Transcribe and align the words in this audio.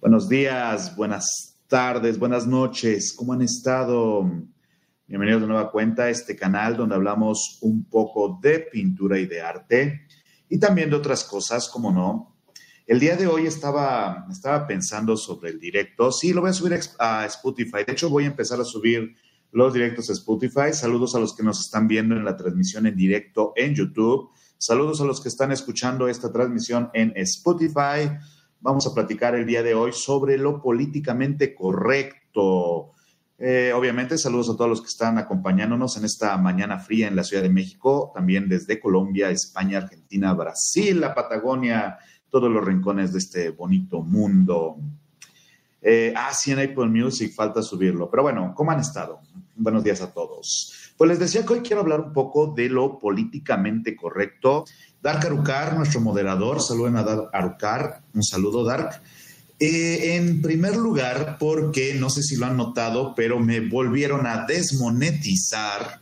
Buenos 0.00 0.28
días, 0.28 0.94
buenas 0.94 1.58
tardes, 1.66 2.20
buenas 2.20 2.46
noches. 2.46 3.12
¿Cómo 3.16 3.32
han 3.32 3.42
estado? 3.42 4.30
Bienvenidos 5.08 5.40
de 5.40 5.48
nueva 5.48 5.72
cuenta 5.72 6.04
a 6.04 6.10
este 6.10 6.36
canal 6.36 6.76
donde 6.76 6.94
hablamos 6.94 7.58
un 7.62 7.82
poco 7.82 8.38
de 8.40 8.60
pintura 8.60 9.18
y 9.18 9.26
de 9.26 9.40
arte 9.40 10.06
y 10.48 10.60
también 10.60 10.90
de 10.90 10.94
otras 10.94 11.24
cosas, 11.24 11.68
como 11.68 11.90
no. 11.90 12.36
El 12.86 13.00
día 13.00 13.16
de 13.16 13.26
hoy 13.26 13.46
estaba, 13.48 14.24
estaba 14.30 14.68
pensando 14.68 15.16
sobre 15.16 15.50
el 15.50 15.58
directo. 15.58 16.12
Sí, 16.12 16.32
lo 16.32 16.42
voy 16.42 16.50
a 16.50 16.52
subir 16.52 16.78
a 17.00 17.26
Spotify. 17.26 17.78
De 17.84 17.92
hecho, 17.92 18.08
voy 18.08 18.22
a 18.22 18.28
empezar 18.28 18.60
a 18.60 18.64
subir 18.64 19.16
los 19.50 19.74
directos 19.74 20.08
a 20.10 20.12
Spotify. 20.12 20.72
Saludos 20.74 21.16
a 21.16 21.18
los 21.18 21.34
que 21.34 21.42
nos 21.42 21.58
están 21.58 21.88
viendo 21.88 22.14
en 22.14 22.24
la 22.24 22.36
transmisión 22.36 22.86
en 22.86 22.94
directo 22.94 23.52
en 23.56 23.74
YouTube. 23.74 24.30
Saludos 24.58 25.00
a 25.00 25.04
los 25.04 25.20
que 25.20 25.28
están 25.28 25.50
escuchando 25.50 26.06
esta 26.06 26.30
transmisión 26.30 26.88
en 26.94 27.12
Spotify. 27.16 28.10
Vamos 28.60 28.88
a 28.88 28.94
platicar 28.94 29.36
el 29.36 29.46
día 29.46 29.62
de 29.62 29.74
hoy 29.74 29.92
sobre 29.92 30.36
lo 30.36 30.60
políticamente 30.60 31.54
correcto. 31.54 32.90
Eh, 33.38 33.72
obviamente, 33.72 34.18
saludos 34.18 34.50
a 34.50 34.56
todos 34.56 34.68
los 34.68 34.80
que 34.80 34.88
están 34.88 35.16
acompañándonos 35.16 35.96
en 35.96 36.04
esta 36.04 36.36
mañana 36.38 36.80
fría 36.80 37.06
en 37.06 37.14
la 37.14 37.22
Ciudad 37.22 37.44
de 37.44 37.50
México, 37.50 38.10
también 38.12 38.48
desde 38.48 38.80
Colombia, 38.80 39.30
España, 39.30 39.78
Argentina, 39.78 40.34
Brasil, 40.34 41.00
la 41.00 41.14
Patagonia, 41.14 41.98
todos 42.28 42.50
los 42.50 42.64
rincones 42.64 43.12
de 43.12 43.20
este 43.20 43.50
bonito 43.50 44.02
mundo. 44.02 44.78
Eh, 45.80 46.12
ah, 46.16 46.32
sí, 46.34 46.50
en 46.50 46.58
Apple 46.58 46.88
Music 46.88 47.32
falta 47.32 47.62
subirlo. 47.62 48.10
Pero 48.10 48.24
bueno, 48.24 48.52
¿cómo 48.56 48.72
han 48.72 48.80
estado? 48.80 49.20
Buenos 49.54 49.84
días 49.84 50.00
a 50.00 50.12
todos. 50.12 50.92
Pues 50.96 51.08
les 51.08 51.20
decía 51.20 51.46
que 51.46 51.52
hoy 51.52 51.60
quiero 51.60 51.82
hablar 51.82 52.00
un 52.00 52.12
poco 52.12 52.48
de 52.48 52.68
lo 52.68 52.98
políticamente 52.98 53.94
correcto 53.94 54.64
Dark 55.02 55.24
Arucar, 55.24 55.76
nuestro 55.76 56.00
moderador, 56.00 56.60
saluden 56.60 56.96
a 56.96 57.02
Dark 57.02 57.30
Arucar, 57.32 58.02
un 58.14 58.22
saludo 58.22 58.64
Dark. 58.64 59.00
Eh, 59.60 60.16
en 60.16 60.40
primer 60.40 60.76
lugar, 60.76 61.36
porque 61.38 61.94
no 61.94 62.10
sé 62.10 62.22
si 62.22 62.36
lo 62.36 62.46
han 62.46 62.56
notado, 62.56 63.14
pero 63.14 63.38
me 63.40 63.60
volvieron 63.60 64.26
a 64.26 64.44
desmonetizar 64.46 66.00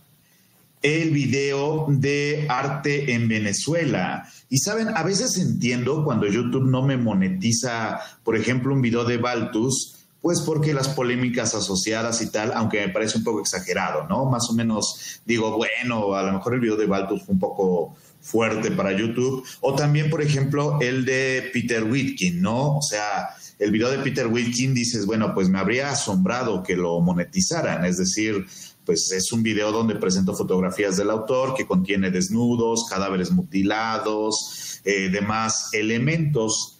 el 0.83 1.11
video 1.11 1.87
de 1.89 2.47
arte 2.49 3.13
en 3.15 3.29
Venezuela. 3.29 4.29
Y 4.49 4.59
saben, 4.59 4.89
a 4.89 5.03
veces 5.03 5.37
entiendo 5.39 6.05
cuando 6.05 6.27
YouTube 6.27 6.69
no 6.71 6.83
me 6.83 6.97
monetiza, 6.97 8.01
por 8.23 8.37
ejemplo, 8.37 8.75
un 8.75 8.83
video 8.83 9.05
de 9.05 9.17
Baltus, 9.17 9.97
pues 10.21 10.41
porque 10.41 10.75
las 10.75 10.89
polémicas 10.89 11.55
asociadas 11.55 12.21
y 12.21 12.31
tal, 12.31 12.53
aunque 12.53 12.87
me 12.87 12.93
parece 12.93 13.19
un 13.19 13.25
poco 13.25 13.41
exagerado, 13.41 14.07
¿no? 14.09 14.27
Más 14.27 14.49
o 14.51 14.55
menos 14.55 15.21
digo, 15.25 15.57
bueno, 15.57 16.15
a 16.15 16.23
lo 16.23 16.33
mejor 16.33 16.55
el 16.55 16.61
video 16.61 16.77
de 16.77 16.87
Baltus 16.87 17.25
fue 17.25 17.35
un 17.35 17.39
poco 17.39 17.97
fuerte 18.27 18.73
para 18.73 18.93
YouTube. 18.93 19.47
O 19.61 19.75
también, 19.75 20.11
por 20.11 20.21
ejemplo, 20.21 20.79
el 20.81 21.05
de 21.05 21.49
Peter 21.53 21.85
Whitkin, 21.85 22.43
¿no? 22.43 22.77
O 22.79 22.83
sea, 22.83 23.29
el 23.59 23.71
video 23.71 23.91
de 23.91 23.99
Peter 23.99 24.27
Whitkin 24.27 24.75
dices, 24.75 25.07
bueno, 25.07 25.33
pues 25.33 25.49
me 25.49 25.59
habría 25.59 25.91
asombrado 25.91 26.63
que 26.63 26.77
lo 26.77 27.01
monetizaran. 27.01 27.85
Es 27.85 27.99
decir, 27.99 28.45
pues 28.85 29.11
es 29.13 29.33
un 29.33 29.43
video 29.43 29.73
donde 29.73 29.95
presento 29.95 30.35
fotografías 30.35 30.97
del 30.97 31.11
autor 31.11 31.55
que 31.55 31.67
contiene 31.67 32.11
desnudos, 32.11 32.87
cadáveres 32.91 33.31
mutilados, 33.31 34.81
eh, 34.85 35.09
demás 35.09 35.71
elementos. 35.73 36.79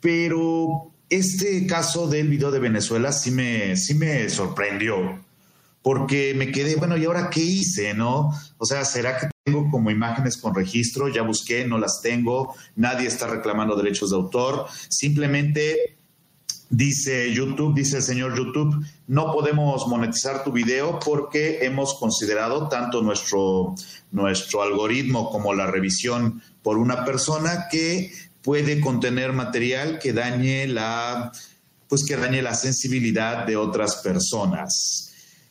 Pero 0.00 0.90
este 1.08 1.66
caso 1.66 2.08
del 2.08 2.28
video 2.28 2.50
de 2.50 2.58
Venezuela 2.58 3.12
sí 3.12 3.30
me, 3.30 3.76
sí 3.76 3.94
me 3.94 4.28
sorprendió 4.28 5.29
porque 5.82 6.34
me 6.34 6.52
quedé, 6.52 6.76
bueno, 6.76 6.96
¿y 6.96 7.04
ahora 7.04 7.30
qué 7.30 7.40
hice, 7.40 7.94
no? 7.94 8.30
O 8.58 8.66
sea, 8.66 8.84
¿será 8.84 9.18
que 9.18 9.28
tengo 9.44 9.70
como 9.70 9.90
imágenes 9.90 10.36
con 10.36 10.54
registro? 10.54 11.08
Ya 11.08 11.22
busqué, 11.22 11.64
no 11.66 11.78
las 11.78 12.00
tengo, 12.02 12.54
nadie 12.76 13.08
está 13.08 13.26
reclamando 13.26 13.76
derechos 13.76 14.10
de 14.10 14.16
autor, 14.16 14.66
simplemente 14.88 15.96
dice 16.68 17.32
YouTube, 17.34 17.74
dice 17.74 17.96
el 17.96 18.02
señor 18.02 18.36
YouTube, 18.36 18.84
no 19.08 19.32
podemos 19.32 19.86
monetizar 19.88 20.44
tu 20.44 20.52
video 20.52 21.00
porque 21.00 21.64
hemos 21.64 21.94
considerado 21.94 22.68
tanto 22.68 23.02
nuestro, 23.02 23.74
nuestro 24.12 24.62
algoritmo 24.62 25.30
como 25.30 25.52
la 25.52 25.66
revisión 25.66 26.42
por 26.62 26.78
una 26.78 27.04
persona 27.04 27.66
que 27.70 28.12
puede 28.42 28.80
contener 28.80 29.32
material 29.32 29.98
que 29.98 30.12
dañe 30.12 30.66
la 30.68 31.32
pues 31.88 32.04
que 32.06 32.16
dañe 32.16 32.40
la 32.40 32.54
sensibilidad 32.54 33.44
de 33.44 33.56
otras 33.56 33.96
personas. 33.96 35.09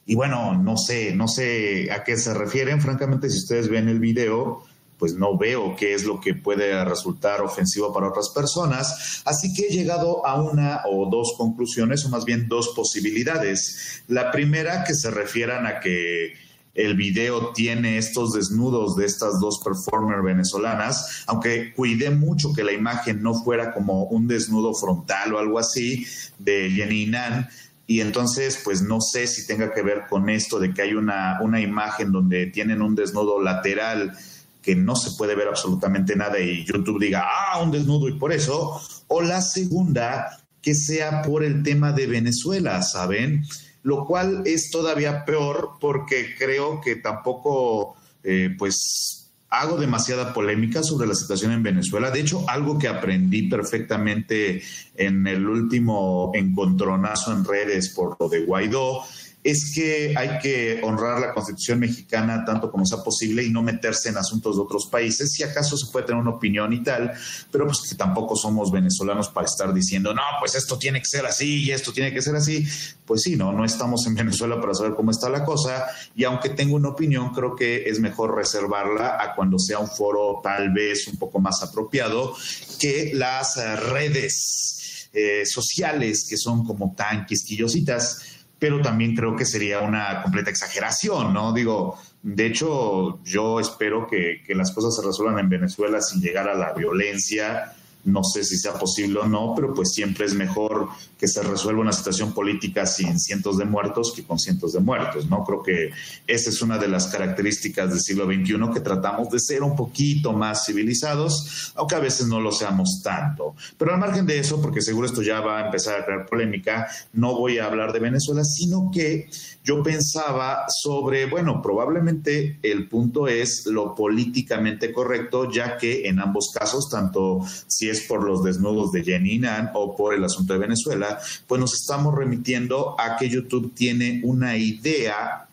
Y 0.09 0.16
bueno, 0.16 0.58
no 0.58 0.75
sé, 0.75 1.14
no 1.14 1.28
sé 1.28 1.92
a 1.92 2.03
qué 2.03 2.18
se 2.18 2.34
refieren. 2.34 2.81
Francamente, 2.81 3.30
si 3.30 3.38
ustedes 3.38 3.70
ven 3.70 3.88
el 3.88 4.00
video, 4.00 4.64
pues 4.97 5.14
no 5.14 5.38
veo 5.38 5.75
qué 5.75 5.94
es 5.94 6.03
lo 6.03 6.20
que 6.20 6.34
puede 6.34 6.84
resultar 6.84 7.42
ofensivo 7.42 7.94
para 7.94 8.09
otras 8.09 8.30
personas. 8.30 9.22
Así 9.24 9.53
que 9.53 9.68
he 9.68 9.70
llegado 9.70 10.25
a 10.25 10.42
una 10.42 10.81
o 10.90 11.08
dos 11.12 11.36
conclusiones, 11.38 12.03
o 12.06 12.09
más 12.09 12.25
bien 12.25 12.47
dos 12.47 12.70
posibilidades. 12.70 14.02
La 14.08 14.31
primera, 14.31 14.84
que 14.84 14.96
se 14.96 15.12
refieran 15.12 15.68
a 15.68 15.80
que 15.80 16.34
el 16.74 16.96
video 16.96 17.52
tiene 17.53 18.00
estos 18.00 18.34
desnudos 18.34 18.96
de 18.96 19.06
estas 19.06 19.40
dos 19.40 19.62
performers 19.64 20.24
venezolanas, 20.24 21.24
aunque 21.28 21.72
cuidé 21.74 22.09
mucho 22.09 22.52
que 22.53 22.64
la 22.64 22.72
imagen 22.72 23.22
no 23.22 23.36
fuera 23.36 23.74
como 23.76 24.06
un 24.06 24.28
desnudo 24.28 24.74
frontal 24.74 25.36
o 25.36 25.38
algo 25.38 25.59
así 25.59 26.08
de 26.40 26.72
Jenny 26.72 27.06
Nan, 27.06 27.47
y 27.90 28.02
entonces, 28.02 28.62
pues 28.64 28.84
no 28.84 29.02
sé 29.02 29.26
si 29.26 29.48
tenga 29.48 29.74
que 29.74 29.82
ver 29.82 30.04
con 30.08 30.30
esto 30.30 30.60
de 30.60 30.72
que 30.72 30.84
hay 30.84 30.94
una, 30.94 31.40
una 31.42 31.60
imagen 31.60 32.12
donde 32.12 32.46
tienen 32.46 32.84
un 32.84 32.94
desnudo 32.94 33.42
lateral 33.42 34.16
que 34.62 34.76
no 34.76 34.96
se 34.96 35.18
puede 35.18 35.34
ver 35.34 35.48
absolutamente 35.48 36.16
nada 36.16 36.40
y 36.40 36.64
YouTube 36.66 37.00
diga, 37.00 37.26
ah, 37.28 37.60
un 37.64 37.72
desnudo 37.72 38.08
y 38.08 38.14
por 38.14 38.32
eso, 38.32 38.80
o 39.08 39.22
la 39.24 39.42
segunda, 39.42 40.40
que 40.62 40.76
sea 40.76 41.24
por 41.24 41.44
el 41.44 41.64
tema 41.64 41.92
de 41.92 42.06
Venezuela, 42.06 42.84
¿saben? 42.84 43.44
Lo 43.82 44.06
cual 44.06 44.44
es 44.46 44.70
todavía 44.70 45.26
peor 45.26 45.72
porque 45.82 46.36
creo 46.38 46.82
que 46.82 46.98
tampoco, 46.98 47.96
eh, 48.24 48.54
pues, 48.56 49.19
hago 49.50 49.78
demasiada 49.78 50.34
polémica 50.34 50.84
sobre 50.84 51.08
la 51.08 51.16
situación 51.16 51.52
en 51.52 51.64
Venezuela. 51.64 52.12
De 52.12 52.20
hecho, 52.20 52.48
algo 52.48 52.78
que 52.78 52.88
aprendí 52.88 53.50
perfectamente 53.50 54.62
en 54.96 55.26
el 55.28 55.48
último 55.48 56.32
encontronazo 56.36 57.34
en 57.34 57.44
redes 57.44 57.90
por 57.90 58.16
lo 58.20 58.30
de 58.30 58.46
Guaidó 58.46 59.04
es 59.44 59.72
que 59.74 60.14
hay 60.18 60.38
que 60.40 60.82
honrar 60.84 61.20
la 61.20 61.34
constitución 61.34 61.80
mexicana 61.80 62.44
tanto 62.44 62.70
como 62.70 62.86
sea 62.86 63.02
posible 63.04 63.44
y 63.44 63.50
no 63.50 63.64
meterse 63.64 64.10
en 64.10 64.18
asuntos 64.18 64.58
de 64.58 64.64
otros 64.64 64.88
países. 64.88 65.32
Si 65.32 65.44
acaso 65.44 65.78
se 65.78 65.90
puede 65.92 66.06
tener 66.06 66.22
una 66.22 66.32
opinión 66.32 66.74
y 66.74 66.84
tal, 66.84 67.14
pero 67.50 67.66
pues 67.66 67.80
que 67.90 67.96
tampoco 67.96 68.36
somos 68.36 68.72
venezolanos 68.72 69.30
para 69.30 69.48
estar 69.48 69.74
diciendo, 69.74 70.14
no, 70.14 70.22
pues 70.40 70.56
esto 70.56 70.78
tiene 70.78 71.00
que 71.00 71.06
ser 71.06 71.26
así 71.26 71.64
y 71.64 71.72
esto 71.72 71.94
tiene 71.94 72.14
que 72.14 72.22
ser 72.22 72.36
así. 72.36 72.68
Pues 73.06 73.22
sí, 73.22 73.38
no, 73.38 73.54
no 73.54 73.64
estamos 73.64 74.06
en 74.08 74.16
Venezuela 74.20 74.60
para 74.60 74.74
saber 74.74 74.94
cómo 74.94 75.12
está 75.12 75.30
la 75.30 75.46
cosa 75.46 75.88
y 76.16 76.26
aunque 76.26 76.50
tengo 76.50 76.76
una 76.76 76.90
opinión, 76.90 77.34
creo 77.34 77.56
que 77.56 77.90
es 77.90 78.00
mejor 78.00 78.36
reservarla 78.36 79.18
a 79.22 79.36
cuando 79.36 79.58
sea 79.58 79.80
un 79.80 79.88
foro 79.88 80.42
tal 80.44 80.72
vez 80.72 81.08
un 81.08 81.18
poco 81.18 81.40
más 81.40 81.64
apropiado 81.64 82.36
que 82.80 83.12
las 83.14 83.56
redes 83.90 85.08
eh, 85.12 85.44
sociales 85.44 86.28
que 86.30 86.38
son 86.38 86.64
como 86.64 86.94
tan 86.96 87.26
quisquillositas 87.26 88.28
pero 88.59 88.81
también 88.81 89.16
creo 89.16 89.36
que 89.36 89.46
sería 89.46 89.80
una 89.80 90.22
completa 90.22 90.50
exageración, 90.50 91.34
¿no? 91.34 91.53
Digo, 91.53 91.97
de 92.22 92.46
hecho, 92.46 93.24
yo 93.24 93.59
espero 93.59 94.06
que, 94.06 94.44
que 94.46 94.53
las 94.53 94.72
cosas 94.72 94.96
se 94.96 95.02
resuelvan 95.02 95.40
en 95.40 95.50
Venezuela 95.50 96.02
sin 96.02 96.22
llegar 96.22 96.50
a 96.50 96.56
la 96.56 96.74
violencia 96.74 97.74
no 98.06 98.24
sé 98.24 98.44
si 98.44 98.58
sea 98.58 98.74
posible 98.74 99.20
o 99.20 99.28
no, 99.28 99.54
pero 99.56 99.74
pues 99.74 99.92
siempre 99.92 100.26
es 100.26 100.34
mejor 100.34 100.88
que 101.18 101.28
se 101.28 101.44
resuelva 101.44 101.82
una 101.82 101.92
situación 101.92 102.34
política 102.34 102.86
sin 102.86 103.20
cientos 103.20 103.58
de 103.58 103.66
muertos 103.66 104.14
que 104.16 104.24
con 104.24 104.40
cientos 104.40 104.74
de 104.74 104.80
muertos, 104.80 105.28
¿no? 105.28 105.44
Creo 105.44 105.62
que 105.62 105.92
esa 106.26 106.50
es 106.50 106.62
una 106.62 106.78
de 106.78 106.88
las 106.88 107.08
características 107.08 107.90
del 107.90 108.00
siglo 108.00 108.26
XXI 108.26 108.74
que 108.74 108.80
tratamos 108.80 109.30
de 109.30 109.40
ser 109.40 109.64
un 109.64 109.76
poquito 109.76 110.32
más 110.34 110.66
civilizados, 110.66 111.74
aunque 111.76 111.96
a 111.96 112.00
veces 112.00 112.28
no 112.28 112.40
lo 112.40 112.52
seamos 112.52 113.02
tanto. 113.04 113.56
Pero 113.78 113.94
al 113.94 114.00
margen 114.00 114.26
de 114.26 114.40
eso, 114.40 114.62
porque 114.62 114.82
seguro 114.82 115.08
esto 115.08 115.22
ya 115.22 115.42
va 115.42 115.59
a 115.59 115.66
empezar 115.66 116.00
a 116.00 116.06
crear 116.06 116.26
polémica, 116.26 116.88
no 117.14 117.35
voy 117.35 117.58
a 117.58 117.66
hablar 117.66 117.91
de 117.91 118.00
Venezuela, 118.00 118.44
sino 118.44 118.90
que 118.94 119.29
yo 119.64 119.84
pensaba 119.84 120.66
sobre, 120.70 121.26
bueno, 121.26 121.62
probablemente 121.62 122.59
el 122.64 122.88
punto 122.88 123.28
es 123.28 123.66
lo 123.66 123.94
políticamente 123.94 124.94
correcto, 124.94 125.52
ya 125.52 125.78
que 125.78 126.08
en 126.08 126.20
ambos 126.20 126.52
casos, 126.58 126.90
tanto 126.90 127.41
si 127.68 127.89
es 127.90 128.02
por 128.02 128.24
los 128.24 128.44
desnudos 128.44 128.91
de 128.91 129.03
Jenny 129.03 129.40
Nan 129.40 129.72
o 129.74 129.96
por 129.96 130.14
el 130.14 130.24
asunto 130.24 130.53
de 130.53 130.59
Venezuela, 130.59 131.20
pues 131.47 131.59
nos 131.59 131.74
estamos 131.74 132.16
remitiendo 132.16 132.96
a 133.00 133.18
que 133.18 133.30
YouTube 133.30 133.74
tiene 133.74 134.22
una 134.24 134.58
idea 134.58 135.47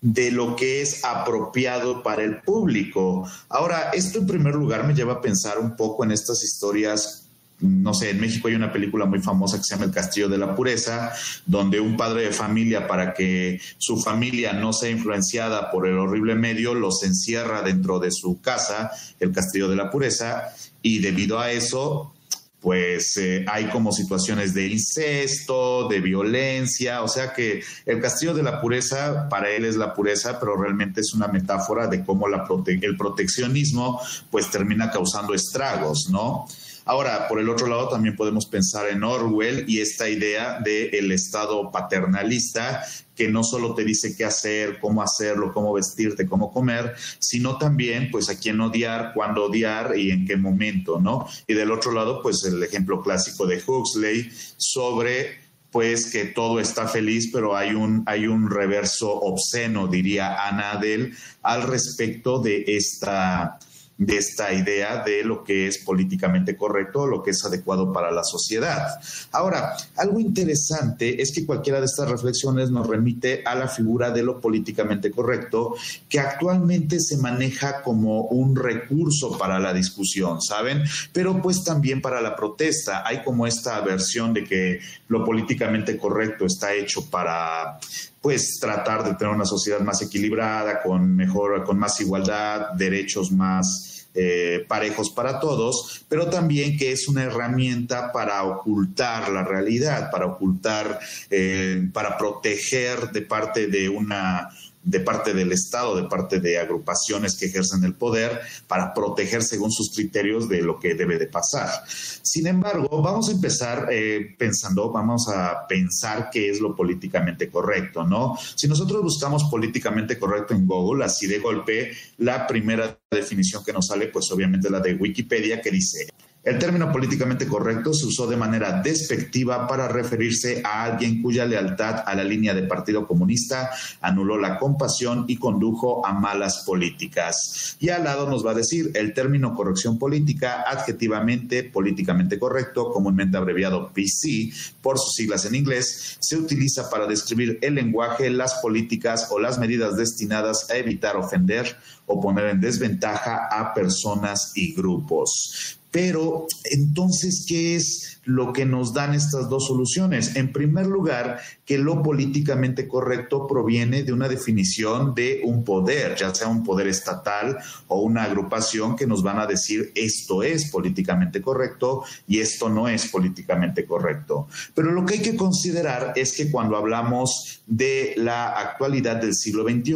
de 0.00 0.30
lo 0.30 0.54
que 0.54 0.80
es 0.80 1.04
apropiado 1.04 2.02
para 2.02 2.22
el 2.22 2.40
público. 2.40 3.28
Ahora, 3.48 3.90
esto 3.92 4.18
en 4.18 4.26
primer 4.26 4.54
lugar 4.54 4.86
me 4.86 4.94
lleva 4.94 5.14
a 5.14 5.20
pensar 5.20 5.58
un 5.58 5.76
poco 5.76 6.04
en 6.04 6.12
estas 6.12 6.42
historias 6.42 7.27
no 7.60 7.92
sé, 7.92 8.10
en 8.10 8.20
México 8.20 8.48
hay 8.48 8.54
una 8.54 8.72
película 8.72 9.04
muy 9.04 9.20
famosa 9.20 9.56
que 9.56 9.64
se 9.64 9.74
llama 9.74 9.86
El 9.86 9.92
Castillo 9.92 10.28
de 10.28 10.38
la 10.38 10.54
Pureza, 10.54 11.12
donde 11.46 11.80
un 11.80 11.96
padre 11.96 12.22
de 12.22 12.32
familia, 12.32 12.86
para 12.86 13.14
que 13.14 13.60
su 13.78 14.00
familia 14.00 14.52
no 14.52 14.72
sea 14.72 14.90
influenciada 14.90 15.70
por 15.70 15.86
el 15.86 15.98
horrible 15.98 16.34
medio, 16.34 16.74
los 16.74 17.02
encierra 17.02 17.62
dentro 17.62 17.98
de 17.98 18.10
su 18.12 18.40
casa, 18.40 18.90
el 19.18 19.32
Castillo 19.32 19.68
de 19.68 19.76
la 19.76 19.90
Pureza, 19.90 20.54
y 20.82 21.00
debido 21.00 21.40
a 21.40 21.50
eso, 21.50 22.14
pues 22.60 23.16
eh, 23.16 23.44
hay 23.48 23.68
como 23.68 23.92
situaciones 23.92 24.52
de 24.52 24.66
incesto, 24.66 25.88
de 25.88 26.00
violencia, 26.00 27.02
o 27.02 27.08
sea 27.08 27.32
que 27.32 27.62
el 27.86 28.00
castillo 28.00 28.34
de 28.34 28.42
la 28.42 28.60
pureza 28.60 29.28
para 29.28 29.50
él 29.50 29.64
es 29.64 29.76
la 29.76 29.94
pureza, 29.94 30.40
pero 30.40 30.56
realmente 30.56 31.00
es 31.00 31.14
una 31.14 31.28
metáfora 31.28 31.86
de 31.86 32.04
cómo 32.04 32.26
la 32.26 32.46
el 32.66 32.96
proteccionismo 32.96 34.00
pues 34.30 34.50
termina 34.50 34.90
causando 34.90 35.34
estragos, 35.34 36.08
¿no? 36.10 36.46
Ahora, 36.88 37.28
por 37.28 37.38
el 37.38 37.50
otro 37.50 37.66
lado, 37.66 37.90
también 37.90 38.16
podemos 38.16 38.46
pensar 38.46 38.88
en 38.88 39.04
Orwell 39.04 39.66
y 39.68 39.80
esta 39.80 40.08
idea 40.08 40.58
del 40.58 41.12
Estado 41.12 41.70
paternalista 41.70 42.82
que 43.14 43.28
no 43.28 43.44
solo 43.44 43.74
te 43.74 43.84
dice 43.84 44.16
qué 44.16 44.24
hacer, 44.24 44.78
cómo 44.80 45.02
hacerlo, 45.02 45.52
cómo 45.52 45.74
vestirte, 45.74 46.26
cómo 46.26 46.50
comer, 46.50 46.94
sino 47.18 47.58
también 47.58 48.10
pues 48.10 48.30
a 48.30 48.38
quién 48.38 48.58
odiar, 48.62 49.12
cuándo 49.12 49.44
odiar 49.44 49.98
y 49.98 50.12
en 50.12 50.24
qué 50.24 50.38
momento, 50.38 50.98
¿no? 50.98 51.28
Y 51.46 51.52
del 51.52 51.72
otro 51.72 51.92
lado, 51.92 52.22
pues 52.22 52.42
el 52.44 52.62
ejemplo 52.62 53.02
clásico 53.02 53.46
de 53.46 53.62
Huxley 53.66 54.30
sobre 54.56 55.46
pues 55.70 56.10
que 56.10 56.24
todo 56.24 56.58
está 56.60 56.88
feliz, 56.88 57.28
pero 57.30 57.54
hay 57.54 57.74
un, 57.74 58.02
hay 58.06 58.26
un 58.26 58.50
reverso 58.50 59.12
obsceno, 59.12 59.88
diría 59.88 60.46
Ana 60.48 60.72
Adel, 60.72 61.14
al 61.42 61.64
respecto 61.64 62.38
de 62.38 62.64
esta 62.66 63.58
de 63.98 64.16
esta 64.16 64.52
idea 64.52 65.02
de 65.02 65.24
lo 65.24 65.42
que 65.42 65.66
es 65.66 65.78
políticamente 65.78 66.56
correcto, 66.56 67.06
lo 67.06 67.22
que 67.22 67.32
es 67.32 67.44
adecuado 67.44 67.92
para 67.92 68.12
la 68.12 68.22
sociedad. 68.22 68.86
Ahora, 69.32 69.76
algo 69.96 70.20
interesante 70.20 71.20
es 71.20 71.32
que 71.32 71.44
cualquiera 71.44 71.80
de 71.80 71.86
estas 71.86 72.08
reflexiones 72.08 72.70
nos 72.70 72.86
remite 72.86 73.42
a 73.44 73.56
la 73.56 73.66
figura 73.66 74.10
de 74.12 74.22
lo 74.22 74.40
políticamente 74.40 75.10
correcto, 75.10 75.74
que 76.08 76.20
actualmente 76.20 77.00
se 77.00 77.18
maneja 77.18 77.82
como 77.82 78.22
un 78.22 78.54
recurso 78.54 79.36
para 79.36 79.58
la 79.58 79.74
discusión, 79.74 80.40
¿saben? 80.40 80.84
Pero 81.12 81.42
pues 81.42 81.64
también 81.64 82.00
para 82.00 82.20
la 82.20 82.36
protesta. 82.36 83.02
Hay 83.04 83.24
como 83.24 83.48
esta 83.48 83.80
versión 83.80 84.32
de 84.32 84.44
que 84.44 84.78
lo 85.08 85.24
políticamente 85.24 85.98
correcto 85.98 86.46
está 86.46 86.72
hecho 86.72 87.10
para 87.10 87.78
pues 88.20 88.58
tratar 88.60 89.04
de 89.04 89.14
tener 89.14 89.34
una 89.34 89.44
sociedad 89.44 89.80
más 89.80 90.02
equilibrada, 90.02 90.82
con 90.82 91.14
mejor, 91.14 91.64
con 91.64 91.78
más 91.78 92.00
igualdad, 92.00 92.72
derechos 92.74 93.30
más 93.30 93.98
eh, 94.14 94.64
parejos 94.66 95.10
para 95.10 95.38
todos, 95.38 96.04
pero 96.08 96.28
también 96.28 96.76
que 96.76 96.90
es 96.90 97.06
una 97.06 97.24
herramienta 97.24 98.10
para 98.10 98.42
ocultar 98.42 99.28
la 99.30 99.44
realidad, 99.44 100.10
para 100.10 100.26
ocultar, 100.26 100.98
eh, 101.30 101.88
para 101.92 102.18
proteger 102.18 103.12
de 103.12 103.22
parte 103.22 103.68
de 103.68 103.88
una 103.88 104.48
de 104.88 105.00
parte 105.00 105.34
del 105.34 105.52
Estado, 105.52 105.96
de 105.96 106.08
parte 106.08 106.40
de 106.40 106.58
agrupaciones 106.58 107.36
que 107.36 107.46
ejercen 107.46 107.84
el 107.84 107.94
poder 107.94 108.40
para 108.66 108.94
proteger 108.94 109.42
según 109.42 109.70
sus 109.70 109.94
criterios 109.94 110.48
de 110.48 110.62
lo 110.62 110.78
que 110.80 110.94
debe 110.94 111.18
de 111.18 111.26
pasar. 111.26 111.68
Sin 111.88 112.46
embargo, 112.46 113.02
vamos 113.02 113.28
a 113.28 113.32
empezar 113.32 113.88
eh, 113.90 114.34
pensando, 114.38 114.90
vamos 114.90 115.28
a 115.28 115.66
pensar 115.68 116.30
qué 116.32 116.48
es 116.48 116.60
lo 116.60 116.74
políticamente 116.74 117.50
correcto, 117.50 118.04
¿no? 118.04 118.36
Si 118.54 118.66
nosotros 118.66 119.02
buscamos 119.02 119.44
políticamente 119.44 120.18
correcto 120.18 120.54
en 120.54 120.66
Google, 120.66 121.04
así 121.04 121.26
de 121.26 121.38
golpe, 121.38 121.92
la 122.18 122.46
primera 122.46 122.98
definición 123.10 123.62
que 123.64 123.72
nos 123.74 123.88
sale, 123.88 124.08
pues 124.08 124.30
obviamente 124.30 124.70
la 124.70 124.80
de 124.80 124.94
Wikipedia, 124.94 125.60
que 125.60 125.70
dice, 125.70 126.08
el 126.48 126.58
término 126.58 126.90
políticamente 126.90 127.46
correcto 127.46 127.92
se 127.92 128.06
usó 128.06 128.26
de 128.26 128.36
manera 128.36 128.80
despectiva 128.80 129.66
para 129.66 129.86
referirse 129.86 130.62
a 130.64 130.84
alguien 130.84 131.20
cuya 131.20 131.44
lealtad 131.44 132.02
a 132.06 132.14
la 132.14 132.24
línea 132.24 132.54
del 132.54 132.66
Partido 132.66 133.06
Comunista 133.06 133.70
anuló 134.00 134.38
la 134.38 134.58
compasión 134.58 135.26
y 135.28 135.36
condujo 135.36 136.06
a 136.06 136.14
malas 136.14 136.64
políticas. 136.64 137.76
Y 137.80 137.90
al 137.90 138.04
lado 138.04 138.30
nos 138.30 138.46
va 138.46 138.52
a 138.52 138.54
decir 138.54 138.92
el 138.94 139.12
término 139.12 139.54
corrección 139.54 139.98
política, 139.98 140.64
adjetivamente 140.66 141.64
políticamente 141.64 142.38
correcto, 142.38 142.92
comúnmente 142.92 143.36
abreviado 143.36 143.92
PC 143.92 144.50
por 144.80 144.98
sus 144.98 145.16
siglas 145.16 145.44
en 145.44 145.54
inglés, 145.54 146.16
se 146.18 146.36
utiliza 146.36 146.88
para 146.88 147.06
describir 147.06 147.58
el 147.60 147.74
lenguaje, 147.74 148.30
las 148.30 148.54
políticas 148.62 149.28
o 149.30 149.38
las 149.38 149.58
medidas 149.58 149.96
destinadas 149.96 150.70
a 150.70 150.76
evitar 150.76 151.16
ofender 151.16 151.76
o 152.06 152.20
poner 152.22 152.46
en 152.46 152.60
desventaja 152.60 153.48
a 153.50 153.74
personas 153.74 154.52
y 154.54 154.72
grupos. 154.72 155.77
Pero 155.90 156.46
entonces, 156.70 157.46
¿qué 157.48 157.76
es 157.76 158.20
lo 158.24 158.52
que 158.52 158.66
nos 158.66 158.92
dan 158.92 159.14
estas 159.14 159.48
dos 159.48 159.66
soluciones? 159.66 160.36
En 160.36 160.52
primer 160.52 160.86
lugar, 160.86 161.40
que 161.64 161.78
lo 161.78 162.02
políticamente 162.02 162.86
correcto 162.86 163.46
proviene 163.46 164.02
de 164.02 164.12
una 164.12 164.28
definición 164.28 165.14
de 165.14 165.40
un 165.44 165.64
poder, 165.64 166.14
ya 166.16 166.34
sea 166.34 166.48
un 166.48 166.62
poder 166.62 166.88
estatal 166.88 167.56
o 167.86 168.02
una 168.02 168.24
agrupación 168.24 168.96
que 168.96 169.06
nos 169.06 169.22
van 169.22 169.38
a 169.38 169.46
decir 169.46 169.92
esto 169.94 170.42
es 170.42 170.70
políticamente 170.70 171.40
correcto 171.40 172.04
y 172.26 172.40
esto 172.40 172.68
no 172.68 172.88
es 172.88 173.06
políticamente 173.08 173.86
correcto. 173.86 174.46
Pero 174.74 174.92
lo 174.92 175.06
que 175.06 175.14
hay 175.14 175.22
que 175.22 175.36
considerar 175.36 176.12
es 176.16 176.32
que 176.32 176.50
cuando 176.50 176.76
hablamos 176.76 177.62
de 177.66 178.14
la 178.16 178.50
actualidad 178.50 179.16
del 179.16 179.34
siglo 179.34 179.64
XXI, 179.64 179.94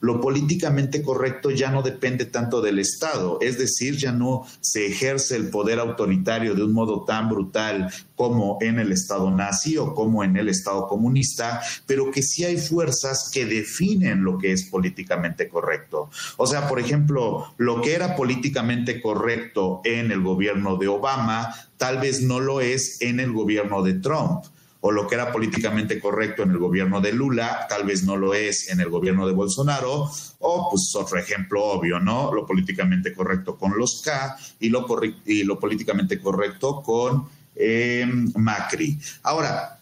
lo 0.00 0.20
políticamente 0.20 1.02
correcto 1.02 1.50
ya 1.50 1.70
no 1.70 1.82
depende 1.82 2.26
tanto 2.26 2.60
del 2.60 2.78
Estado, 2.78 3.38
es 3.40 3.58
decir, 3.58 3.96
ya 3.96 4.12
no 4.12 4.44
se 4.60 4.86
ejerce 4.86 5.27
el 5.32 5.50
poder 5.50 5.78
autoritario 5.78 6.54
de 6.54 6.62
un 6.64 6.72
modo 6.72 7.04
tan 7.04 7.28
brutal 7.28 7.92
como 8.14 8.58
en 8.60 8.78
el 8.78 8.92
Estado 8.92 9.30
nazi 9.30 9.76
o 9.76 9.94
como 9.94 10.24
en 10.24 10.36
el 10.36 10.48
Estado 10.48 10.86
comunista, 10.86 11.60
pero 11.86 12.10
que 12.10 12.22
sí 12.22 12.44
hay 12.44 12.58
fuerzas 12.58 13.30
que 13.32 13.46
definen 13.46 14.24
lo 14.24 14.38
que 14.38 14.52
es 14.52 14.64
políticamente 14.64 15.48
correcto. 15.48 16.10
O 16.36 16.46
sea, 16.46 16.68
por 16.68 16.80
ejemplo, 16.80 17.54
lo 17.56 17.80
que 17.80 17.94
era 17.94 18.16
políticamente 18.16 19.00
correcto 19.00 19.80
en 19.84 20.10
el 20.10 20.22
gobierno 20.22 20.76
de 20.76 20.88
Obama, 20.88 21.54
tal 21.76 21.98
vez 21.98 22.22
no 22.22 22.40
lo 22.40 22.60
es 22.60 23.00
en 23.00 23.20
el 23.20 23.32
gobierno 23.32 23.82
de 23.82 23.94
Trump 23.94 24.44
o 24.80 24.92
lo 24.92 25.06
que 25.06 25.16
era 25.16 25.32
políticamente 25.32 25.98
correcto 26.00 26.42
en 26.42 26.50
el 26.50 26.58
gobierno 26.58 27.00
de 27.00 27.12
Lula, 27.12 27.66
tal 27.68 27.84
vez 27.84 28.04
no 28.04 28.16
lo 28.16 28.34
es 28.34 28.70
en 28.70 28.80
el 28.80 28.88
gobierno 28.88 29.26
de 29.26 29.32
Bolsonaro, 29.32 30.10
o 30.38 30.68
pues 30.70 30.94
otro 30.94 31.18
ejemplo 31.18 31.64
obvio, 31.64 31.98
¿no? 31.98 32.32
Lo 32.32 32.46
políticamente 32.46 33.12
correcto 33.12 33.56
con 33.56 33.76
los 33.76 34.02
K 34.02 34.36
y 34.60 34.68
lo, 34.68 34.86
y 35.26 35.42
lo 35.42 35.58
políticamente 35.58 36.20
correcto 36.20 36.82
con 36.82 37.28
eh, 37.56 38.06
Macri. 38.36 38.98
Ahora, 39.24 39.77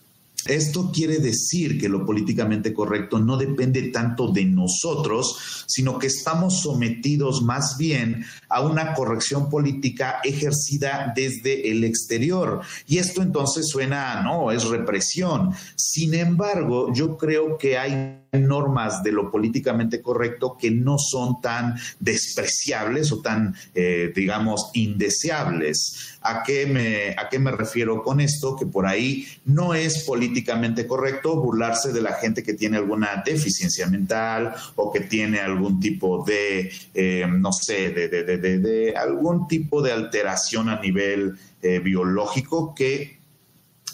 esto 0.49 0.91
quiere 0.93 1.19
decir 1.19 1.79
que 1.81 1.89
lo 1.89 2.05
políticamente 2.05 2.73
correcto 2.73 3.19
no 3.19 3.37
depende 3.37 3.83
tanto 3.89 4.33
de 4.33 4.45
nosotros, 4.45 5.65
sino 5.67 5.99
que 5.99 6.07
estamos 6.07 6.61
sometidos 6.63 7.43
más 7.43 7.77
bien 7.79 8.25
a 8.49 8.61
una 8.61 8.95
corrección 8.95 9.49
política 9.49 10.21
ejercida 10.25 11.13
desde 11.15 11.71
el 11.71 11.85
exterior. 11.85 12.61
Y 12.87 12.99
esto 12.99 13.23
entonces 13.23 13.67
suena, 13.69 14.23
no, 14.23 14.51
es 14.51 14.65
represión. 14.65 15.53
Sin 15.77 16.15
embargo, 16.15 16.93
yo 16.93 17.17
creo 17.17 17.59
que 17.59 17.79
hay 17.79 18.26
normas 18.37 19.03
de 19.03 19.13
lo 19.13 19.31
políticamente 19.31 20.01
correcto 20.01 20.57
que 20.59 20.71
no 20.71 20.99
son 20.99 21.41
tan 21.41 21.77
despreciables 22.01 23.13
o 23.13 23.21
tan, 23.21 23.55
eh, 23.75 24.13
digamos, 24.15 24.71
indeseables. 24.75 26.19
¿A 26.23 26.43
qué, 26.43 26.67
me, 26.67 27.11
¿A 27.11 27.29
qué 27.29 27.39
me 27.39 27.53
refiero 27.53 28.03
con 28.03 28.21
esto? 28.21 28.57
Que 28.57 28.67
por 28.67 28.87
ahí 28.87 29.27
no 29.45 29.75
es 29.75 30.05
políticamente 30.05 30.87
correcto 30.87 31.37
burlarse 31.37 31.93
de 31.93 32.03
la 32.03 32.15
gente 32.15 32.43
que 32.43 32.55
tiene 32.55 32.79
alguna 32.79 33.23
deficiencia 33.25 33.87
mental 33.87 34.55
o 34.75 34.93
que 34.93 35.01
tiene 35.01 35.41
algún 35.41 35.81
tipo 35.81 36.25
de, 36.25 36.73
eh, 36.95 37.27
no 37.29 37.53
sé, 37.53 37.91
de, 37.91 38.09
de, 38.09 38.95
algún 38.97 39.47
tipo 39.47 39.83
de 39.83 39.93
alteración 39.93 40.69
a 40.69 40.81
nivel 40.81 41.37
eh, 41.63 41.79
biológico 41.79 42.75
que 42.75 43.16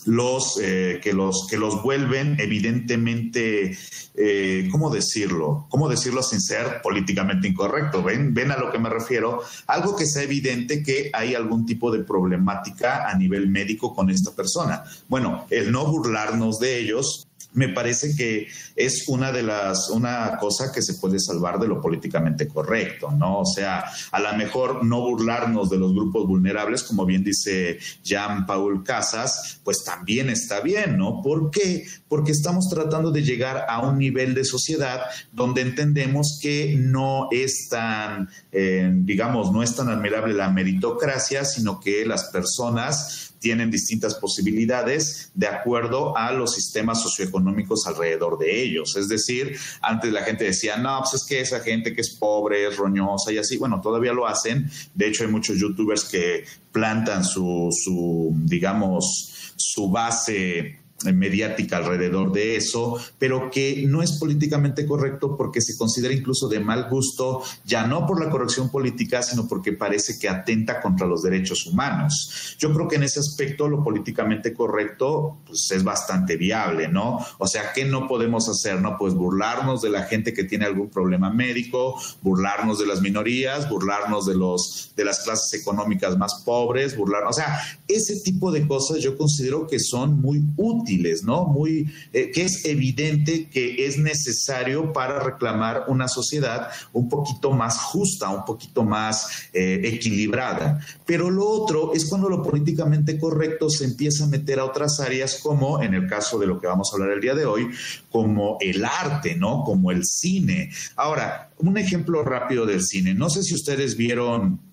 los, 0.07 0.59
eh, 0.61 1.01
que, 1.03 1.13
los, 1.13 1.47
que 1.49 1.57
los 1.57 1.83
vuelven 1.83 2.37
evidentemente, 2.39 3.77
eh, 4.15 4.69
¿cómo 4.71 4.91
decirlo? 4.91 5.67
¿Cómo 5.71 5.89
decirlo 5.89 6.23
sin 6.23 6.41
ser 6.41 6.81
políticamente 6.83 7.49
incorrecto? 7.49 8.03
¿Ven? 8.03 8.35
¿Ven 8.35 8.51
a 8.51 8.57
lo 8.57 8.71
que 8.71 8.79
me 8.79 8.89
refiero? 8.89 9.43
Algo 9.67 9.97
que 9.97 10.07
sea 10.07 10.23
evidente 10.23 10.83
que 10.83 11.11
hay 11.13 11.35
algún 11.35 11.67
tipo 11.67 11.91
de 11.91 12.05
problemática 12.05 13.09
a 13.09 13.17
nivel 13.17 13.49
médico 13.49 13.95
con 13.95 14.11
esta 14.11 14.33
persona. 14.33 14.85
Bueno, 15.09 15.47
el 15.51 15.71
no 15.71 15.87
burlarnos 15.87 16.59
de 16.59 16.79
ellos 16.79 17.27
me 17.55 17.69
parece 17.69 18.15
que 18.17 18.49
es 18.77 19.05
una 19.09 19.33
de 19.33 19.43
las, 19.43 19.91
una 19.91 20.37
cosa 20.39 20.73
que 20.73 20.83
se 20.83 20.95
puede 20.95 21.19
salvar 21.19 21.59
de 21.59 21.69
lo 21.69 21.81
políticamente 21.81 22.49
correcto, 22.49 23.11
¿no? 23.11 23.41
O 23.41 23.47
sea, 23.47 23.85
a 24.11 24.21
lo 24.21 24.33
mejor 24.35 24.85
no 24.85 25.01
burlarnos 25.01 25.69
de 25.71 25.79
los 25.79 25.93
grupos 25.93 26.27
vulnerables, 26.27 26.83
como 26.83 27.05
bien 27.05 27.25
dice 27.25 27.79
Jean-Paul 28.03 28.83
Casas, 28.83 29.61
pues 29.65 29.85
también 29.85 30.31
está 30.31 30.61
bien, 30.61 30.97
¿no? 30.97 31.21
¿Por 31.23 31.51
qué? 31.51 31.87
Porque 32.09 32.33
estamos 32.33 32.69
tratando 32.69 33.11
de 33.11 33.23
llegar 33.23 33.67
a 33.69 33.81
un 33.81 33.99
nivel 33.99 34.35
de 34.35 34.45
sociedad 34.45 35.01
donde 35.33 35.63
entendemos 35.63 36.39
que 36.41 36.77
no 36.79 37.29
es 37.31 37.69
tan, 37.69 38.29
eh, 38.51 38.91
digamos, 38.93 39.53
no 39.53 39.63
es 39.63 39.75
tan 39.77 39.89
admirable 39.89 40.35
la 40.35 40.51
meritocracia, 40.51 41.45
sino 41.45 41.81
que 41.81 42.07
las 42.07 42.25
personas 42.25 43.32
tienen 43.43 43.71
distintas 43.71 44.15
posibilidades 44.15 45.31
de 45.35 45.49
acuerdo 45.49 46.17
a 46.17 46.33
los 46.33 46.55
sistemas 46.55 47.03
socioeconómicos 47.03 47.87
alrededor 47.87 48.39
de 48.39 48.63
ellos. 48.63 48.97
Es 48.97 49.09
decir, 49.09 49.59
antes 49.83 50.13
la 50.13 50.23
gente 50.23 50.45
decía, 50.45 50.77
no, 50.79 51.01
pues 51.01 51.15
es 51.15 51.29
que 51.29 51.41
esa 51.41 51.61
gente 51.61 51.95
que 51.95 52.01
es 52.01 52.15
pobre, 52.15 52.69
es 52.69 52.77
roñosa 52.77 53.33
y 53.33 53.39
así, 53.39 53.59
bueno, 53.59 53.81
todavía 53.83 54.13
lo 54.13 54.27
hacen. 54.27 54.71
De 54.95 55.09
hecho, 55.09 55.25
hay 55.25 55.31
muchos 55.31 55.59
youtubers 55.59 56.05
que 56.05 56.45
plantan 56.71 57.25
su, 57.25 57.69
su 57.73 58.33
digamos, 58.35 59.53
su 59.57 59.91
base 59.91 60.82
mediática 61.11 61.79
alrededor 61.79 62.31
de 62.33 62.57
eso, 62.57 62.99
pero 63.19 63.51
que 63.51 63.85
no 63.89 64.03
es 64.03 64.13
políticamente 64.13 64.87
correcto 64.87 65.37
porque 65.37 65.61
se 65.61 65.77
considera 65.77 66.15
incluso 66.15 66.49
de 66.49 66.61
mal 66.61 66.89
gusto, 66.89 67.43
ya 67.65 67.87
no 67.87 68.07
por 68.07 68.23
la 68.23 68.31
corrección 68.31 68.71
política, 68.71 69.23
sino 69.23 69.49
porque 69.49 69.73
parece 69.73 70.19
que 70.19 70.29
atenta 70.29 70.81
contra 70.81 71.07
los 71.07 71.23
derechos 71.23 71.67
humanos. 71.67 72.57
Yo 72.59 72.73
creo 72.73 72.89
que 72.89 72.97
en 72.97 73.03
ese 73.03 73.21
aspecto 73.21 73.69
lo 73.69 73.83
políticamente 73.83 74.53
correcto 74.53 75.39
pues, 75.47 75.71
es 75.73 75.83
bastante 75.83 76.37
viable, 76.37 76.89
¿no? 76.89 77.19
O 77.39 77.47
sea, 77.47 77.73
¿qué 77.73 77.85
no 77.85 78.07
podemos 78.07 78.49
hacer? 78.49 78.81
No, 78.81 78.97
pues 78.99 79.15
burlarnos 79.15 79.83
de 79.83 79.91
la 79.91 80.05
gente 80.05 80.33
que 80.33 80.45
tiene 80.45 80.67
algún 80.67 80.91
problema 80.91 81.31
médico, 81.31 82.01
burlarnos 82.21 82.79
de 82.79 82.87
las 82.87 83.01
minorías, 83.01 83.69
burlarnos 83.69 84.27
de 84.27 84.35
los 84.35 84.93
de 84.97 85.05
las 85.05 85.21
clases 85.21 85.61
económicas 85.61 86.17
más 86.19 86.43
pobres, 86.45 86.97
burlarnos, 86.97 87.31
o 87.31 87.41
sea, 87.41 87.59
ese 87.89 88.21
tipo 88.21 88.53
de 88.53 88.67
cosas 88.67 88.99
yo 89.01 89.17
considero 89.17 89.67
que 89.67 89.79
son 89.81 90.21
muy 90.21 90.43
útiles 90.57 90.92
¿no? 91.25 91.45
Muy, 91.45 91.91
eh, 92.13 92.31
que 92.31 92.43
es 92.43 92.65
evidente 92.65 93.49
que 93.49 93.87
es 93.87 93.99
necesario 93.99 94.93
para 94.93 95.21
reclamar 95.21 95.85
una 95.89 96.09
sociedad 96.09 96.69
un 96.93 97.09
poquito 97.09 97.53
más 97.53 97.79
justa, 97.79 98.31
un 98.31 98.45
poquito 98.45 98.85
más 98.85 99.49
eh, 99.53 99.81
equilibrada. 99.85 100.81
Pero 101.07 101.31
lo 101.31 101.47
otro 101.47 101.93
es 101.95 102.07
cuando 102.07 102.29
lo 102.29 102.43
políticamente 102.43 103.19
correcto 103.19 103.71
se 103.71 103.85
empieza 103.85 104.25
a 104.25 104.29
meter 104.29 104.61
a 104.61 104.65
otras 104.65 105.01
áreas 105.01 105.41
como, 105.43 105.83
en 105.83 105.95
el 105.95 106.07
caso 106.07 106.39
de 106.39 106.47
lo 106.47 106.61
que 106.61 106.67
vamos 106.67 106.91
a 106.91 106.97
hablar 106.97 107.13
el 107.13 107.21
día 107.21 107.35
de 107.35 107.47
hoy, 107.47 107.69
como 108.11 108.59
el 108.61 108.85
arte, 108.85 109.35
¿no? 109.35 109.63
Como 109.65 109.91
el 109.91 110.05
cine. 110.05 110.71
Ahora, 110.97 111.51
un 111.59 111.79
ejemplo 111.79 112.23
rápido 112.23 112.67
del 112.67 112.83
cine. 112.83 113.15
No 113.15 113.31
sé 113.31 113.43
si 113.43 113.55
ustedes 113.55 113.97
vieron 113.97 114.72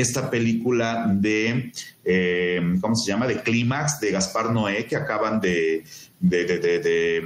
esta 0.00 0.30
película 0.30 1.06
de, 1.12 1.72
eh, 2.04 2.60
¿cómo 2.80 2.94
se 2.94 3.10
llama? 3.10 3.26
De 3.26 3.42
Clímax, 3.42 4.00
de 4.00 4.10
Gaspar 4.10 4.52
Noé, 4.52 4.86
que 4.86 4.96
acaban 4.96 5.40
de, 5.40 5.84
de, 6.20 7.22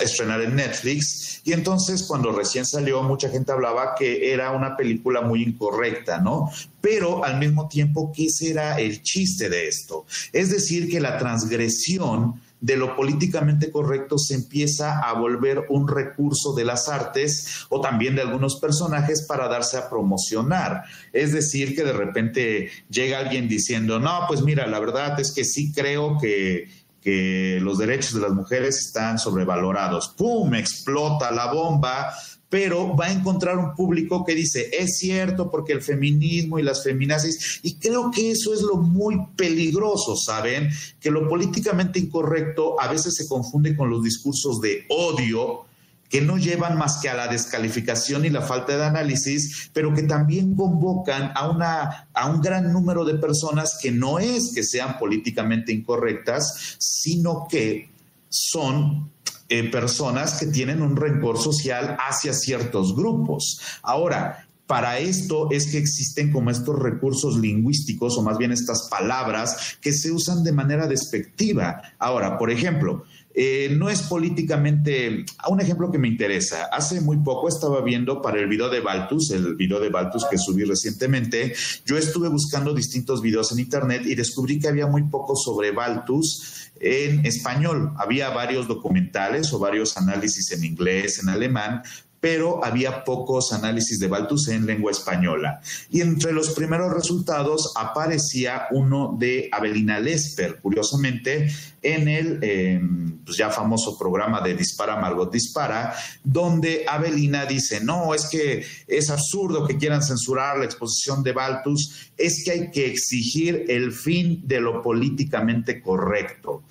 estrenar 0.00 0.40
en 0.42 0.56
Netflix. 0.56 1.40
Y 1.44 1.52
entonces, 1.52 2.04
cuando 2.04 2.32
recién 2.32 2.64
salió, 2.64 3.02
mucha 3.02 3.28
gente 3.28 3.52
hablaba 3.52 3.94
que 3.98 4.32
era 4.32 4.52
una 4.52 4.76
película 4.76 5.20
muy 5.20 5.42
incorrecta, 5.42 6.18
¿no? 6.18 6.50
Pero 6.80 7.24
al 7.24 7.38
mismo 7.38 7.68
tiempo, 7.68 8.12
¿qué 8.14 8.28
será 8.30 8.78
el 8.80 9.02
chiste 9.02 9.48
de 9.48 9.68
esto? 9.68 10.06
Es 10.32 10.50
decir, 10.50 10.88
que 10.90 11.00
la 11.00 11.18
transgresión 11.18 12.40
de 12.62 12.76
lo 12.76 12.94
políticamente 12.96 13.70
correcto 13.70 14.16
se 14.18 14.34
empieza 14.34 15.00
a 15.00 15.12
volver 15.14 15.66
un 15.68 15.88
recurso 15.88 16.54
de 16.54 16.64
las 16.64 16.88
artes 16.88 17.66
o 17.68 17.80
también 17.80 18.14
de 18.14 18.22
algunos 18.22 18.60
personajes 18.60 19.26
para 19.26 19.48
darse 19.48 19.76
a 19.76 19.90
promocionar. 19.90 20.84
Es 21.12 21.32
decir, 21.32 21.74
que 21.74 21.82
de 21.82 21.92
repente 21.92 22.70
llega 22.88 23.18
alguien 23.18 23.48
diciendo, 23.48 23.98
no, 23.98 24.20
pues 24.28 24.42
mira, 24.42 24.66
la 24.68 24.78
verdad 24.78 25.18
es 25.18 25.32
que 25.32 25.44
sí 25.44 25.72
creo 25.72 26.16
que, 26.18 26.68
que 27.00 27.58
los 27.60 27.78
derechos 27.78 28.14
de 28.14 28.20
las 28.20 28.32
mujeres 28.32 28.78
están 28.78 29.18
sobrevalorados. 29.18 30.14
¡Pum! 30.16 30.54
Explota 30.54 31.32
la 31.32 31.52
bomba 31.52 32.14
pero 32.52 32.94
va 32.94 33.06
a 33.06 33.12
encontrar 33.12 33.56
un 33.56 33.74
público 33.74 34.26
que 34.26 34.34
dice, 34.34 34.68
es 34.78 34.98
cierto, 34.98 35.50
porque 35.50 35.72
el 35.72 35.80
feminismo 35.80 36.58
y 36.58 36.62
las 36.62 36.84
feminazis, 36.84 37.60
y 37.62 37.76
creo 37.76 38.10
que 38.10 38.30
eso 38.30 38.52
es 38.52 38.60
lo 38.60 38.76
muy 38.76 39.18
peligroso, 39.34 40.16
¿saben? 40.16 40.68
Que 41.00 41.10
lo 41.10 41.26
políticamente 41.30 41.98
incorrecto 41.98 42.78
a 42.78 42.92
veces 42.92 43.14
se 43.14 43.26
confunde 43.26 43.74
con 43.74 43.88
los 43.88 44.02
discursos 44.02 44.60
de 44.60 44.84
odio 44.90 45.64
que 46.10 46.20
no 46.20 46.36
llevan 46.36 46.76
más 46.76 46.98
que 47.00 47.08
a 47.08 47.14
la 47.14 47.26
descalificación 47.26 48.26
y 48.26 48.28
la 48.28 48.42
falta 48.42 48.76
de 48.76 48.84
análisis, 48.84 49.70
pero 49.72 49.94
que 49.94 50.02
también 50.02 50.54
convocan 50.54 51.32
a, 51.34 51.48
una, 51.48 52.06
a 52.12 52.28
un 52.28 52.42
gran 52.42 52.70
número 52.70 53.06
de 53.06 53.14
personas 53.14 53.78
que 53.80 53.90
no 53.90 54.18
es 54.18 54.52
que 54.54 54.62
sean 54.62 54.98
políticamente 54.98 55.72
incorrectas, 55.72 56.76
sino 56.78 57.46
que 57.48 57.88
son 58.28 59.10
eh, 59.54 59.70
personas 59.70 60.40
que 60.40 60.46
tienen 60.46 60.80
un 60.80 60.96
rencor 60.96 61.36
social 61.36 61.98
hacia 62.00 62.32
ciertos 62.32 62.96
grupos. 62.96 63.60
Ahora, 63.82 64.46
para 64.66 64.98
esto 64.98 65.48
es 65.50 65.70
que 65.70 65.76
existen 65.76 66.32
como 66.32 66.50
estos 66.50 66.78
recursos 66.78 67.36
lingüísticos 67.36 68.16
o 68.16 68.22
más 68.22 68.38
bien 68.38 68.52
estas 68.52 68.88
palabras 68.88 69.76
que 69.82 69.92
se 69.92 70.10
usan 70.10 70.42
de 70.42 70.52
manera 70.52 70.86
despectiva. 70.86 71.82
Ahora, 71.98 72.38
por 72.38 72.50
ejemplo, 72.50 73.04
eh, 73.34 73.74
no 73.76 73.88
es 73.88 74.02
políticamente, 74.02 75.24
un 75.48 75.60
ejemplo 75.60 75.90
que 75.90 75.98
me 75.98 76.08
interesa, 76.08 76.66
hace 76.72 77.00
muy 77.00 77.18
poco 77.18 77.48
estaba 77.48 77.80
viendo 77.82 78.20
para 78.20 78.40
el 78.40 78.46
video 78.46 78.68
de 78.68 78.80
Baltus, 78.80 79.30
el 79.30 79.54
video 79.56 79.80
de 79.80 79.88
Baltus 79.88 80.26
que 80.30 80.38
subí 80.38 80.64
recientemente, 80.64 81.54
yo 81.86 81.96
estuve 81.96 82.28
buscando 82.28 82.74
distintos 82.74 83.22
videos 83.22 83.52
en 83.52 83.60
internet 83.60 84.02
y 84.04 84.14
descubrí 84.14 84.58
que 84.58 84.68
había 84.68 84.86
muy 84.86 85.04
poco 85.04 85.34
sobre 85.36 85.70
Baltus 85.70 86.70
en 86.82 87.24
español. 87.24 87.92
Había 87.96 88.30
varios 88.30 88.66
documentales 88.66 89.52
o 89.52 89.58
varios 89.58 89.96
análisis 89.96 90.50
en 90.52 90.64
inglés, 90.64 91.20
en 91.22 91.28
alemán, 91.28 91.82
pero 92.22 92.64
había 92.64 93.02
pocos 93.02 93.52
análisis 93.52 93.98
de 93.98 94.06
Baltus 94.06 94.46
en 94.46 94.64
lengua 94.64 94.92
española. 94.92 95.60
Y 95.90 96.02
entre 96.02 96.32
los 96.32 96.50
primeros 96.50 96.94
resultados 96.94 97.72
aparecía 97.74 98.68
uno 98.70 99.16
de 99.18 99.48
Abelina 99.50 99.98
Lesper, 99.98 100.60
curiosamente, 100.60 101.52
en 101.82 102.06
el 102.06 102.38
em, 102.44 103.18
pues 103.24 103.36
ya 103.36 103.50
famoso 103.50 103.98
programa 103.98 104.40
de 104.40 104.54
Dispara 104.54 105.00
Margot 105.00 105.32
Dispara, 105.32 105.94
donde 106.22 106.84
Abelina 106.88 107.44
dice, 107.44 107.80
no, 107.82 108.14
es 108.14 108.26
que 108.26 108.64
es 108.86 109.10
absurdo 109.10 109.66
que 109.66 109.76
quieran 109.76 110.04
censurar 110.04 110.58
la 110.58 110.64
exposición 110.64 111.24
de 111.24 111.32
Baltus, 111.32 112.12
es 112.16 112.44
que 112.44 112.52
hay 112.52 112.70
que 112.70 112.86
exigir 112.86 113.64
el 113.66 113.90
fin 113.90 114.46
de 114.46 114.60
lo 114.60 114.80
políticamente 114.80 115.82
correcto. 115.82 116.62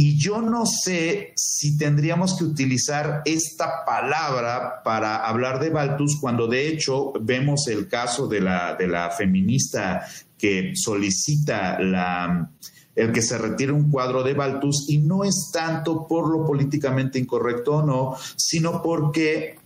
Y 0.00 0.16
yo 0.16 0.40
no 0.40 0.64
sé 0.64 1.32
si 1.34 1.76
tendríamos 1.76 2.38
que 2.38 2.44
utilizar 2.44 3.22
esta 3.24 3.84
palabra 3.84 4.80
para 4.84 5.26
hablar 5.26 5.58
de 5.58 5.70
Baltus 5.70 6.18
cuando 6.20 6.46
de 6.46 6.68
hecho 6.68 7.12
vemos 7.20 7.66
el 7.66 7.88
caso 7.88 8.28
de 8.28 8.40
la, 8.40 8.76
de 8.76 8.86
la 8.86 9.10
feminista 9.10 10.06
que 10.38 10.70
solicita 10.76 11.80
la, 11.80 12.48
el 12.94 13.10
que 13.10 13.22
se 13.22 13.38
retire 13.38 13.72
un 13.72 13.90
cuadro 13.90 14.22
de 14.22 14.34
Baltus 14.34 14.88
y 14.88 14.98
no 14.98 15.24
es 15.24 15.50
tanto 15.52 16.06
por 16.06 16.30
lo 16.30 16.46
políticamente 16.46 17.18
incorrecto 17.18 17.78
o 17.78 17.82
no, 17.82 18.14
sino 18.36 18.80
porque 18.80 19.57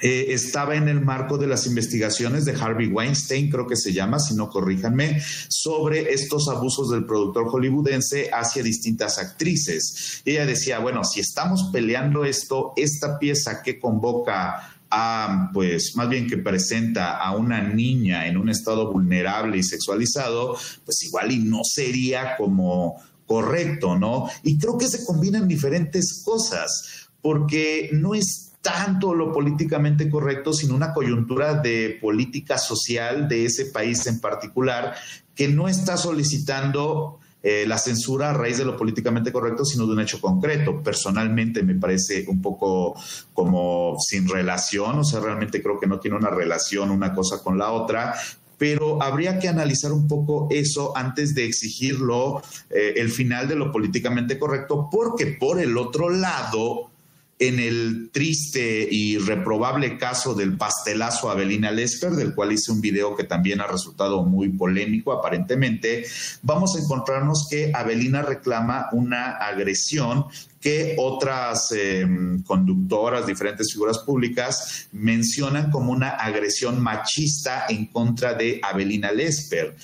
eh, 0.00 0.26
estaba 0.28 0.76
en 0.76 0.88
el 0.88 1.00
marco 1.00 1.38
de 1.38 1.48
las 1.48 1.66
investigaciones 1.66 2.44
de 2.44 2.52
Harvey 2.52 2.86
Weinstein, 2.86 3.50
creo 3.50 3.66
que 3.66 3.76
se 3.76 3.92
llama, 3.92 4.20
si 4.20 4.34
no 4.34 4.48
corríjanme, 4.48 5.20
sobre 5.48 6.12
estos 6.12 6.48
abusos 6.48 6.90
del 6.90 7.04
productor 7.04 7.48
hollywoodense 7.48 8.30
hacia 8.32 8.62
distintas 8.62 9.18
actrices. 9.18 10.22
ella 10.24 10.46
decía, 10.46 10.78
bueno, 10.78 11.02
si 11.04 11.20
estamos 11.20 11.70
peleando 11.72 12.24
esto, 12.24 12.72
esta 12.76 13.18
pieza 13.18 13.62
que 13.62 13.80
convoca 13.80 14.78
a, 14.90 15.50
pues, 15.52 15.92
más 15.96 16.08
bien 16.08 16.28
que 16.28 16.38
presenta 16.38 17.18
a 17.18 17.36
una 17.36 17.60
niña 17.62 18.26
en 18.26 18.36
un 18.36 18.48
estado 18.48 18.92
vulnerable 18.92 19.58
y 19.58 19.62
sexualizado, 19.62 20.56
pues 20.84 21.02
igual 21.02 21.32
y 21.32 21.38
no 21.38 21.60
sería 21.64 22.36
como 22.36 22.96
correcto, 23.26 23.98
¿no? 23.98 24.28
Y 24.42 24.58
creo 24.58 24.78
que 24.78 24.88
se 24.88 25.04
combinan 25.04 25.46
diferentes 25.46 26.22
cosas, 26.24 27.10
porque 27.20 27.90
no 27.92 28.14
es 28.14 28.47
tanto 28.60 29.14
lo 29.14 29.32
políticamente 29.32 30.10
correcto, 30.10 30.52
sino 30.52 30.74
una 30.74 30.92
coyuntura 30.92 31.54
de 31.54 31.98
política 32.00 32.58
social 32.58 33.28
de 33.28 33.44
ese 33.44 33.66
país 33.66 34.06
en 34.06 34.20
particular, 34.20 34.94
que 35.34 35.48
no 35.48 35.68
está 35.68 35.96
solicitando 35.96 37.18
eh, 37.40 37.64
la 37.68 37.78
censura 37.78 38.30
a 38.30 38.32
raíz 38.32 38.58
de 38.58 38.64
lo 38.64 38.76
políticamente 38.76 39.30
correcto, 39.30 39.64
sino 39.64 39.86
de 39.86 39.92
un 39.92 40.00
hecho 40.00 40.20
concreto. 40.20 40.82
Personalmente 40.82 41.62
me 41.62 41.76
parece 41.76 42.24
un 42.26 42.42
poco 42.42 42.96
como 43.32 43.96
sin 44.00 44.28
relación, 44.28 44.98
o 44.98 45.04
sea, 45.04 45.20
realmente 45.20 45.62
creo 45.62 45.78
que 45.78 45.86
no 45.86 46.00
tiene 46.00 46.16
una 46.16 46.30
relación 46.30 46.90
una 46.90 47.14
cosa 47.14 47.40
con 47.40 47.56
la 47.56 47.70
otra, 47.70 48.14
pero 48.58 49.00
habría 49.00 49.38
que 49.38 49.48
analizar 49.48 49.92
un 49.92 50.08
poco 50.08 50.48
eso 50.50 50.96
antes 50.96 51.32
de 51.34 51.44
exigirlo 51.44 52.42
eh, 52.70 52.94
el 52.96 53.08
final 53.08 53.46
de 53.46 53.54
lo 53.54 53.70
políticamente 53.70 54.36
correcto, 54.36 54.88
porque 54.90 55.26
por 55.26 55.60
el 55.60 55.78
otro 55.78 56.10
lado, 56.10 56.90
en 57.38 57.60
el 57.60 58.10
triste 58.12 58.88
y 58.90 59.18
reprobable 59.18 59.96
caso 59.96 60.34
del 60.34 60.56
pastelazo 60.56 61.30
Abelina 61.30 61.70
Lesper, 61.70 62.12
del 62.12 62.34
cual 62.34 62.52
hice 62.52 62.72
un 62.72 62.80
video 62.80 63.14
que 63.14 63.24
también 63.24 63.60
ha 63.60 63.66
resultado 63.66 64.24
muy 64.24 64.48
polémico 64.48 65.12
aparentemente, 65.12 66.04
vamos 66.42 66.76
a 66.76 66.80
encontrarnos 66.80 67.46
que 67.48 67.70
Abelina 67.74 68.22
reclama 68.22 68.88
una 68.92 69.36
agresión 69.36 70.26
que 70.60 70.96
otras 70.98 71.70
em, 71.70 72.42
conductoras, 72.42 73.26
diferentes 73.26 73.72
figuras 73.72 73.98
públicas, 73.98 74.88
mencionan 74.90 75.70
como 75.70 75.92
una 75.92 76.10
agresión 76.10 76.80
machista 76.80 77.66
en 77.68 77.86
contra 77.86 78.34
de 78.34 78.60
Abelina 78.62 79.12
Lesper. 79.12 79.76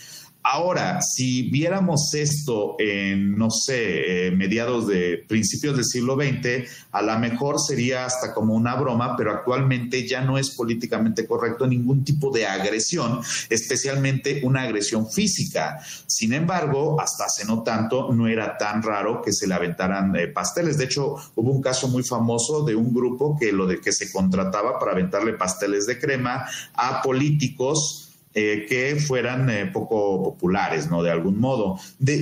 Ahora, 0.47 1.01
si 1.01 1.49
viéramos 1.49 2.13
esto 2.13 2.77
en, 2.79 3.35
no 3.35 3.49
sé, 3.51 4.27
eh, 4.27 4.31
mediados 4.31 4.87
de 4.89 5.25
principios 5.27 5.75
del 5.75 5.87
siglo 5.87 6.17
XX, 6.17 6.69
a 6.93 7.01
lo 7.01 7.19
mejor 7.19 7.59
sería 7.59 8.05
hasta 8.05 8.35
como 8.35 8.53
una 8.53 8.75
broma, 8.75 9.17
pero 9.17 9.31
actualmente 9.31 10.07
ya 10.07 10.21
no 10.21 10.37
es 10.37 10.51
políticamente 10.51 11.27
correcto 11.27 11.67
ningún 11.67 12.05
tipo 12.05 12.31
de 12.31 12.47
agresión, 12.47 13.21
especialmente 13.49 14.43
una 14.45 14.65
agresión 14.65 15.11
física. 15.11 15.81
Sin 16.07 16.35
embargo, 16.35 17.01
hasta 17.01 17.25
hace 17.25 17.47
no 17.47 17.63
tanto, 17.63 18.13
no 18.13 18.29
era 18.29 18.59
tan 18.59 18.83
raro 18.83 19.23
que 19.23 19.33
se 19.33 19.47
le 19.47 19.55
aventaran 19.55 20.15
eh, 20.15 20.27
pasteles. 20.27 20.77
De 20.77 20.85
hecho, 20.85 21.15
hubo 21.37 21.53
un 21.53 21.63
caso 21.63 21.89
muy 21.89 22.03
famoso 22.03 22.65
de 22.65 22.75
un 22.75 22.93
grupo 22.93 23.35
que 23.41 23.51
lo 23.51 23.67
de 23.67 23.81
que 23.81 23.93
se 23.93 24.13
contrataba 24.13 24.79
para 24.79 24.93
aventarle 24.93 25.33
pasteles 25.33 25.87
de 25.87 25.99
crema 25.99 26.45
a 26.75 27.01
políticos 27.01 28.04
eh, 28.37 28.67
que 28.69 28.97
fueran 28.97 29.49
eh, 29.49 29.67
poco 29.67 30.21
populares, 30.23 30.91
¿no? 30.91 31.05
De 31.05 31.11
algún 31.13 31.39
modo. 31.39 31.79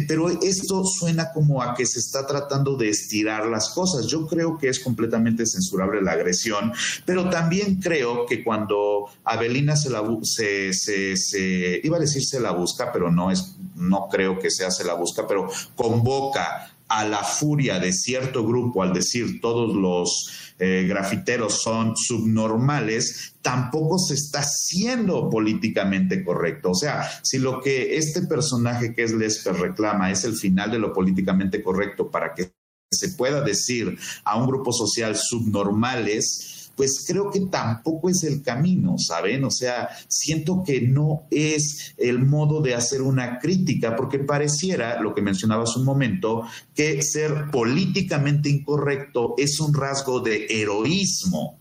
pero 0.06 0.28
esto 0.28 0.84
suena 0.84 1.32
como 1.32 1.62
a 1.62 1.74
que 1.74 1.86
se 1.86 2.00
está 2.00 2.26
tratando 2.26 2.76
de 2.76 2.90
estirar 2.90 3.46
las 3.46 3.70
cosas. 3.70 4.06
Yo 4.08 4.26
creo 4.26 4.58
que 4.58 4.68
es 4.68 4.80
completamente 4.80 5.46
censurable 5.46 6.02
la 6.02 6.12
agresión, 6.12 6.72
pero 7.06 7.30
también 7.30 7.80
creo 7.80 8.26
que 8.26 8.44
cuando 8.44 9.06
Abelina 9.24 9.74
se 9.74 9.88
la 9.88 10.02
se, 10.22 10.74
se, 10.74 11.16
se, 11.16 11.80
iba 11.82 11.96
a 11.96 12.00
decir 12.00 12.22
se 12.22 12.40
la 12.40 12.50
busca, 12.50 12.92
pero 12.92 13.10
no 13.10 13.30
es, 13.30 13.56
no 13.74 14.08
creo 14.10 14.38
que 14.38 14.50
sea 14.50 14.70
se 14.70 14.84
la 14.84 14.92
busca, 14.92 15.26
pero 15.26 15.48
convoca 15.74 16.72
a 16.88 17.06
la 17.06 17.24
furia 17.24 17.78
de 17.78 17.90
cierto 17.90 18.46
grupo 18.46 18.82
al 18.82 18.92
decir 18.92 19.40
todos 19.40 19.74
los 19.74 20.41
eh, 20.64 20.86
grafiteros 20.86 21.60
son 21.60 21.96
subnormales, 21.96 23.34
tampoco 23.42 23.98
se 23.98 24.14
está 24.14 24.44
siendo 24.44 25.28
políticamente 25.28 26.22
correcto. 26.22 26.70
O 26.70 26.74
sea, 26.76 27.10
si 27.24 27.40
lo 27.40 27.60
que 27.60 27.96
este 27.96 28.22
personaje 28.22 28.94
que 28.94 29.02
es 29.02 29.12
Lesper 29.12 29.56
reclama 29.56 30.12
es 30.12 30.22
el 30.22 30.36
final 30.36 30.70
de 30.70 30.78
lo 30.78 30.92
políticamente 30.92 31.64
correcto 31.64 32.08
para 32.12 32.32
que 32.32 32.52
se 32.92 33.08
pueda 33.08 33.40
decir 33.40 33.98
a 34.22 34.36
un 34.36 34.46
grupo 34.46 34.72
social 34.72 35.16
subnormales, 35.16 36.51
pues 36.76 37.04
creo 37.06 37.30
que 37.30 37.40
tampoco 37.40 38.08
es 38.08 38.24
el 38.24 38.42
camino, 38.42 38.96
¿saben? 38.98 39.44
O 39.44 39.50
sea, 39.50 39.88
siento 40.08 40.62
que 40.64 40.80
no 40.80 41.24
es 41.30 41.94
el 41.98 42.24
modo 42.24 42.60
de 42.60 42.74
hacer 42.74 43.02
una 43.02 43.38
crítica, 43.38 43.96
porque 43.96 44.18
pareciera, 44.18 45.00
lo 45.00 45.14
que 45.14 45.22
mencionaba 45.22 45.64
un 45.76 45.84
momento, 45.84 46.42
que 46.74 47.02
ser 47.02 47.50
políticamente 47.50 48.48
incorrecto 48.48 49.34
es 49.38 49.60
un 49.60 49.74
rasgo 49.74 50.20
de 50.20 50.46
heroísmo. 50.48 51.58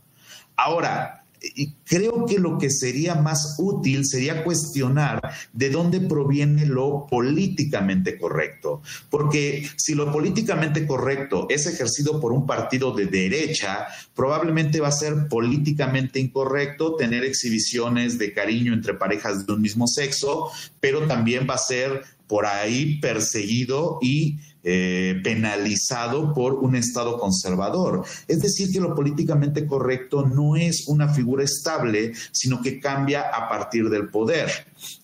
Ahora, 0.56 1.21
creo 1.86 2.26
que 2.26 2.40
lo 2.40 2.58
que 2.58 2.70
sería 2.70 3.16
más 3.16 3.56
útil 3.58 4.06
sería 4.06 4.44
cuestionar 4.44 5.20
de 5.54 5.70
dónde 5.70 6.00
proviene 6.00 6.66
lo 6.66 7.08
políticamente 7.08 8.18
correcto. 8.18 8.82
Porque 9.10 9.68
si 9.78 9.96
lo 9.96 10.12
políticamente 10.12 10.86
correcto 10.86 11.48
es 11.50 11.66
ejercido 11.66 12.20
por 12.20 12.32
un 12.32 12.46
partido 12.46 12.92
de 12.94 13.08
derecha, 13.08 13.88
probablemente 14.14 14.80
va 14.80 14.90
a 14.90 14.94
ser 14.94 15.28
políticamente 15.28 16.20
incorrecto 16.20 16.96
tener 16.96 17.24
exhibiciones 17.24 18.18
de 18.18 18.34
cariño 18.34 18.74
entre 18.74 18.94
parejas 18.94 19.46
de 19.46 19.54
un 19.54 19.62
mismo 19.62 19.88
sexo, 19.88 20.50
pero 20.80 21.08
también 21.08 21.48
va 21.50 21.56
a 21.56 21.60
ser 21.60 22.04
por 22.28 22.46
ahí 22.46 23.00
perseguido 23.02 24.00
y 24.02 24.38
eh, 24.64 25.20
penalizado 25.24 26.34
por 26.34 26.54
un 26.54 26.76
Estado 26.76 27.18
conservador. 27.18 28.06
Es 28.28 28.42
decir, 28.42 28.72
que 28.72 28.80
lo 28.80 28.94
políticamente 28.94 29.66
correcto 29.66 30.26
no 30.26 30.56
es 30.56 30.88
una 30.88 31.08
figura 31.10 31.44
estable, 31.44 32.14
sino 32.32 32.62
que 32.62 32.80
cambia 32.80 33.30
a 33.30 33.50
partir 33.50 33.90
del 33.90 34.10
poder. 34.10 34.50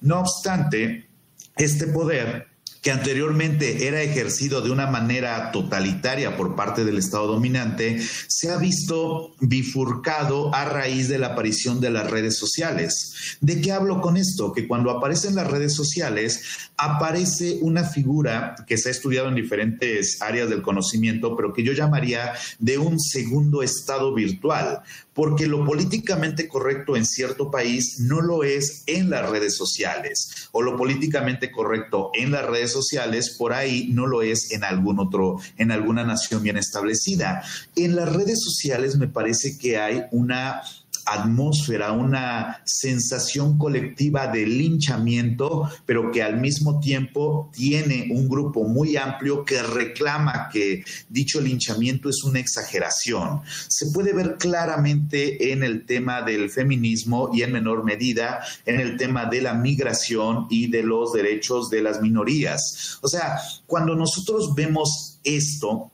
No 0.01 0.19
obstante, 0.19 1.07
este 1.55 1.87
poder 1.87 2.46
que 2.87 2.93
anteriormente 2.93 3.85
era 3.85 4.01
ejercido 4.01 4.61
de 4.61 4.71
una 4.71 4.87
manera 4.87 5.51
totalitaria 5.51 6.37
por 6.37 6.55
parte 6.55 6.85
del 6.85 6.97
Estado 6.97 7.27
dominante, 7.27 7.99
se 8.29 8.49
ha 8.49 8.55
visto 8.55 9.35
bifurcado 9.41 10.55
a 10.55 10.63
raíz 10.63 11.09
de 11.09 11.19
la 11.19 11.33
aparición 11.33 11.81
de 11.81 11.89
las 11.89 12.09
redes 12.09 12.37
sociales. 12.37 13.37
¿De 13.41 13.59
qué 13.59 13.73
hablo 13.73 13.99
con 13.99 14.15
esto? 14.15 14.53
Que 14.53 14.69
cuando 14.69 14.89
aparecen 14.89 15.35
las 15.35 15.51
redes 15.51 15.75
sociales, 15.75 16.69
aparece 16.77 17.57
una 17.59 17.83
figura 17.83 18.55
que 18.65 18.77
se 18.77 18.87
ha 18.87 18.91
estudiado 18.93 19.27
en 19.27 19.35
diferentes 19.35 20.21
áreas 20.21 20.49
del 20.49 20.61
conocimiento, 20.61 21.35
pero 21.35 21.51
que 21.51 21.63
yo 21.63 21.73
llamaría 21.73 22.35
de 22.57 22.77
un 22.77 23.01
segundo 23.01 23.63
estado 23.63 24.13
virtual 24.13 24.83
porque 25.17 25.47
lo 25.47 25.65
políticamente 25.65 26.47
correcto 26.47 26.95
en 26.95 27.03
cierto 27.03 27.49
país 27.49 27.99
no 28.01 28.21
lo 28.21 28.43
es 28.43 28.83
en 28.85 29.09
las 29.09 29.27
redes 29.27 29.57
sociales, 29.57 30.47
o 30.51 30.61
lo 30.61 30.77
políticamente 30.77 31.51
correcto 31.51 32.11
en 32.13 32.29
las 32.29 32.45
redes 32.45 32.71
sociales 32.71 33.31
por 33.31 33.51
ahí 33.51 33.89
no 33.91 34.05
lo 34.05 34.21
es 34.21 34.51
en 34.51 34.63
algún 34.63 34.99
otro, 34.99 35.37
en 35.57 35.71
alguna 35.71 36.03
nación 36.03 36.43
bien 36.43 36.57
establecida. 36.57 37.41
En 37.75 37.95
las 37.95 38.13
redes 38.13 38.43
sociales 38.43 38.95
me 38.97 39.07
parece 39.07 39.57
que 39.57 39.79
hay 39.79 40.03
una 40.11 40.61
atmósfera, 41.07 41.91
una 41.91 42.61
sensación 42.65 43.57
colectiva 43.57 44.27
de 44.27 44.45
linchamiento, 44.45 45.69
pero 45.85 46.11
que 46.11 46.21
al 46.21 46.39
mismo 46.39 46.79
tiempo 46.79 47.49
tiene 47.53 48.07
un 48.11 48.27
grupo 48.27 48.63
muy 48.63 48.97
amplio 48.97 49.43
que 49.45 49.61
reclama 49.63 50.49
que 50.51 50.83
dicho 51.09 51.39
linchamiento 51.41 52.09
es 52.09 52.23
una 52.23 52.39
exageración. 52.39 53.41
Se 53.67 53.91
puede 53.91 54.13
ver 54.13 54.35
claramente 54.37 55.51
en 55.51 55.63
el 55.63 55.85
tema 55.85 56.21
del 56.21 56.49
feminismo 56.49 57.29
y 57.33 57.41
en 57.41 57.53
menor 57.53 57.83
medida 57.83 58.41
en 58.65 58.79
el 58.79 58.97
tema 58.97 59.25
de 59.25 59.41
la 59.41 59.53
migración 59.53 60.47
y 60.49 60.69
de 60.69 60.83
los 60.83 61.13
derechos 61.13 61.69
de 61.69 61.81
las 61.81 62.01
minorías. 62.01 62.99
O 63.01 63.07
sea, 63.07 63.39
cuando 63.65 63.95
nosotros 63.95 64.53
vemos 64.55 65.19
esto, 65.23 65.91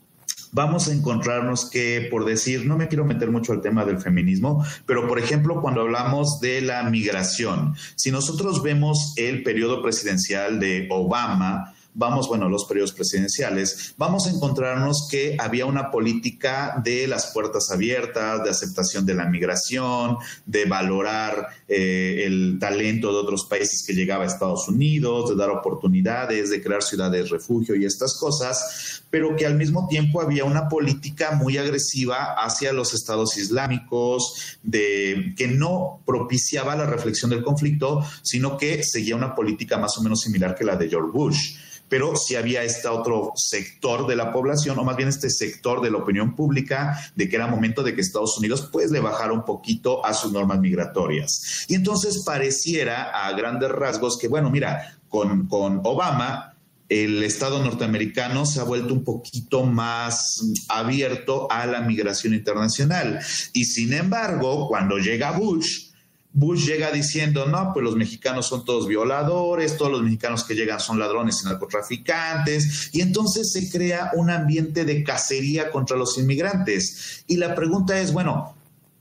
vamos 0.54 0.88
a 0.88 0.94
encontrarnos 0.94 1.70
que, 1.70 2.08
por 2.10 2.26
decir, 2.26 2.66
no 2.66 2.78
me 2.78 2.88
quiero 2.88 3.06
meter 3.06 3.30
mucho 3.30 3.52
al 3.52 3.62
tema 3.62 3.84
del 3.84 4.00
feminismo, 4.00 4.64
pero 4.86 5.08
por 5.08 5.20
ejemplo, 5.20 5.62
cuando 5.62 5.82
hablamos 5.82 6.40
de 6.40 6.62
la 6.62 6.84
migración, 6.84 7.76
si 7.96 8.12
nosotros 8.12 8.64
vemos 8.64 9.14
el 9.18 9.44
periodo 9.44 9.82
presidencial 9.82 10.60
de 10.60 10.88
Obama, 10.90 11.74
vamos, 11.96 12.28
bueno, 12.28 12.50
los 12.50 12.66
periodos 12.66 12.92
presidenciales, 12.92 13.94
vamos 13.98 14.28
a 14.28 14.32
encontrarnos 14.32 15.08
que 15.10 15.38
había 15.40 15.66
una 15.66 15.92
política 15.92 16.82
de 16.84 17.08
las 17.08 17.28
puertas 17.28 17.70
abiertas, 17.72 18.44
de 18.44 18.50
aceptación 18.50 19.06
de 19.06 19.14
la 19.14 19.26
migración, 19.26 20.18
de 20.46 20.66
valorar 20.66 21.50
eh, 21.68 22.24
el 22.26 22.58
talento 22.60 23.12
de 23.12 23.20
otros 23.20 23.46
países 23.46 23.84
que 23.86 23.94
llegaba 23.94 24.24
a 24.24 24.28
Estados 24.28 24.68
Unidos, 24.68 25.30
de 25.30 25.36
dar 25.36 25.52
oportunidades, 25.52 26.50
de 26.50 26.62
crear 26.62 26.82
ciudades 26.82 27.30
refugio 27.30 27.76
y 27.76 27.86
estas 27.86 28.18
cosas, 28.20 29.03
pero 29.14 29.36
que 29.36 29.46
al 29.46 29.54
mismo 29.54 29.88
tiempo 29.88 30.22
había 30.22 30.44
una 30.44 30.68
política 30.68 31.34
muy 31.34 31.60
agresiva 31.60 32.34
hacia 32.34 32.74
los 32.74 32.96
estados 32.96 33.38
islámicos, 33.38 34.58
de 34.64 35.36
que 35.38 35.48
no 35.48 36.02
propiciaba 36.04 36.76
la 36.76 36.88
reflexión 36.88 37.30
del 37.30 37.44
conflicto, 37.44 38.04
sino 38.24 38.58
que 38.58 38.82
seguía 38.82 39.16
una 39.16 39.36
política 39.36 39.78
más 39.78 40.00
o 40.00 40.02
menos 40.02 40.22
similar 40.22 40.56
que 40.56 40.64
la 40.64 40.78
de 40.78 40.90
George 40.90 41.12
Bush 41.12 41.58
pero 41.90 42.16
si 42.16 42.36
había 42.36 42.64
este 42.64 42.88
otro 42.88 43.34
sector 43.36 44.08
de 44.08 44.16
la 44.16 44.34
población, 44.34 44.80
o 44.80 44.84
más 44.84 44.96
bien 44.96 45.10
este 45.10 45.30
sector 45.30 45.80
de 45.80 45.92
la 45.92 46.00
opinión 46.00 46.36
pública, 46.36 47.00
de 47.16 47.30
que 47.30 47.36
era 47.36 47.46
momento 47.46 47.84
de 47.84 47.94
que 47.94 48.02
Estados 48.02 48.36
Unidos 48.40 48.68
pues 48.72 48.90
le 48.90 49.00
bajara 49.00 49.32
un 49.32 49.46
poquito 49.46 50.04
a 50.04 50.16
sus 50.16 50.32
normas 50.32 50.60
migratorias. 50.60 51.66
Y 51.68 51.76
entonces 51.76 52.24
pareciera 52.26 53.12
a 53.12 53.32
grandes 53.34 53.70
rasgos 53.70 54.18
que, 54.18 54.28
bueno, 54.28 54.50
mira, 54.50 54.98
con, 55.08 55.48
con 55.48 55.82
Obama 55.84 56.53
el 56.90 57.24
Estado 57.24 57.64
norteamericano 57.64 58.46
se 58.46 58.60
ha 58.60 58.64
vuelto 58.64 58.94
un 58.94 59.04
poquito 59.04 59.64
más 59.64 60.42
abierto 60.70 61.52
a 61.52 61.66
la 61.66 61.82
migración 61.82 62.34
internacional. 62.34 63.20
Y 63.54 63.66
sin 63.66 63.94
embargo, 63.94 64.68
cuando 64.68 64.98
llega 64.98 65.32
Bush, 65.32 65.94
Bush 66.36 66.66
llega 66.66 66.92
diciendo, 66.92 67.46
no, 67.46 67.72
pues 67.74 67.84
los 67.84 67.96
mexicanos 67.96 68.48
son 68.48 68.66
todos 68.66 68.88
violadores, 68.88 69.78
todos 69.78 69.92
los 69.92 70.02
mexicanos 70.02 70.44
que 70.44 70.56
llegan 70.56 70.80
son 70.80 70.98
ladrones 70.98 71.42
y 71.42 71.46
narcotraficantes, 71.46 72.90
y 72.92 73.02
entonces 73.02 73.52
se 73.52 73.70
crea 73.70 74.12
un 74.16 74.32
ambiente 74.32 74.84
de 74.84 75.04
cacería 75.04 75.70
contra 75.70 75.96
los 75.96 76.18
inmigrantes. 76.18 77.24
Y 77.28 77.38
la 77.38 77.54
pregunta 77.54 78.00
es, 78.00 78.12
bueno, 78.12 78.56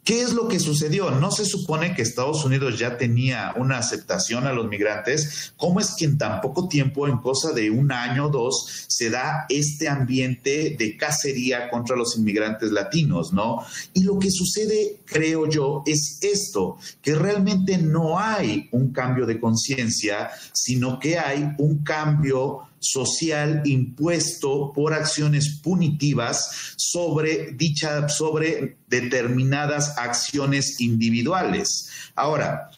¿Qué 0.04 0.20
es 0.20 0.32
lo 0.32 0.48
que 0.48 0.58
sucedió? 0.58 1.12
¿No 1.12 1.30
se 1.30 1.44
supone 1.44 1.94
que 1.94 2.02
Estados 2.02 2.44
Unidos 2.44 2.76
ya 2.76 2.98
tenía 2.98 3.54
una 3.56 3.78
aceptación 3.78 4.48
a 4.48 4.52
los 4.52 4.66
migrantes? 4.66 5.52
¿Cómo 5.56 5.78
es 5.78 5.94
que 5.96 6.06
en 6.06 6.18
tan 6.18 6.40
poco 6.40 6.66
tiempo, 6.66 7.06
en 7.06 7.18
cosa 7.18 7.52
de 7.52 7.70
un 7.70 7.92
año 7.92 8.26
o 8.26 8.28
dos, 8.28 8.86
se 8.88 9.10
da 9.10 9.46
este 9.48 9.88
ambiente 9.88 10.74
de 10.76 10.96
cacería 10.96 11.70
contra 11.70 11.94
los 11.94 12.16
inmigrantes 12.16 12.72
latinos, 12.72 13.32
no? 13.32 13.64
Y 13.94 14.02
lo 14.02 14.18
que 14.18 14.32
sucede, 14.32 15.02
creo 15.04 15.48
yo, 15.48 15.84
es 15.86 16.18
esto, 16.20 16.78
que 17.00 17.14
realmente 17.14 17.78
no 17.78 18.18
hay 18.18 18.68
un 18.72 18.92
cambio 18.92 19.24
de 19.24 19.38
conciencia, 19.38 20.30
sino 20.52 20.98
que 20.98 21.16
hay 21.16 21.54
un 21.58 21.84
cambio 21.84 22.71
social 22.82 23.62
impuesto 23.64 24.72
por 24.74 24.92
acciones 24.92 25.60
punitivas 25.62 26.74
sobre 26.76 27.52
dicha, 27.52 28.08
sobre 28.08 28.76
determinadas 28.88 29.96
acciones 29.96 30.80
individuales. 30.80 31.88
Ahora, 32.14 32.70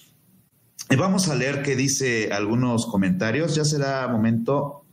vamos 0.96 1.28
a 1.28 1.34
leer 1.34 1.62
qué 1.62 1.74
dice 1.74 2.32
algunos 2.32 2.86
comentarios. 2.86 3.54
Ya 3.54 3.64
será 3.64 4.06
momento 4.08 4.83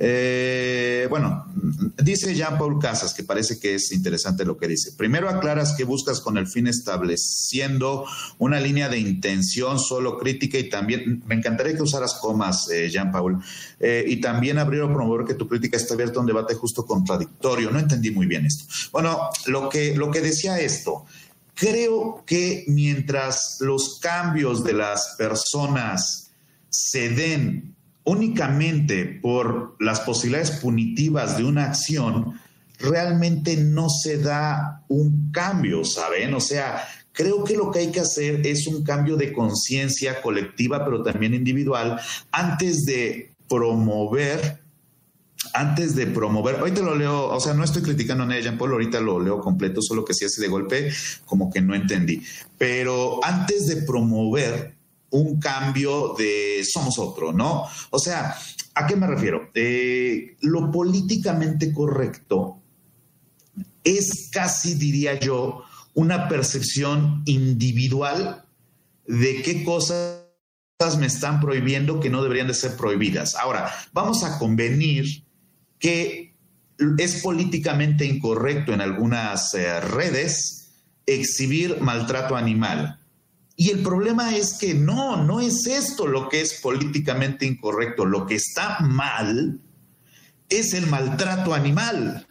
eh, 0.00 1.08
bueno, 1.10 1.46
dice 1.96 2.32
Jean-Paul 2.32 2.78
Casas, 2.78 3.12
que 3.12 3.24
parece 3.24 3.58
que 3.58 3.74
es 3.74 3.90
interesante 3.90 4.44
lo 4.44 4.56
que 4.56 4.68
dice. 4.68 4.92
Primero 4.92 5.28
aclaras 5.28 5.74
que 5.76 5.82
buscas 5.82 6.20
con 6.20 6.38
el 6.38 6.46
fin 6.46 6.68
estableciendo 6.68 8.04
una 8.38 8.60
línea 8.60 8.88
de 8.88 8.98
intención 8.98 9.80
solo 9.80 10.16
crítica 10.16 10.56
y 10.56 10.68
también, 10.68 11.24
me 11.26 11.34
encantaría 11.34 11.74
que 11.74 11.82
usaras 11.82 12.14
comas, 12.14 12.70
eh, 12.70 12.88
Jean-Paul, 12.88 13.42
eh, 13.80 14.04
y 14.06 14.20
también 14.20 14.58
abrir 14.58 14.82
o 14.82 14.92
promover 14.92 15.26
que 15.26 15.34
tu 15.34 15.48
crítica 15.48 15.76
está 15.76 15.94
abierta 15.94 16.18
a 16.18 16.20
un 16.20 16.26
debate 16.26 16.54
justo 16.54 16.86
contradictorio. 16.86 17.72
No 17.72 17.80
entendí 17.80 18.12
muy 18.12 18.26
bien 18.26 18.46
esto. 18.46 18.66
Bueno, 18.92 19.30
lo 19.46 19.68
que, 19.68 19.96
lo 19.96 20.12
que 20.12 20.20
decía 20.20 20.60
esto, 20.60 21.06
creo 21.54 22.22
que 22.24 22.64
mientras 22.68 23.56
los 23.60 23.98
cambios 23.98 24.62
de 24.62 24.74
las 24.74 25.16
personas 25.18 26.30
se 26.70 27.08
den 27.08 27.74
únicamente 28.08 29.04
por 29.04 29.76
las 29.80 30.00
posibilidades 30.00 30.52
punitivas 30.52 31.36
de 31.36 31.44
una 31.44 31.64
acción, 31.64 32.40
realmente 32.78 33.56
no 33.56 33.90
se 33.90 34.18
da 34.18 34.84
un 34.88 35.30
cambio, 35.30 35.84
¿saben? 35.84 36.32
O 36.32 36.40
sea, 36.40 36.88
creo 37.12 37.44
que 37.44 37.56
lo 37.56 37.70
que 37.70 37.80
hay 37.80 37.90
que 37.90 38.00
hacer 38.00 38.46
es 38.46 38.66
un 38.66 38.82
cambio 38.82 39.16
de 39.16 39.32
conciencia 39.32 40.22
colectiva, 40.22 40.84
pero 40.84 41.02
también 41.02 41.34
individual, 41.34 42.00
antes 42.32 42.86
de 42.86 43.32
promover 43.48 44.60
antes 45.54 45.94
de 45.94 46.06
promover, 46.06 46.56
ahorita 46.56 46.82
lo 46.82 46.96
leo, 46.96 47.28
o 47.28 47.40
sea, 47.40 47.54
no 47.54 47.62
estoy 47.62 47.82
criticando 47.82 48.24
a 48.24 48.26
Naya 48.26 48.42
Jean 48.42 48.58
Paul, 48.58 48.72
ahorita 48.72 49.00
lo 49.00 49.20
leo 49.20 49.40
completo, 49.40 49.80
solo 49.80 50.04
que 50.04 50.12
si 50.12 50.24
hace 50.24 50.42
de 50.42 50.48
golpe, 50.48 50.92
como 51.24 51.50
que 51.50 51.60
no 51.60 51.74
entendí. 51.74 52.22
Pero 52.58 53.20
antes 53.24 53.68
de 53.68 53.76
promover 53.82 54.77
un 55.10 55.40
cambio 55.40 56.14
de 56.18 56.64
somos 56.70 56.98
otro, 56.98 57.32
¿no? 57.32 57.64
O 57.90 57.98
sea, 57.98 58.36
¿a 58.74 58.86
qué 58.86 58.96
me 58.96 59.06
refiero? 59.06 59.50
Eh, 59.54 60.36
lo 60.40 60.70
políticamente 60.70 61.72
correcto 61.72 62.60
es 63.84 64.28
casi, 64.32 64.74
diría 64.74 65.18
yo, 65.18 65.64
una 65.94 66.28
percepción 66.28 67.22
individual 67.26 68.44
de 69.06 69.42
qué 69.42 69.64
cosas 69.64 70.26
me 70.98 71.06
están 71.06 71.40
prohibiendo 71.40 71.98
que 71.98 72.10
no 72.10 72.22
deberían 72.22 72.46
de 72.46 72.54
ser 72.54 72.76
prohibidas. 72.76 73.34
Ahora, 73.34 73.72
vamos 73.92 74.22
a 74.22 74.38
convenir 74.38 75.24
que 75.78 76.36
es 76.98 77.22
políticamente 77.22 78.04
incorrecto 78.04 78.72
en 78.72 78.80
algunas 78.80 79.54
eh, 79.54 79.80
redes 79.80 80.70
exhibir 81.06 81.80
maltrato 81.80 82.36
animal. 82.36 83.00
Y 83.60 83.70
el 83.70 83.82
problema 83.82 84.36
es 84.36 84.54
que 84.54 84.72
no, 84.72 85.16
no 85.16 85.40
es 85.40 85.66
esto 85.66 86.06
lo 86.06 86.28
que 86.28 86.40
es 86.40 86.60
políticamente 86.62 87.44
incorrecto. 87.44 88.06
Lo 88.06 88.24
que 88.24 88.36
está 88.36 88.78
mal 88.78 89.58
es 90.48 90.74
el 90.74 90.86
maltrato 90.86 91.52
animal. 91.52 92.24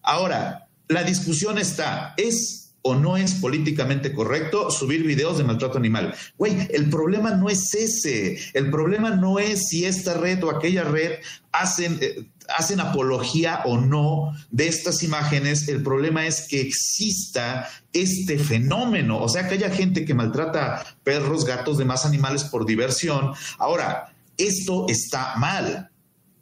Ahora, 0.00 0.66
la 0.88 1.02
discusión 1.02 1.58
está, 1.58 2.14
¿es 2.16 2.65
o 2.86 2.94
no 2.94 3.16
es 3.16 3.34
políticamente 3.34 4.12
correcto 4.12 4.70
subir 4.70 5.04
videos 5.04 5.38
de 5.38 5.44
maltrato 5.44 5.78
animal? 5.78 6.14
Güey, 6.38 6.68
el 6.70 6.88
problema 6.88 7.32
no 7.32 7.48
es 7.48 7.74
ese. 7.74 8.38
El 8.54 8.70
problema 8.70 9.10
no 9.10 9.38
es 9.38 9.68
si 9.68 9.84
esta 9.84 10.14
red 10.14 10.42
o 10.44 10.50
aquella 10.50 10.84
red 10.84 11.12
hacen... 11.52 11.98
Eh, 12.00 12.26
hacen 12.56 12.78
apología 12.80 13.62
o 13.64 13.78
no 13.78 14.32
de 14.50 14.68
estas 14.68 15.02
imágenes, 15.02 15.68
el 15.68 15.82
problema 15.82 16.26
es 16.26 16.46
que 16.48 16.60
exista 16.60 17.68
este 17.92 18.38
fenómeno, 18.38 19.20
o 19.20 19.28
sea, 19.28 19.48
que 19.48 19.54
haya 19.54 19.70
gente 19.70 20.04
que 20.04 20.14
maltrata 20.14 20.84
perros, 21.02 21.44
gatos, 21.44 21.78
demás 21.78 22.06
animales 22.06 22.44
por 22.44 22.66
diversión. 22.66 23.32
Ahora, 23.58 24.14
esto 24.36 24.86
está 24.88 25.34
mal. 25.36 25.90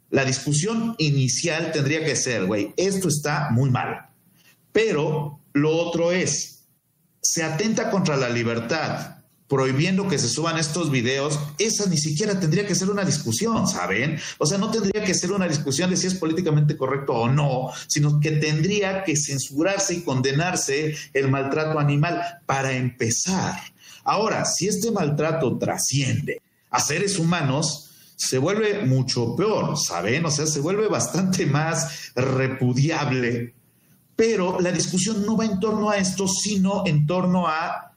La 0.09 0.25
discusión 0.25 0.95
inicial 0.97 1.71
tendría 1.71 2.05
que 2.05 2.15
ser, 2.15 2.45
güey, 2.45 2.73
esto 2.77 3.07
está 3.07 3.49
muy 3.51 3.69
mal. 3.69 4.09
Pero 4.71 5.39
lo 5.55 5.75
otro 5.77 6.11
es, 6.11 6.65
se 7.21 7.41
atenta 7.41 7.89
contra 7.89 8.17
la 8.17 8.29
libertad 8.29 9.15
prohibiendo 9.47 10.07
que 10.07 10.17
se 10.17 10.27
suban 10.27 10.57
estos 10.57 10.91
videos, 10.91 11.39
esa 11.59 11.85
ni 11.85 11.97
siquiera 11.97 12.39
tendría 12.39 12.67
que 12.67 12.75
ser 12.75 12.89
una 12.89 13.05
discusión, 13.05 13.67
¿saben? 13.67 14.19
O 14.37 14.45
sea, 14.45 14.57
no 14.57 14.69
tendría 14.69 15.03
que 15.03 15.13
ser 15.13 15.31
una 15.31 15.47
discusión 15.47 15.89
de 15.89 15.97
si 15.97 16.07
es 16.07 16.15
políticamente 16.15 16.75
correcto 16.75 17.13
o 17.13 17.29
no, 17.29 17.69
sino 17.87 18.19
que 18.19 18.31
tendría 18.31 19.03
que 19.03 19.15
censurarse 19.15 19.93
y 19.93 20.01
condenarse 20.01 20.95
el 21.13 21.29
maltrato 21.29 21.79
animal 21.79 22.21
para 22.45 22.73
empezar. 22.73 23.55
Ahora, 24.03 24.43
si 24.45 24.67
este 24.67 24.91
maltrato 24.91 25.57
trasciende 25.57 26.41
a 26.71 26.81
seres 26.81 27.17
humanos, 27.17 27.91
se 28.17 28.39
vuelve 28.39 28.83
mucho 28.85 29.35
peor, 29.37 29.77
¿saben? 29.77 30.25
O 30.25 30.31
sea, 30.31 30.47
se 30.47 30.59
vuelve 30.59 30.87
bastante 30.87 31.45
más 31.45 32.11
repudiable. 32.15 33.54
Pero 34.15 34.59
la 34.59 34.71
discusión 34.71 35.25
no 35.25 35.35
va 35.35 35.45
en 35.45 35.59
torno 35.59 35.89
a 35.89 35.97
esto, 35.97 36.27
sino 36.27 36.83
en 36.85 37.05
torno 37.05 37.47
a 37.47 37.93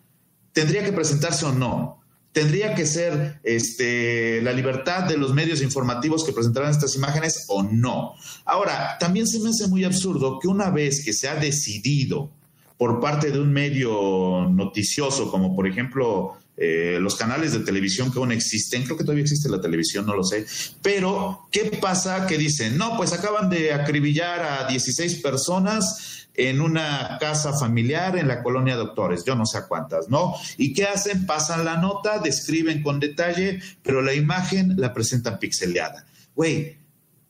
tendría 0.52 0.85
que 0.85 0.92
presentarse 0.92 1.46
o 1.46 1.52
no. 1.52 2.02
Tendría 2.33 2.74
que 2.74 2.87
ser 2.87 3.40
este, 3.42 4.42
la 4.42 4.52
libertad 4.52 5.04
de 5.04 5.16
los 5.16 5.33
medios 5.33 5.62
informativos 5.62 6.24
que 6.24 6.33
presentaran 6.33 6.70
estas 6.70 6.94
imágenes 6.96 7.44
o 7.48 7.62
no. 7.62 8.14
Ahora, 8.44 8.96
también 8.98 9.26
se 9.26 9.40
me 9.40 9.50
hace 9.50 9.68
muy 9.68 9.85
absurdo 9.85 10.38
que 10.40 10.48
una 10.48 10.70
vez 10.70 11.04
que 11.04 11.12
se 11.12 11.28
ha 11.28 11.37
decidido 11.37 12.31
por 12.76 13.00
parte 13.00 13.31
de 13.31 13.40
un 13.40 13.52
medio 13.52 14.48
noticioso, 14.50 15.31
como 15.31 15.54
por 15.54 15.66
ejemplo 15.66 16.37
eh, 16.61 16.99
los 17.01 17.14
canales 17.14 17.53
de 17.53 17.61
televisión 17.61 18.11
que 18.11 18.18
aún 18.18 18.33
existen, 18.33 18.83
creo 18.83 18.97
que 18.97 19.05
todavía 19.05 19.23
existe 19.23 19.49
la 19.49 19.61
televisión, 19.61 20.05
no 20.05 20.16
lo 20.16 20.25
sé, 20.25 20.44
pero 20.83 21.47
¿qué 21.53 21.79
pasa? 21.81 22.27
Que 22.27 22.37
dicen, 22.37 22.77
no, 22.77 22.97
pues 22.97 23.12
acaban 23.12 23.49
de 23.49 23.73
acribillar 23.73 24.42
a 24.42 24.66
16 24.66 25.16
personas 25.23 26.27
en 26.35 26.61
una 26.61 27.16
casa 27.21 27.53
familiar 27.53 28.16
en 28.16 28.27
la 28.27 28.42
colonia 28.42 28.75
Doctores, 28.75 29.25
yo 29.25 29.37
no 29.37 29.47
sé 29.47 29.61
cuántas, 29.68 30.09
¿no? 30.09 30.35
¿Y 30.57 30.73
qué 30.73 30.87
hacen? 30.87 31.27
Pasan 31.27 31.64
la 31.64 31.77
nota, 31.77 32.18
describen 32.18 32.83
con 32.83 32.99
detalle, 32.99 33.61
pero 33.83 34.03
la 34.03 34.14
imagen 34.14 34.75
la 34.77 34.92
presentan 34.92 35.38
pixeleada. 35.38 36.07
Güey, 36.35 36.77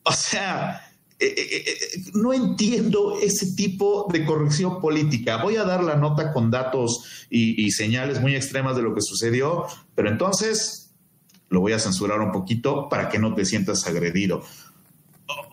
o 0.05 0.13
sea, 0.13 0.88
eh, 1.21 1.35
eh, 1.37 1.65
eh, 1.67 2.03
no 2.15 2.33
entiendo 2.33 3.19
ese 3.21 3.55
tipo 3.55 4.07
de 4.13 4.25
corrección 4.25 4.81
política. 4.81 5.43
Voy 5.43 5.57
a 5.57 5.65
dar 5.65 5.83
la 5.83 5.97
nota 5.97 6.33
con 6.33 6.51
datos 6.51 7.27
y, 7.29 7.65
y 7.65 7.71
señales 7.73 8.21
muy 8.21 8.37
extremas 8.37 8.77
de 8.77 8.83
lo 8.83 8.95
que 8.95 9.01
sucedió, 9.01 9.65
pero 9.95 10.09
entonces 10.09 10.91
lo 11.49 11.61
voy 11.61 11.73
a 11.73 11.79
censurar 11.79 12.21
un 12.21 12.31
poquito 12.31 12.89
para 12.89 13.09
que 13.09 13.19
no 13.19 13.35
te 13.35 13.45
sientas 13.45 13.87
agredido. 13.87 14.43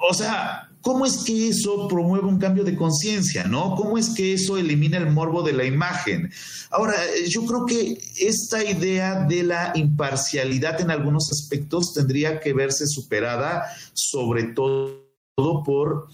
o 0.08 0.13
sea, 0.13 0.69
¿Cómo 0.86 1.08
es 1.08 1.23
que 1.23 1.49
eso 1.49 1.88
promueve 1.88 2.28
un 2.28 2.38
cambio 2.38 2.63
de 2.63 2.75
conciencia, 2.75 3.45
no? 3.45 3.73
¿Cómo 3.73 3.97
es 3.97 4.12
que 4.12 4.36
eso 4.36 4.56
elimina 4.56 4.99
el 4.99 5.10
morbo 5.10 5.41
de 5.41 5.51
la 5.51 5.63
imagen? 5.63 6.32
Ahora, 6.69 6.93
yo 7.28 7.43
creo 7.47 7.65
que 7.65 7.97
esta 8.19 8.63
idea 8.63 9.23
de 9.23 9.41
la 9.41 9.71
imparcialidad 9.73 10.80
en 10.82 10.91
algunos 10.91 11.32
aspectos 11.32 11.91
tendría 11.95 12.39
que 12.39 12.54
verse 12.54 12.86
superada, 12.86 13.63
sobre 13.93 14.43
todo 14.43 15.05
por 15.36 16.08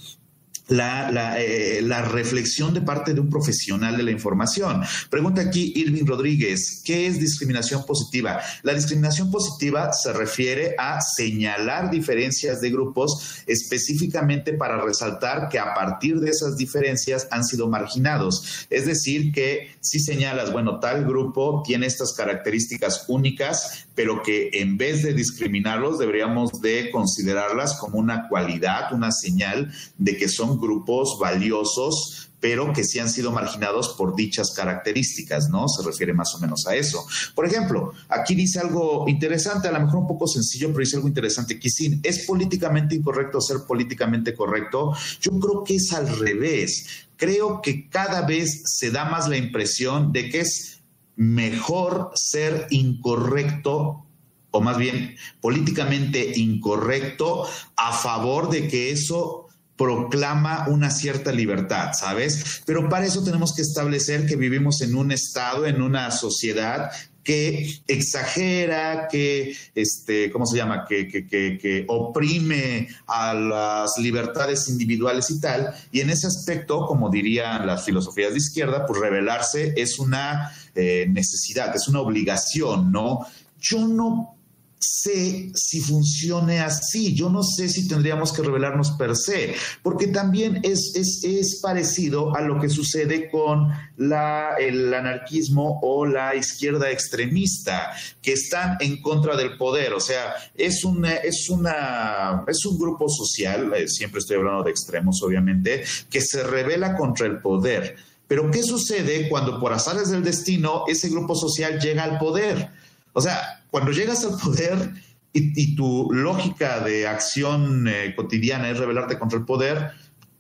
eh, 0.72 1.82
la, 1.84 2.02
reflexión 2.02 2.74
de 2.74 2.82
parte 2.82 3.14
de 3.14 3.20
un 3.20 3.30
profesional 3.30 3.98
de 3.98 4.04
la 4.04 4.12
información. 4.12 4.82
Pregunta 5.10 5.42
aquí 5.42 5.74
Irving 5.76 6.06
Rodríguez, 6.06 6.82
¿qué 6.86 7.08
es 7.08 7.20
discriminación 7.20 7.86
positiva? 7.86 8.40
La 8.64 8.74
discriminación 8.74 9.30
positiva 9.30 9.92
se 9.94 10.14
refiere 10.14 10.76
a 10.78 11.00
señalar 11.02 11.92
diferencias 11.92 12.62
de 12.62 12.72
grupos 12.72 13.44
específicamente 13.48 14.54
para 14.54 14.82
resaltar 14.82 15.50
que 15.50 15.60
a 15.60 15.74
partir 15.74 16.20
de 16.20 16.30
esas 16.30 16.56
diferencias 16.56 17.28
han 17.32 17.44
sido 17.44 17.68
marginados. 17.68 18.66
Es 18.70 18.86
decir, 18.86 19.32
que 19.32 19.76
si 19.82 20.00
señalas, 20.00 20.52
bueno, 20.54 20.80
tal 20.80 21.06
grupo 21.06 21.64
tiene 21.66 21.88
estas 21.88 22.14
características 22.14 23.06
únicas, 23.08 23.88
pero 23.96 24.24
que 24.24 24.50
en 24.54 24.78
vez 24.78 25.04
de 25.04 25.14
discriminarlos 25.14 26.00
deberíamos 26.00 26.62
de 26.62 26.90
considerarlas 26.92 27.78
como 27.80 28.00
una 28.00 28.28
cualidad, 28.28 28.94
una 28.94 29.12
señal 29.12 29.72
de 29.98 30.18
que 30.18 30.28
son 30.28 30.60
grupos 30.60 31.18
valiosos 31.20 32.32
pero 32.42 32.74
que 32.74 32.84
sí 32.84 33.00
han 33.00 33.10
sido 33.10 33.32
marginados 33.32 33.90
por 33.90 34.16
dichas 34.16 34.52
características, 34.52 35.48
¿no? 35.50 35.70
Se 35.70 35.84
refiere 35.84 36.12
más 36.12 36.34
o 36.36 36.40
menos 36.40 36.66
a 36.68 36.76
eso. 36.76 37.06
Por 37.36 37.46
ejemplo, 37.46 37.94
aquí 38.10 38.36
dice 38.36 38.60
algo 38.60 39.08
interesante, 39.08 39.68
a 39.68 39.72
lo 39.72 39.80
mejor 39.80 40.00
un 40.00 40.08
poco 40.08 40.28
sencillo, 40.28 40.70
pero 40.70 40.80
dice 40.80 40.96
algo 40.98 41.08
interesante. 41.08 41.60
Kisin, 41.60 42.02
¿es 42.04 42.26
políticamente 42.26 42.96
incorrecto 42.96 43.40
ser 43.40 43.58
políticamente 43.68 44.34
correcto? 44.34 44.92
Yo 45.22 45.32
creo 45.40 45.64
que 45.64 45.76
es 45.76 45.94
al 45.94 46.18
revés. 46.18 47.08
Creo 47.16 47.62
que 47.62 47.88
cada 47.88 48.26
vez 48.26 48.64
se 48.66 48.90
da 48.90 49.06
más 49.06 49.30
la 49.30 49.38
impresión 49.38 50.12
de 50.12 50.30
que 50.30 50.40
es 50.40 50.81
mejor 51.16 52.12
ser 52.16 52.68
incorrecto 52.70 54.06
o 54.52 54.62
más 54.62 54.78
bien 54.78 55.16
políticamente 55.40 56.34
incorrecto 56.36 57.48
a 57.76 57.94
favor 57.94 58.50
de 58.50 58.68
que 58.68 58.92
eso 58.92 59.48
proclama 59.78 60.68
una 60.68 60.92
cierta 60.92 61.32
libertad, 61.32 61.94
¿sabes? 61.94 62.62
Pero 62.66 62.88
para 62.88 63.06
eso 63.06 63.24
tenemos 63.24 63.56
que 63.56 63.64
establecer 63.64 64.28
que 64.28 64.36
vivimos 64.36 64.82
en 64.82 64.96
un 64.96 65.12
estado, 65.12 65.66
en 65.66 65.82
una 65.82 66.12
sociedad 66.12 66.92
que 67.24 67.68
exagera, 67.88 69.08
que, 69.10 69.56
este, 69.76 70.32
¿cómo 70.32 70.46
se 70.46 70.58
llama? 70.58 70.86
Que, 70.88 71.08
que, 71.08 71.28
que, 71.28 71.86
oprime 71.88 72.90
a 73.08 73.34
las 73.34 73.98
libertades 73.98 74.68
individuales 74.70 75.30
y 75.30 75.40
tal. 75.40 75.74
Y 75.92 76.02
en 76.02 76.10
ese 76.10 76.28
aspecto, 76.28 76.86
como 76.86 77.10
dirían 77.10 77.66
las 77.68 77.86
filosofías 77.86 78.32
de 78.32 78.40
izquierda, 78.40 78.86
pues 78.86 79.00
rebelarse 79.00 79.74
es 79.78 80.00
una 80.00 80.52
eh, 80.76 81.08
necesidad, 81.10 81.76
es 81.76 81.88
una 81.88 82.02
obligación, 82.02 82.92
¿no? 82.92 83.26
Yo 83.60 83.88
no 83.88 84.36
sé 84.82 85.52
si 85.54 85.80
funcione 85.80 86.60
así. 86.60 87.14
Yo 87.14 87.30
no 87.30 87.44
sé 87.44 87.70
si 87.70 87.88
tendríamos 87.88 88.34
que 88.34 88.42
revelarnos 88.42 88.92
per 88.92 89.16
se, 89.16 89.56
porque 89.84 90.08
también 90.08 90.60
es, 90.64 90.94
es, 90.96 91.60
parecido 91.62 92.36
a 92.36 92.42
lo 92.42 92.60
que 92.60 92.70
sucede 92.70 93.30
con 93.30 93.68
la, 93.98 94.56
el 94.60 94.92
anarquismo 94.94 95.80
o 95.84 96.06
la 96.06 96.36
izquierda 96.36 96.90
extremista, 96.90 97.92
que 98.22 98.34
están 98.34 98.78
en 98.80 99.02
contra 99.02 99.36
del 99.36 99.58
poder. 99.58 99.94
O 99.94 100.00
sea, 100.00 100.34
es, 100.56 100.84
una, 100.84 101.16
es, 101.16 101.50
una, 101.50 102.44
es 102.48 102.66
un 102.66 102.80
grupo 102.80 103.08
social, 103.08 103.72
eh, 103.76 103.88
siempre 103.88 104.20
estoy 104.20 104.38
hablando 104.38 104.64
de 104.64 104.72
extremos, 104.72 105.22
obviamente, 105.22 105.84
que 106.10 106.22
se 106.22 106.44
revela 106.44 106.96
contra 106.96 107.28
el 107.28 107.40
poder. 107.40 107.96
Pero 108.32 108.50
¿qué 108.50 108.64
sucede 108.64 109.28
cuando 109.28 109.60
por 109.60 109.74
azares 109.74 110.10
del 110.10 110.24
destino 110.24 110.86
ese 110.88 111.10
grupo 111.10 111.36
social 111.36 111.82
llega 111.82 112.06
al 112.06 112.18
poder? 112.18 112.70
O 113.12 113.20
sea, 113.20 113.62
cuando 113.70 113.92
llegas 113.92 114.24
al 114.24 114.38
poder 114.38 114.94
y, 115.34 115.76
tu 115.76 116.10
lógica 116.14 116.80
de 116.80 117.08
acción 117.08 117.90
eh, 117.90 118.14
cotidiana 118.16 118.70
es 118.70 118.78
rebelarte 118.78 119.20
contra 119.20 119.38
el 119.38 119.44
poder, 119.44 119.92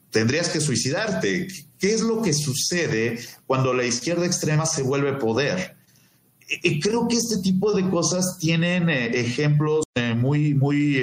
tendrías 0.09 0.47
que 0.47 0.61
suicidarte. 0.61 1.49
¿Qué 1.77 1.93
es 1.93 1.99
lo 1.99 2.21
que 2.21 2.31
sucede 2.31 3.19
cuando 3.45 3.73
la 3.73 3.83
izquierda 3.83 4.25
extrema 4.25 4.65
se 4.65 4.83
vuelve 4.83 5.11
poder? 5.15 5.75
Y 6.47 6.79
creo 6.79 7.09
que 7.09 7.17
este 7.17 7.39
tipo 7.39 7.73
de 7.73 7.89
cosas 7.89 8.37
tienen 8.39 8.89
eh, 8.89 9.07
ejemplos 9.19 9.83
eh, 9.95 10.15
muy, 10.15 10.53
muy 10.53 11.01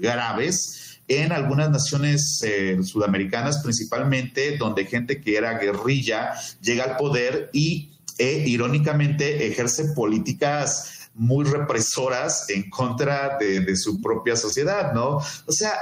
graves 0.00 0.89
en 1.10 1.32
algunas 1.32 1.70
naciones 1.70 2.40
sudamericanas, 2.84 3.58
principalmente, 3.64 4.56
donde 4.56 4.86
gente 4.86 5.20
que 5.20 5.36
era 5.36 5.58
guerrilla 5.58 6.34
llega 6.62 6.84
al 6.84 6.96
poder 6.96 7.50
y, 7.52 7.90
irónicamente, 8.18 9.48
ejerce 9.48 9.92
políticas 9.94 11.08
muy 11.14 11.44
represoras 11.44 12.48
en 12.48 12.70
contra 12.70 13.36
de, 13.38 13.76
su 13.76 14.00
propia 14.00 14.36
sociedad, 14.36 14.92
¿no? 14.92 15.16
O 15.16 15.52
sea, 15.52 15.72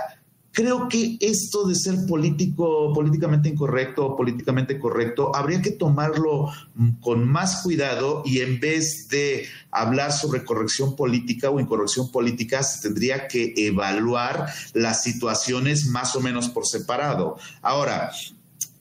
creo 0.58 0.88
que 0.88 1.16
esto 1.20 1.68
de 1.68 1.76
ser 1.76 2.04
político, 2.04 2.92
políticamente 2.92 3.48
incorrecto 3.48 4.06
o 4.06 4.16
políticamente 4.16 4.76
correcto, 4.76 5.30
habría 5.32 5.62
que 5.62 5.70
tomarlo 5.70 6.50
con 7.00 7.28
más 7.28 7.62
cuidado 7.62 8.24
y 8.26 8.40
en 8.40 8.58
vez 8.58 9.06
de 9.06 9.46
hablar 9.70 10.10
sobre 10.10 10.44
corrección 10.44 10.96
política 10.96 11.48
o 11.48 11.60
incorrección 11.60 12.10
política, 12.10 12.64
se 12.64 12.88
tendría 12.88 13.28
que 13.28 13.54
evaluar 13.56 14.46
las 14.74 15.04
situaciones 15.04 15.86
más 15.86 16.16
o 16.16 16.20
menos 16.20 16.48
por 16.48 16.66
separado. 16.66 17.36
Ahora, 17.62 18.10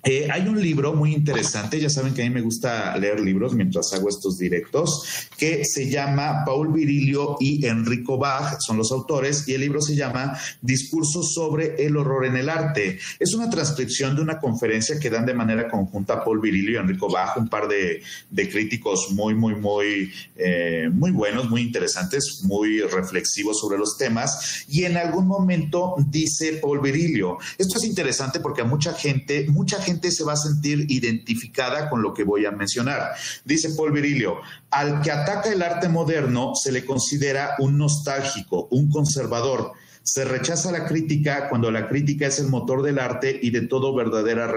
eh, 0.03 0.27
hay 0.31 0.47
un 0.47 0.61
libro 0.61 0.93
muy 0.93 1.13
interesante, 1.13 1.79
ya 1.79 1.89
saben 1.89 2.13
que 2.13 2.21
a 2.21 2.25
mí 2.25 2.29
me 2.29 2.41
gusta 2.41 2.95
leer 2.97 3.19
libros 3.19 3.53
mientras 3.53 3.91
hago 3.93 4.09
estos 4.09 4.37
directos, 4.37 5.27
que 5.37 5.65
se 5.65 5.89
llama 5.89 6.43
Paul 6.45 6.71
Virilio 6.71 7.35
y 7.39 7.65
Enrico 7.65 8.17
Bach, 8.17 8.57
son 8.59 8.77
los 8.77 8.91
autores, 8.91 9.47
y 9.47 9.53
el 9.53 9.61
libro 9.61 9.81
se 9.81 9.95
llama 9.95 10.37
Discursos 10.61 11.33
sobre 11.33 11.83
el 11.85 11.97
horror 11.97 12.25
en 12.25 12.37
el 12.37 12.47
arte. 12.47 12.99
Es 13.19 13.33
una 13.33 13.49
transcripción 13.49 14.15
de 14.15 14.21
una 14.21 14.39
conferencia 14.39 14.99
que 14.99 15.09
dan 15.09 15.25
de 15.25 15.33
manera 15.33 15.67
conjunta 15.67 16.23
Paul 16.23 16.39
Virilio 16.39 16.73
y 16.73 16.77
Enrico 16.77 17.09
Bach, 17.11 17.35
un 17.37 17.49
par 17.49 17.67
de, 17.67 18.01
críticos 18.49 19.11
muy, 19.11 19.33
muy, 19.35 19.55
muy, 19.55 20.11
eh, 20.37 20.89
muy 20.91 21.11
buenos, 21.11 21.49
muy 21.49 21.61
interesantes, 21.61 22.41
muy 22.43 22.79
reflexivos 22.81 23.59
sobre 23.59 23.77
los 23.77 23.97
temas, 23.97 24.65
y 24.69 24.85
en 24.85 24.95
algún 24.95 25.27
momento 25.27 25.95
dice 26.07 26.59
Paul 26.61 26.79
Virilio, 26.79 27.37
esto 27.57 27.77
es 27.77 27.83
interesante 27.83 28.39
porque 28.39 28.61
a 28.61 28.65
mucha 28.65 28.93
gente, 28.93 29.45
mucha 29.49 29.81
gente 29.81 29.86
se 30.11 30.23
va 30.23 30.33
a 30.33 30.37
sentir 30.37 30.85
identificada 30.89 31.89
con 31.89 32.01
lo 32.01 32.13
que 32.13 32.23
voy 32.23 32.45
a 32.45 32.51
mencionar. 32.51 33.11
Dice 33.45 33.69
Paul 33.75 33.91
Virilio, 33.91 34.37
al 34.69 35.01
que 35.01 35.11
ataca 35.11 35.51
el 35.51 35.61
arte 35.61 35.89
moderno 35.89 36.53
se 36.55 36.71
le 36.71 36.85
considera 36.85 37.55
un 37.59 37.77
nostálgico, 37.77 38.67
un 38.71 38.89
conservador. 38.89 39.71
Se 40.03 40.23
rechaza 40.23 40.71
la 40.71 40.85
crítica 40.85 41.49
cuando 41.49 41.69
la 41.69 41.89
crítica 41.89 42.27
es 42.27 42.39
el 42.39 42.47
motor 42.47 42.81
del 42.81 42.97
arte 42.97 43.37
y 43.41 43.49
de, 43.49 43.67
verdadera 43.95 44.47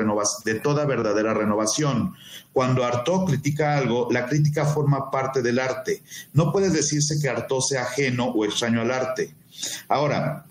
de 0.44 0.54
toda 0.60 0.84
verdadera 0.84 1.34
renovación. 1.34 2.14
Cuando 2.52 2.84
Artaud 2.84 3.26
critica 3.26 3.76
algo, 3.76 4.08
la 4.10 4.26
crítica 4.26 4.64
forma 4.64 5.10
parte 5.10 5.42
del 5.42 5.58
arte. 5.58 6.02
No 6.32 6.52
puede 6.52 6.70
decirse 6.70 7.18
que 7.20 7.28
Artaud 7.28 7.62
sea 7.62 7.82
ajeno 7.82 8.26
o 8.26 8.44
extraño 8.44 8.80
al 8.80 8.92
arte. 8.92 9.34
Ahora, 9.88 10.46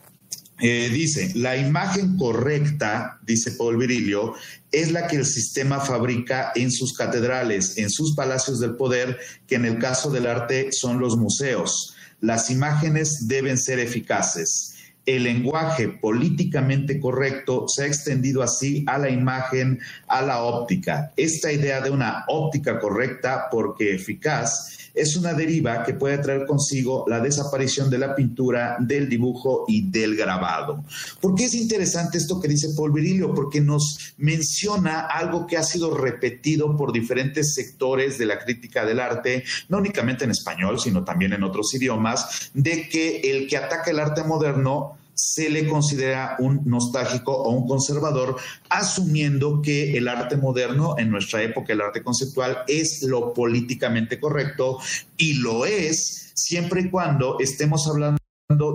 eh, 0.62 0.90
dice, 0.90 1.32
la 1.36 1.56
imagen 1.56 2.18
correcta, 2.18 3.20
dice 3.26 3.52
Paul 3.52 3.78
Virilio, 3.78 4.34
es 4.72 4.92
la 4.92 5.08
que 5.08 5.16
el 5.16 5.26
sistema 5.26 5.80
fabrica 5.80 6.52
en 6.56 6.72
sus 6.72 6.94
catedrales, 6.94 7.78
en 7.78 7.90
sus 7.90 8.16
palacios 8.16 8.60
del 8.60 8.76
poder, 8.76 9.18
que 9.48 9.56
en 9.56 9.66
el 9.66 9.80
caso 9.80 10.12
del 10.12 10.28
arte 10.28 10.72
son 10.72 11.00
los 11.00 11.18
museos. 11.18 11.96
Las 12.20 12.50
imágenes 12.50 13.28
deben 13.28 13.58
ser 13.58 13.80
eficaces. 13.80 14.76
El 15.06 15.24
lenguaje 15.24 15.88
políticamente 15.88 17.00
correcto 17.00 17.68
se 17.68 17.84
ha 17.84 17.88
extendido 17.88 18.44
así 18.44 18.84
a 18.86 18.98
la 19.00 19.10
imagen, 19.10 19.80
a 20.08 20.22
la 20.22 20.44
óptica. 20.44 21.12
Esta 21.16 21.52
idea 21.52 21.82
de 21.82 21.90
una 21.90 22.26
óptica 22.28 22.80
correcta 22.80 23.48
porque 23.50 23.96
eficaz 23.96 24.79
es 24.94 25.16
una 25.16 25.34
deriva 25.34 25.84
que 25.84 25.94
puede 25.94 26.18
traer 26.18 26.46
consigo 26.46 27.06
la 27.08 27.20
desaparición 27.20 27.90
de 27.90 27.98
la 27.98 28.16
pintura, 28.16 28.78
del 28.80 29.10
dibujo 29.10 29.66
y 29.68 29.90
del 29.90 30.16
grabado. 30.16 30.84
¿Por 31.20 31.36
qué 31.36 31.46
es 31.46 31.54
interesante 31.54 32.18
esto 32.18 32.40
que 32.40 32.48
dice 32.48 32.70
Paul 32.76 32.92
Virilio? 32.92 33.34
Porque 33.34 33.62
nos 33.62 34.14
menciona 34.18 35.02
algo 35.02 35.48
que 35.48 35.58
ha 35.58 35.64
sido 35.64 35.96
repetido 35.96 36.76
por 36.76 36.92
diferentes 36.92 37.54
sectores 37.54 38.18
de 38.18 38.26
la 38.26 38.40
crítica 38.40 38.86
del 38.86 39.00
arte, 39.00 39.44
no 39.68 39.78
únicamente 39.78 40.26
en 40.26 40.32
español, 40.32 40.80
sino 40.80 41.04
también 41.04 41.34
en 41.34 41.44
otros 41.44 41.74
idiomas, 41.74 42.52
de 42.54 42.88
que 42.90 43.22
el 43.22 43.48
que 43.48 43.58
ataca 43.58 43.92
el 43.92 44.00
arte 44.00 44.24
moderno 44.24 44.99
se 45.20 45.50
le 45.50 45.68
considera 45.68 46.38
un 46.40 46.62
nostálgico 46.66 47.34
o 47.34 47.52
un 47.52 47.68
conservador, 47.68 48.38
asumiendo 48.70 49.62
que 49.62 49.98
el 49.98 50.08
arte 50.08 50.38
moderno, 50.38 50.96
en 50.98 51.12
nuestra 51.12 51.44
época 51.44 51.74
el 51.74 51.82
arte 51.82 52.02
conceptual, 52.02 52.60
es 52.68 53.04
lo 53.04 53.34
políticamente 53.34 54.20
correcto 54.20 54.80
y 55.18 55.34
lo 55.34 55.66
es 55.66 56.32
siempre 56.36 56.82
y 56.82 56.90
cuando 56.90 57.38
estemos 57.40 57.86
hablando 57.88 58.20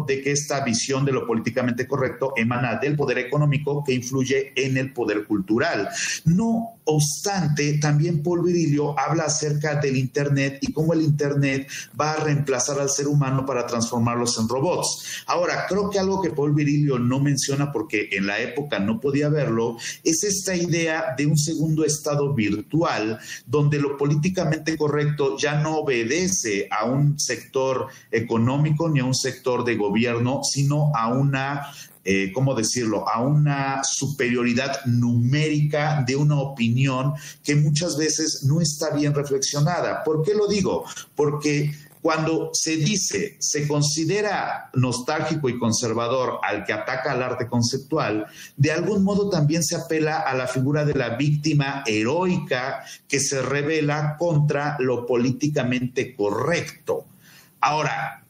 de 0.06 0.22
que 0.22 0.30
esta 0.30 0.62
visión 0.64 1.04
de 1.04 1.12
lo 1.12 1.26
políticamente 1.26 1.88
correcto 1.88 2.32
emana 2.36 2.76
del 2.76 2.94
poder 2.94 3.18
económico 3.18 3.82
que 3.82 3.94
influye 3.94 4.52
en 4.54 4.76
el 4.76 4.92
poder 4.92 5.24
cultural. 5.24 5.88
No 6.26 6.73
obstante, 6.84 7.78
también 7.78 8.22
Paul 8.22 8.42
Virilio 8.42 8.98
habla 8.98 9.24
acerca 9.24 9.76
del 9.76 9.96
Internet 9.96 10.58
y 10.60 10.72
cómo 10.72 10.92
el 10.92 11.02
Internet 11.02 11.68
va 11.98 12.12
a 12.12 12.16
reemplazar 12.16 12.80
al 12.80 12.90
ser 12.90 13.08
humano 13.08 13.46
para 13.46 13.66
transformarlos 13.66 14.38
en 14.38 14.48
robots. 14.48 15.24
Ahora, 15.26 15.66
creo 15.68 15.90
que 15.90 15.98
algo 15.98 16.20
que 16.20 16.30
Paul 16.30 16.54
Virilio 16.54 16.98
no 16.98 17.20
menciona 17.20 17.72
porque 17.72 18.08
en 18.12 18.26
la 18.26 18.40
época 18.40 18.78
no 18.78 19.00
podía 19.00 19.28
verlo 19.28 19.76
es 20.02 20.24
esta 20.24 20.54
idea 20.54 21.14
de 21.16 21.26
un 21.26 21.36
segundo 21.36 21.84
estado 21.84 22.34
virtual 22.34 23.18
donde 23.46 23.78
lo 23.78 23.96
políticamente 23.96 24.76
correcto 24.76 25.36
ya 25.38 25.60
no 25.60 25.78
obedece 25.78 26.68
a 26.70 26.84
un 26.84 27.18
sector 27.18 27.88
económico 28.10 28.88
ni 28.88 29.00
a 29.00 29.04
un 29.04 29.14
sector 29.14 29.64
de 29.64 29.76
gobierno, 29.76 30.40
sino 30.42 30.92
a 30.94 31.08
una 31.08 31.66
eh, 32.04 32.32
¿cómo 32.32 32.54
decirlo?, 32.54 33.08
a 33.08 33.20
una 33.20 33.82
superioridad 33.82 34.84
numérica 34.84 36.04
de 36.06 36.16
una 36.16 36.38
opinión 36.38 37.14
que 37.42 37.56
muchas 37.56 37.96
veces 37.96 38.44
no 38.44 38.60
está 38.60 38.90
bien 38.90 39.14
reflexionada. 39.14 40.04
¿Por 40.04 40.22
qué 40.22 40.34
lo 40.34 40.46
digo? 40.46 40.84
Porque 41.14 41.72
cuando 42.04 42.50
se 42.52 42.76
dice, 42.76 43.36
se 43.40 43.66
considera 43.66 44.68
nostálgico 44.74 45.48
y 45.48 45.58
conservador 45.58 46.38
al 46.42 46.66
que 46.66 46.74
ataca 46.74 47.12
al 47.12 47.22
arte 47.22 47.48
conceptual, 47.48 48.26
de 48.58 48.72
algún 48.72 49.02
modo 49.02 49.30
también 49.30 49.64
se 49.64 49.74
apela 49.74 50.20
a 50.20 50.34
la 50.34 50.46
figura 50.46 50.84
de 50.84 50.92
la 50.92 51.16
víctima 51.16 51.82
heroica 51.86 52.84
que 53.08 53.20
se 53.20 53.40
revela 53.40 54.16
contra 54.18 54.76
lo 54.80 55.06
políticamente 55.06 56.14
correcto. 56.14 57.06
Ahora, 57.60 58.22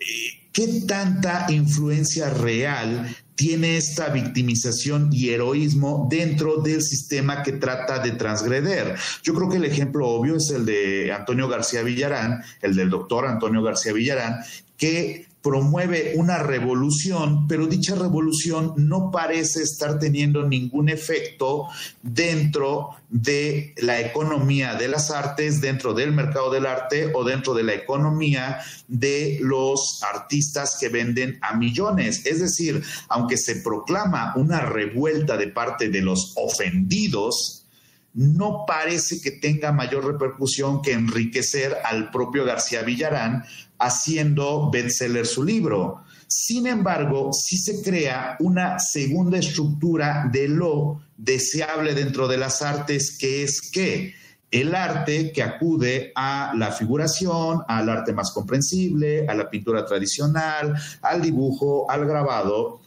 eh, 0.00 0.45
¿Qué 0.56 0.84
tanta 0.88 1.44
influencia 1.50 2.30
real 2.30 3.14
tiene 3.34 3.76
esta 3.76 4.08
victimización 4.08 5.10
y 5.12 5.28
heroísmo 5.28 6.08
dentro 6.10 6.62
del 6.62 6.80
sistema 6.80 7.42
que 7.42 7.52
trata 7.52 7.98
de 7.98 8.12
transgreder? 8.12 8.96
Yo 9.22 9.34
creo 9.34 9.50
que 9.50 9.58
el 9.58 9.66
ejemplo 9.66 10.08
obvio 10.08 10.36
es 10.36 10.48
el 10.48 10.64
de 10.64 11.12
Antonio 11.12 11.46
García 11.46 11.82
Villarán, 11.82 12.42
el 12.62 12.74
del 12.74 12.88
doctor 12.88 13.26
Antonio 13.26 13.62
García 13.62 13.92
Villarán, 13.92 14.38
que 14.78 15.26
promueve 15.46 16.14
una 16.16 16.38
revolución, 16.38 17.46
pero 17.46 17.68
dicha 17.68 17.94
revolución 17.94 18.72
no 18.76 19.12
parece 19.12 19.62
estar 19.62 20.00
teniendo 20.00 20.42
ningún 20.42 20.88
efecto 20.88 21.68
dentro 22.02 22.90
de 23.10 23.72
la 23.76 24.00
economía 24.00 24.74
de 24.74 24.88
las 24.88 25.12
artes, 25.12 25.60
dentro 25.60 25.94
del 25.94 26.10
mercado 26.10 26.50
del 26.50 26.66
arte 26.66 27.12
o 27.14 27.22
dentro 27.22 27.54
de 27.54 27.62
la 27.62 27.74
economía 27.74 28.58
de 28.88 29.38
los 29.40 30.02
artistas 30.02 30.78
que 30.80 30.88
venden 30.88 31.38
a 31.42 31.56
millones. 31.56 32.26
Es 32.26 32.40
decir, 32.40 32.82
aunque 33.08 33.36
se 33.36 33.60
proclama 33.60 34.32
una 34.34 34.58
revuelta 34.58 35.36
de 35.36 35.46
parte 35.46 35.90
de 35.90 36.00
los 36.00 36.32
ofendidos, 36.34 37.66
no 38.14 38.64
parece 38.66 39.20
que 39.20 39.30
tenga 39.30 39.72
mayor 39.72 40.06
repercusión 40.06 40.80
que 40.82 40.92
enriquecer 40.92 41.76
al 41.84 42.10
propio 42.10 42.46
García 42.46 42.82
Villarán 42.82 43.44
haciendo 43.78 44.70
bestseller 44.70 45.26
su 45.26 45.44
libro. 45.44 46.02
Sin 46.28 46.66
embargo, 46.66 47.30
sí 47.32 47.56
se 47.56 47.82
crea 47.82 48.36
una 48.40 48.78
segunda 48.78 49.38
estructura 49.38 50.28
de 50.32 50.48
lo 50.48 51.00
deseable 51.16 51.94
dentro 51.94 52.26
de 52.28 52.36
las 52.36 52.62
artes, 52.62 53.16
que 53.18 53.44
es 53.44 53.70
que 53.70 54.14
el 54.50 54.74
arte 54.74 55.32
que 55.32 55.42
acude 55.42 56.12
a 56.14 56.52
la 56.56 56.72
figuración, 56.72 57.62
al 57.68 57.88
arte 57.88 58.12
más 58.12 58.30
comprensible, 58.32 59.26
a 59.28 59.34
la 59.34 59.50
pintura 59.50 59.84
tradicional, 59.84 60.74
al 61.02 61.22
dibujo, 61.22 61.90
al 61.90 62.06
grabado, 62.06 62.80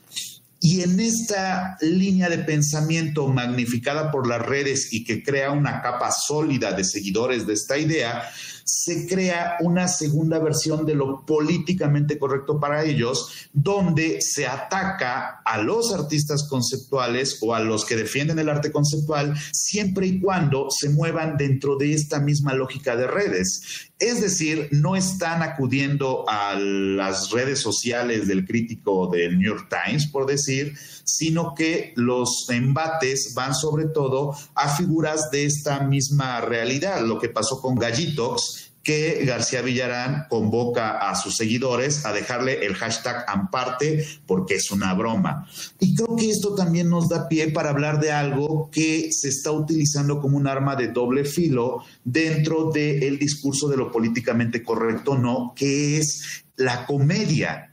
y 0.62 0.82
en 0.82 1.00
esta 1.00 1.78
línea 1.82 2.30
de 2.30 2.40
pensamiento 2.40 3.28
magnificada 3.28 4.12
por 4.12 4.28
las 4.28 4.42
redes 4.46 4.92
y 4.92 5.06
que 5.06 5.24
crea 5.24 5.52
una 5.52 5.82
capa 5.82 6.12
sólida 6.12 6.74
de 6.74 6.84
seguidores 6.84 7.48
de 7.48 7.54
esta 7.54 7.78
idea, 7.78 8.24
se 8.72 9.08
crea 9.08 9.58
una 9.62 9.88
segunda 9.88 10.38
versión 10.40 10.86
de 10.86 10.94
lo 10.94 11.26
políticamente 11.26 12.20
correcto 12.20 12.60
para 12.60 12.86
ellos, 12.86 13.50
donde 13.52 14.20
se 14.22 14.46
ataca 14.46 15.42
a 15.44 15.58
los 15.58 15.92
artistas 15.94 16.48
conceptuales 16.48 17.40
o 17.42 17.56
a 17.56 17.60
los 17.60 17.84
que 17.84 17.96
defienden 17.96 18.38
el 18.38 18.50
arte 18.50 18.72
conceptual, 18.72 19.36
siempre 19.52 20.06
y 20.08 20.22
cuando 20.22 20.68
se 20.70 20.90
muevan 20.90 21.36
dentro 21.38 21.78
de 21.78 21.94
esta 21.94 22.20
misma 22.20 22.54
lógica 22.54 22.96
de 22.96 23.08
redes. 23.08 23.90
Es 23.98 24.22
decir, 24.22 24.70
no 24.72 24.96
están 24.96 25.42
acudiendo 25.42 26.24
a 26.30 26.56
las 26.56 27.32
redes 27.32 27.60
sociales 27.60 28.28
del 28.28 28.46
crítico 28.46 29.08
del 29.08 29.38
New 29.38 29.50
York 29.56 29.68
Times, 29.70 30.08
por 30.08 30.26
decir, 30.26 30.74
sino 31.04 31.54
que 31.54 31.92
los 31.96 32.48
embates 32.50 33.34
van 33.34 33.54
sobre 33.54 33.86
todo 33.86 34.36
a 34.56 34.70
figuras 34.76 35.32
de 35.32 35.46
esta 35.46 35.82
misma 35.82 36.40
realidad. 36.42 37.02
Lo 37.06 37.20
que 37.20 37.30
pasó 37.30 37.60
con 37.62 37.76
Gallitox, 37.76 38.59
que 38.84 39.24
García 39.26 39.62
Villarán 39.62 40.26
convoca 40.30 41.10
a 41.10 41.16
sus 41.16 41.36
seguidores 41.36 42.06
a 42.06 42.14
dejarle 42.14 42.66
el 42.66 42.76
hashtag 42.76 43.26
Amparte 43.28 44.06
porque 44.26 44.56
es 44.56 44.72
una 44.72 44.94
broma. 44.94 45.48
Y 45.80 45.96
creo 45.96 46.16
que 46.16 46.30
esto 46.30 46.56
también 46.56 46.90
nos 46.90 47.10
da 47.10 47.28
pie 47.28 47.52
para 47.52 47.70
hablar 47.70 48.00
de 48.00 48.12
algo 48.12 48.70
que 48.72 49.12
se 49.12 49.30
está 49.30 49.52
utilizando 49.52 50.20
como 50.20 50.38
un 50.38 50.48
arma 50.48 50.76
de 50.76 50.88
doble 50.88 51.26
filo 51.26 51.84
dentro 52.04 52.72
del 52.72 53.20
discurso 53.20 53.68
de 53.68 53.78
lo 53.78 53.92
políticamente 53.92 54.64
correcto, 54.64 55.18
no, 55.18 55.54
que 55.56 55.98
es 55.98 56.44
la 56.56 56.86
comedia 56.86 57.69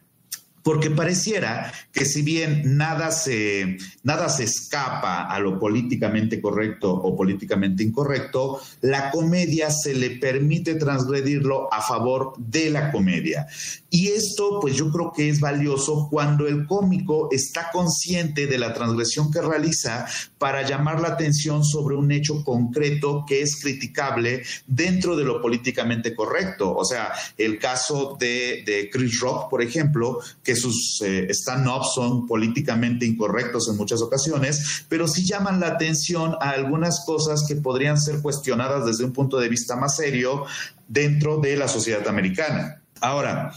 porque 0.67 0.91
pareciera 0.91 1.73
que 1.93 2.05
si 2.05 2.23
bien 2.23 2.77
nada 2.77 3.13
se, 3.13 3.79
nada 4.03 4.29
se 4.29 4.43
escapa 4.43 5.23
a 5.23 5.39
lo 5.39 5.61
políticamente 5.61 6.41
correcto 6.41 6.93
o 6.93 7.15
políticamente 7.15 7.85
incorrecto, 7.85 8.61
la 8.81 9.13
comedia 9.13 9.71
se 9.71 9.95
le 9.95 10.19
permite 10.19 10.75
transgredirlo 10.75 11.73
a 11.73 11.83
favor 11.83 12.33
de 12.37 12.71
la 12.71 12.91
comedia. 12.91 13.47
Y 13.91 14.09
esto, 14.09 14.59
pues 14.61 14.75
yo 14.75 14.91
creo 14.91 15.13
que 15.13 15.29
es 15.29 15.39
valioso 15.39 16.09
cuando 16.11 16.49
el 16.49 16.67
cómico 16.67 17.29
está 17.31 17.71
consciente 17.71 18.49
de 18.49 18.59
la 18.59 18.75
transgresión 18.75 19.31
que 19.31 19.41
realiza 19.41 20.07
para 20.37 20.67
llamar 20.67 21.01
la 21.01 21.11
atención 21.11 21.65
sobre 21.65 21.95
un 21.95 22.11
hecho 22.11 22.43
concreto 22.43 23.25
que 23.25 23.41
es 23.41 23.61
criticable 23.63 24.43
dentro 24.67 25.17
de 25.17 25.25
lo 25.25 25.41
políticamente 25.41 26.13
correcto. 26.13 26.75
O 26.75 26.85
sea, 26.85 27.13
el 27.39 27.61
caso 27.61 28.17
de, 28.19 28.65
de 28.67 28.91
Chris 28.91 29.21
Rock, 29.21 29.49
por 29.49 29.63
ejemplo, 29.63 30.19
que 30.43 30.56
sus 30.57 31.01
eh, 31.03 31.29
stand-ups 31.31 31.95
son 31.95 32.27
políticamente 32.27 33.07
incorrectos 33.07 33.69
en 33.69 33.77
muchas 33.77 34.03
ocasiones, 34.03 34.85
pero 34.89 35.07
sí 35.07 35.25
llaman 35.25 35.61
la 35.61 35.69
atención 35.69 36.35
a 36.41 36.51
algunas 36.51 37.05
cosas 37.05 37.45
que 37.47 37.57
podrían 37.57 38.01
ser 38.01 38.21
cuestionadas 38.23 38.85
desde 38.87 39.05
un 39.05 39.13
punto 39.13 39.39
de 39.39 39.49
vista 39.49 39.77
más 39.77 39.97
serio 39.97 40.45
dentro 40.89 41.39
de 41.39 41.57
la 41.57 41.69
sociedad 41.69 42.07
americana. 42.09 42.83
Ahora, 43.01 43.53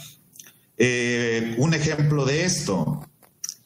eh, 0.78 1.56
un 1.58 1.74
ejemplo 1.74 2.26
de 2.26 2.46
esto, 2.46 3.09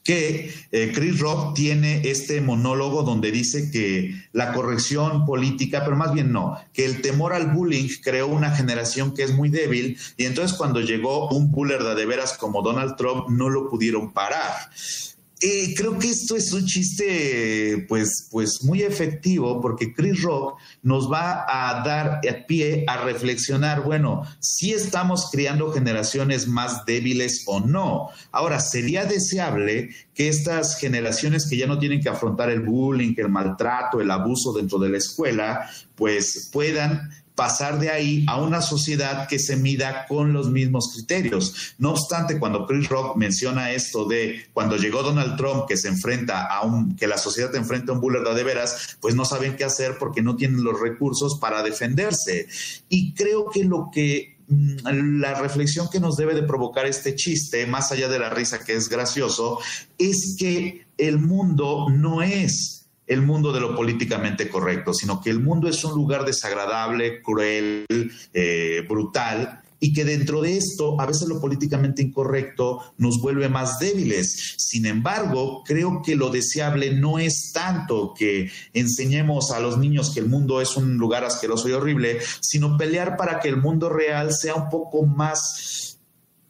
que 0.04 0.54
eh, 0.72 0.92
Chris 0.94 1.20
Rock 1.20 1.56
tiene 1.56 2.02
este 2.04 2.42
monólogo 2.42 3.04
donde 3.04 3.32
dice 3.32 3.72
que 3.72 4.14
la 4.34 4.54
corrección 4.54 5.26
política, 5.26 5.84
pero 5.84 5.96
más 5.96 6.14
bien 6.14 6.32
no, 6.32 6.60
que 6.74 6.86
el 6.86 7.02
temor 7.02 7.34
al 7.34 7.52
bullying 7.52 7.88
creó 8.02 8.28
una 8.28 8.52
generación 8.52 9.14
que 9.14 9.24
es 9.24 9.34
muy 9.34 9.50
débil 9.50 9.98
y 10.18 10.26
entonces 10.26 10.58
cuando 10.58 10.82
llegó 10.82 11.30
un 11.30 11.52
buller 11.52 11.84
de 11.84 12.06
veras 12.06 12.38
como 12.38 12.62
Donald 12.62 12.96
Trump 12.98 13.30
no 13.30 13.50
lo 13.50 13.70
pudieron 13.70 14.12
parar. 14.12 14.54
Eh, 15.46 15.74
creo 15.76 16.00
que 16.00 16.10
esto 16.10 16.38
es 16.38 16.54
un 16.54 16.66
chiste, 16.66 17.86
pues, 17.90 18.30
pues 18.32 18.64
muy 18.64 18.82
efectivo, 18.82 19.60
porque 19.60 19.94
Chris 19.94 20.22
Rock 20.22 20.58
nos 20.84 21.12
va 21.12 21.44
a 21.50 21.84
dar 21.84 22.22
pie 22.48 22.86
a 22.88 23.04
reflexionar, 23.04 23.84
bueno, 23.84 24.22
si 24.40 24.72
estamos 24.72 25.30
creando 25.30 25.74
generaciones 25.74 26.48
más 26.48 26.86
débiles 26.86 27.44
o 27.46 27.60
no. 27.60 28.08
Ahora, 28.32 28.62
sería 28.62 29.04
deseable 29.04 29.90
que 30.16 30.30
estas 30.30 30.78
generaciones 30.78 31.46
que 31.50 31.58
ya 31.58 31.68
no 31.68 31.78
tienen 31.78 32.00
que 32.00 32.08
afrontar 32.08 32.50
el 32.50 32.62
bullying, 32.62 33.14
el 33.18 33.28
maltrato, 33.28 34.00
el 34.00 34.12
abuso 34.12 34.54
dentro 34.54 34.80
de 34.80 34.92
la 34.92 34.98
escuela, 35.00 35.70
pues 35.96 36.50
puedan 36.54 37.12
pasar 37.36 37.80
de 37.80 37.90
ahí 37.90 38.26
a 38.28 38.42
una 38.42 38.62
sociedad 38.62 39.28
que 39.28 39.40
se 39.40 39.56
mida 39.56 40.06
con 40.08 40.34
los 40.34 40.52
mismos 40.52 40.92
criterios. 40.94 41.74
No 41.78 41.92
obstante, 41.92 42.40
cuando 42.40 42.68
Chris 42.68 42.90
Rock 42.90 43.16
menciona 43.18 43.72
esto 43.72 44.06
de 44.06 44.46
cuando 44.54 44.78
llegó 44.78 45.02
Donald 45.02 45.36
Trump 45.38 45.66
que 45.68 45.78
se 45.78 45.88
enfrenta 45.88 46.46
a 46.46 46.62
un, 46.62 46.96
que 46.96 47.08
la 47.08 47.18
sociedad 47.18 47.54
enfrenta 47.56 47.92
a 47.92 47.96
un 47.96 48.02
buller 48.02 48.24
de 48.24 48.44
veras, 48.44 48.98
pues 49.02 49.16
no 49.16 49.26
saben 49.26 49.56
qué 49.56 49.64
hacer 49.64 49.98
porque 49.98 50.22
no 50.22 50.36
tienen 50.36 50.64
los 50.64 50.80
recursos 50.80 51.38
para 51.40 51.64
defenderse. 51.64 52.48
Y 52.90 53.14
creo 53.14 53.50
que 53.50 53.64
lo 53.64 53.90
que 53.92 54.38
mm, 54.48 55.20
la 55.20 55.34
reflexión 55.36 55.90
que 55.92 56.00
nos 56.00 56.18
debe 56.18 56.36
de 56.36 56.44
provocar 56.44 56.86
este 56.86 57.16
chiste, 57.16 57.66
más 57.66 57.92
allá 57.92 58.10
de 58.10 58.20
la 58.20 58.30
risa 58.30 58.64
que 58.64 58.74
es 58.74 58.90
gracioso, 58.90 59.60
es 59.98 60.36
que 60.38 60.86
el 60.98 61.20
mundo 61.20 61.88
no 61.90 62.22
es 62.22 62.83
el 63.14 63.22
mundo 63.22 63.52
de 63.52 63.60
lo 63.60 63.76
políticamente 63.76 64.50
correcto, 64.50 64.94
sino 64.94 65.22
que 65.22 65.30
el 65.30 65.40
mundo 65.40 65.68
es 65.68 65.84
un 65.84 65.94
lugar 65.94 66.26
desagradable, 66.26 67.22
cruel, 67.22 67.86
eh, 68.34 68.86
brutal, 68.88 69.62
y 69.84 69.92
que 69.92 70.06
dentro 70.06 70.42
de 70.42 70.56
esto 70.56 71.00
a 71.02 71.06
veces 71.06 71.28
lo 71.28 71.42
políticamente 71.42 72.02
incorrecto 72.02 72.80
nos 72.98 73.20
vuelve 73.20 73.50
más 73.50 73.80
débiles. 73.80 74.56
Sin 74.58 74.86
embargo, 74.86 75.62
creo 75.66 76.02
que 76.02 76.16
lo 76.16 76.30
deseable 76.30 76.96
no 76.96 77.20
es 77.20 77.52
tanto 77.54 78.14
que 78.18 78.50
enseñemos 78.74 79.52
a 79.52 79.60
los 79.60 79.78
niños 79.78 80.14
que 80.14 80.22
el 80.22 80.30
mundo 80.30 80.62
es 80.62 80.78
un 80.78 80.96
lugar 80.96 81.26
asqueroso 81.26 81.68
y 81.68 81.74
horrible, 81.74 82.20
sino 82.40 82.78
pelear 82.78 83.18
para 83.18 83.42
que 83.42 83.50
el 83.50 83.58
mundo 83.58 83.90
real 83.90 84.34
sea 84.34 84.56
un 84.56 84.70
poco 84.70 85.06
más 85.06 85.93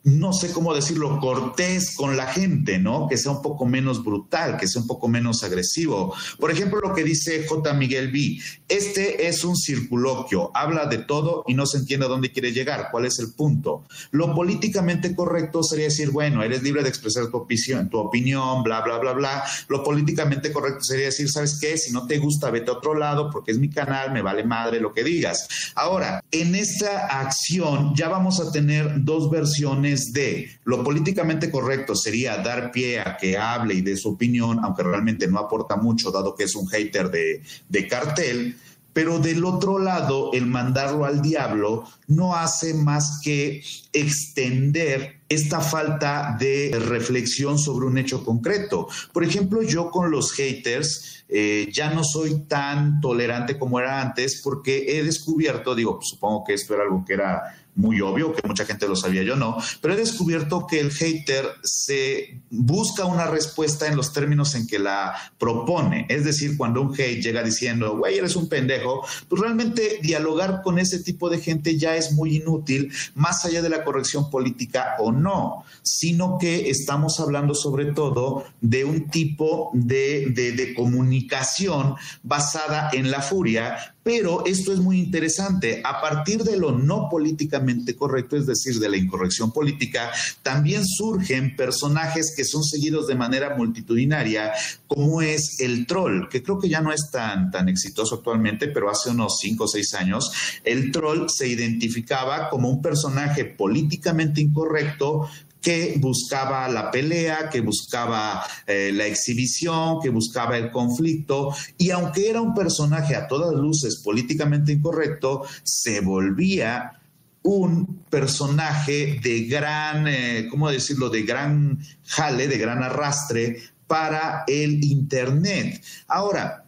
no 0.04 0.34
sé 0.34 0.52
cómo 0.52 0.74
decirlo, 0.74 1.20
cortés 1.20 1.96
con 1.96 2.18
la 2.18 2.28
gente, 2.28 2.78
¿no? 2.78 3.08
Que 3.08 3.18
sea 3.18 3.32
un 3.32 3.42
poco 3.42 3.66
menos 3.66 4.04
brutal, 4.04 4.58
que 4.58 4.68
sea 4.68 4.82
un 4.82 4.88
poco 4.88 5.08
menos 5.08 5.44
agresivo. 5.44 6.14
Por 6.40 6.52
ejemplo, 6.52 6.82
lo 6.82 6.94
que 6.94 7.04
dice 7.04 7.46
J. 7.48 7.74
Miguel 7.74 8.12
B. 8.12 8.38
Este 8.68 9.28
es 9.28 9.46
un 9.46 9.56
circuloquio, 9.56 10.52
habla 10.54 10.88
de 10.88 10.98
todo 10.98 11.46
y 11.48 11.54
no 11.54 11.66
se 11.66 11.78
entiende 11.78 12.06
a 12.06 12.10
dónde 12.10 12.32
quiere 12.32 12.52
llegar, 12.52 12.90
cuál 12.92 13.06
es 13.06 13.18
el 13.20 13.34
punto. 13.34 13.84
Lo 14.12 14.36
políticamente 14.36 15.16
correcto 15.16 15.64
sería 15.64 15.86
decir, 15.86 16.12
bueno, 16.12 16.44
eres 16.44 16.64
libre 16.64 16.84
de 16.84 16.90
expresar 16.90 17.28
tu 17.28 17.38
opinión, 17.38 17.90
tu 17.90 17.98
opinión, 17.98 18.62
bla, 18.64 18.82
bla, 18.82 18.98
bla, 18.98 19.14
bla. 19.14 19.44
Lo 19.70 19.84
políticamente 19.84 20.52
correcto 20.52 20.84
sería 20.84 21.06
decir, 21.06 21.30
¿sabes 21.30 21.58
qué? 21.62 21.78
Si 21.78 21.94
no 21.94 22.08
te 22.08 22.18
gusta, 22.18 22.52
vete 22.52 22.72
a 22.72 22.74
otro 22.74 22.94
lado 22.94 23.30
porque 23.32 23.52
es 23.52 23.58
mi 23.58 23.70
canal, 23.70 24.12
me 24.12 24.22
vale 24.22 24.44
madre 24.44 24.82
lo 24.82 24.94
que 24.94 25.04
digas. 25.04 25.48
Ahora, 25.76 26.22
en 26.32 26.56
esta 26.56 27.08
acción 27.22 27.96
ya 27.96 28.10
vamos 28.10 28.42
a 28.42 28.52
tener 28.52 29.04
dos 29.04 29.30
versiones 29.30 29.93
de 30.12 30.60
lo 30.64 30.84
políticamente 30.84 31.50
correcto 31.50 31.96
sería 31.96 32.38
dar 32.38 32.72
pie 32.72 33.00
a 33.00 33.18
que 33.18 33.38
hable 33.38 33.76
y 33.76 33.82
dé 33.82 33.96
su 33.96 34.10
opinión, 34.10 34.60
aunque 34.64 34.84
realmente 34.84 35.28
no 35.28 35.40
aporta 35.40 35.76
mucho, 35.76 36.12
dado 36.12 36.36
que 36.36 36.44
es 36.44 36.56
un 36.56 36.68
hater 36.68 37.10
de, 37.10 37.88
cartel, 37.88 38.58
pero 38.94 39.20
del 39.20 39.44
otro 39.44 39.80
lado, 39.80 40.32
el 40.34 40.46
mandarlo 40.46 41.06
al 41.06 41.22
diablo 41.22 41.86
no 42.08 42.36
hace 42.36 42.74
más 42.74 43.20
que 43.24 43.64
extender 43.92 45.22
esta 45.28 45.62
falta 45.62 46.38
de 46.40 46.80
reflexión 46.80 47.58
sobre 47.58 47.88
un 47.88 47.98
hecho 47.98 48.24
concreto. 48.24 48.88
Por 49.12 49.24
ejemplo, 49.24 49.64
yo 49.64 49.90
con 49.90 50.12
los 50.12 50.32
haters 50.34 51.24
eh, 51.28 51.70
ya 51.72 51.90
no 51.90 52.04
soy 52.04 52.42
tan 52.48 53.02
tolerante 53.02 53.58
como 53.58 53.80
era 53.80 54.00
antes 54.00 54.42
porque 54.44 54.86
he 54.88 55.04
descubierto, 55.04 55.74
digo, 55.74 56.00
supongo 56.02 56.44
que 56.44 56.54
esto 56.54 56.76
era 56.76 56.84
algo 56.84 57.04
que 57.04 57.14
era 57.14 57.63
muy 57.76 58.02
obvio, 58.02 58.34
que 58.34 58.48
mucha 58.48 58.66
gente 58.66 58.88
lo 58.88 58.96
sabía, 58.96 59.24
yo 59.24 59.36
no, 59.36 59.58
pero 59.82 59.94
he 59.94 59.98
descubierto 59.98 60.68
que 60.68 60.80
el 60.80 60.92
hater 60.92 61.46
se 61.64 62.42
busca 62.50 63.06
una 63.06 63.26
respuesta 63.26 63.88
en 63.88 63.96
los 63.96 64.14
términos 64.14 64.56
en 64.56 64.68
que 64.68 64.80
la 64.80 65.16
propone. 65.38 66.06
Es 66.10 66.24
decir, 66.24 66.56
cuando 66.58 66.82
un 66.82 66.94
hate 66.94 67.22
llega 67.22 67.44
diciendo, 67.44 67.98
güey, 67.98 68.18
eres 68.18 68.36
un 68.36 68.48
pendejo, 68.48 69.06
pues 69.28 69.42
realmente 69.42 70.00
dialogar 70.02 70.62
con 70.64 70.80
ese 70.80 71.02
tipo 71.02 71.30
de 71.30 71.40
gente 71.40 71.78
ya 71.78 71.96
es 71.96 72.14
muy 72.14 72.38
inútil, 72.38 72.92
más 73.16 73.46
allá 73.46 73.62
de 73.62 73.70
la 73.70 73.84
corrección 73.84 74.30
política 74.30 74.96
o 75.00 75.12
no, 75.12 75.64
sino 75.82 76.38
que 76.38 76.70
estamos 76.70 77.20
hablando 77.20 77.56
sobre 77.56 77.94
todo 77.94 78.46
de 78.62 78.86
un 78.86 79.10
tipo 79.10 79.72
de, 79.74 80.28
de 80.30 80.74
comunicación 80.76 81.96
basada 82.22 82.90
en 82.94 83.10
la 83.12 83.22
furia 83.22 83.93
pero 84.04 84.46
esto 84.46 84.74
es 84.74 84.80
muy 84.80 85.00
interesante. 85.00 85.82
A 85.84 86.02
partir 86.02 86.44
de 86.44 86.58
lo 86.58 86.72
no 86.72 87.08
políticamente 87.10 87.96
correcto, 87.96 88.36
es 88.36 88.46
decir, 88.46 88.80
de 88.80 88.90
la 88.90 88.98
incorrección 88.98 89.52
política, 89.52 90.12
también 90.42 90.86
surgen 90.86 91.56
personajes 91.56 92.34
que 92.36 92.44
son 92.44 92.64
seguidos 92.64 93.08
de 93.08 93.16
manera 93.16 93.56
multitudinaria, 93.56 94.52
como 94.88 95.22
es 95.22 95.60
el 95.60 95.88
troll, 95.88 96.28
que 96.30 96.44
creo 96.44 96.60
que 96.60 96.70
ya 96.70 96.82
no 96.82 96.92
es 96.92 97.10
tan, 97.12 97.50
tan 97.50 97.70
exitoso 97.70 98.16
actualmente, 98.16 98.68
pero 98.68 98.90
hace 98.90 99.10
unos 99.10 99.38
cinco 99.40 99.64
o 99.64 99.68
seis 99.68 99.94
años, 99.94 100.32
el 100.64 100.92
troll 100.92 101.28
se 101.30 101.48
identificaba 101.48 102.50
como 102.50 102.70
un 102.70 102.82
personaje 102.82 103.46
políticamente 103.46 104.42
incorrecto 104.42 105.30
que 105.64 105.96
buscaba 105.98 106.68
la 106.68 106.92
pelea, 106.92 107.50
que 107.50 107.62
buscaba 107.62 108.44
eh, 108.68 108.92
la 108.94 109.08
exhibición, 109.08 110.00
que 110.02 110.10
buscaba 110.10 110.58
el 110.58 110.70
conflicto, 110.70 111.56
y 111.78 111.90
aunque 111.90 112.30
era 112.30 112.42
un 112.42 112.54
personaje 112.54 113.16
a 113.16 113.28
todas 113.28 113.56
luces 113.56 114.02
políticamente 114.04 114.74
incorrecto, 114.74 115.44
se 115.64 116.02
volvía 116.02 117.00
un 117.44 118.04
personaje 118.10 119.20
de 119.24 119.46
gran, 119.46 120.08
eh, 120.08 120.48
¿cómo 120.50 120.70
decirlo?, 120.70 121.10
de 121.10 121.24
gran 121.24 121.80
jale, 122.06 122.48
de 122.48 122.58
gran 122.58 122.84
arrastre 122.84 123.58
para 123.88 124.44
el 124.48 124.84
Internet. 124.84 125.82
Ahora, 126.08 126.63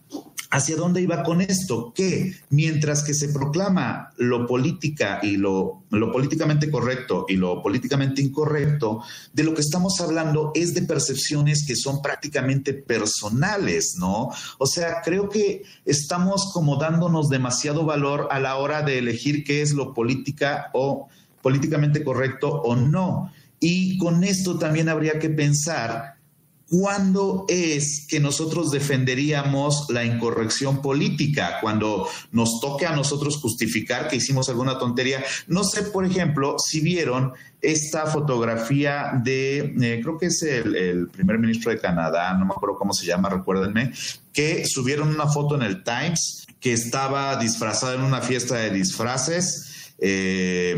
¿Hacia 0.51 0.75
dónde 0.75 1.01
iba 1.01 1.23
con 1.23 1.41
esto? 1.41 1.91
Que 1.93 2.35
mientras 2.49 3.03
que 3.03 3.13
se 3.13 3.29
proclama 3.29 4.11
lo 4.17 4.45
política 4.45 5.19
y 5.23 5.37
lo, 5.37 5.83
lo, 5.89 6.11
políticamente 6.11 6.69
correcto 6.69 7.25
y 7.27 7.35
lo 7.35 7.61
políticamente 7.63 8.21
incorrecto, 8.21 9.01
de 9.33 9.43
lo 9.43 9.53
que 9.53 9.61
estamos 9.61 9.99
hablando 10.01 10.51
es 10.53 10.73
de 10.73 10.83
percepciones 10.83 11.65
que 11.65 11.75
son 11.75 12.01
prácticamente 12.01 12.73
personales, 12.73 13.95
¿no? 13.99 14.29
O 14.59 14.67
sea, 14.67 15.01
creo 15.03 15.29
que 15.29 15.63
estamos 15.83 16.51
como 16.53 16.77
dándonos 16.77 17.29
demasiado 17.29 17.85
valor 17.85 18.27
a 18.31 18.39
la 18.39 18.57
hora 18.57 18.81
de 18.81 18.99
elegir 18.99 19.43
qué 19.43 19.61
es 19.61 19.73
lo 19.73 19.93
política 19.93 20.69
o 20.73 21.09
políticamente 21.41 22.03
correcto 22.03 22.61
o 22.61 22.75
no. 22.75 23.31
Y 23.59 23.97
con 23.97 24.23
esto 24.23 24.57
también 24.59 24.89
habría 24.89 25.19
que 25.19 25.29
pensar 25.29 26.14
¿Cuándo 26.67 27.45
es 27.47 28.07
que 28.09 28.19
nosotros 28.19 28.71
defenderíamos 28.71 29.85
la 29.89 30.03
incorrección 30.03 30.81
política? 30.81 31.59
Cuando 31.61 32.07
nos 32.31 32.59
toque 32.59 32.87
a 32.87 32.95
nosotros 32.95 33.37
justificar 33.37 34.07
que 34.07 34.15
hicimos 34.15 34.49
alguna 34.49 34.79
tontería. 34.79 35.23
No 35.47 35.63
sé, 35.63 35.83
por 35.83 36.05
ejemplo, 36.05 36.55
si 36.57 36.81
vieron 36.81 37.33
esta 37.61 38.07
fotografía 38.07 39.11
de, 39.23 39.75
eh, 39.79 39.99
creo 40.01 40.17
que 40.17 40.27
es 40.27 40.41
el, 40.41 41.07
primer 41.09 41.37
ministro 41.37 41.71
de 41.71 41.79
Canadá, 41.79 42.33
no 42.33 42.45
me 42.45 42.53
acuerdo 42.53 42.77
cómo 42.77 42.93
se 42.93 43.05
llama, 43.05 43.29
recuérdenme, 43.29 43.91
que 44.33 44.65
subieron 44.65 45.09
una 45.09 45.27
foto 45.27 45.55
en 45.55 45.61
el 45.61 45.83
Times 45.83 46.47
que 46.59 46.73
estaba 46.73 47.35
disfrazada 47.37 47.93
en 47.93 48.01
una 48.01 48.21
fiesta 48.21 48.55
de 48.55 48.71
disfraces 48.71 49.74
eh, 49.97 50.75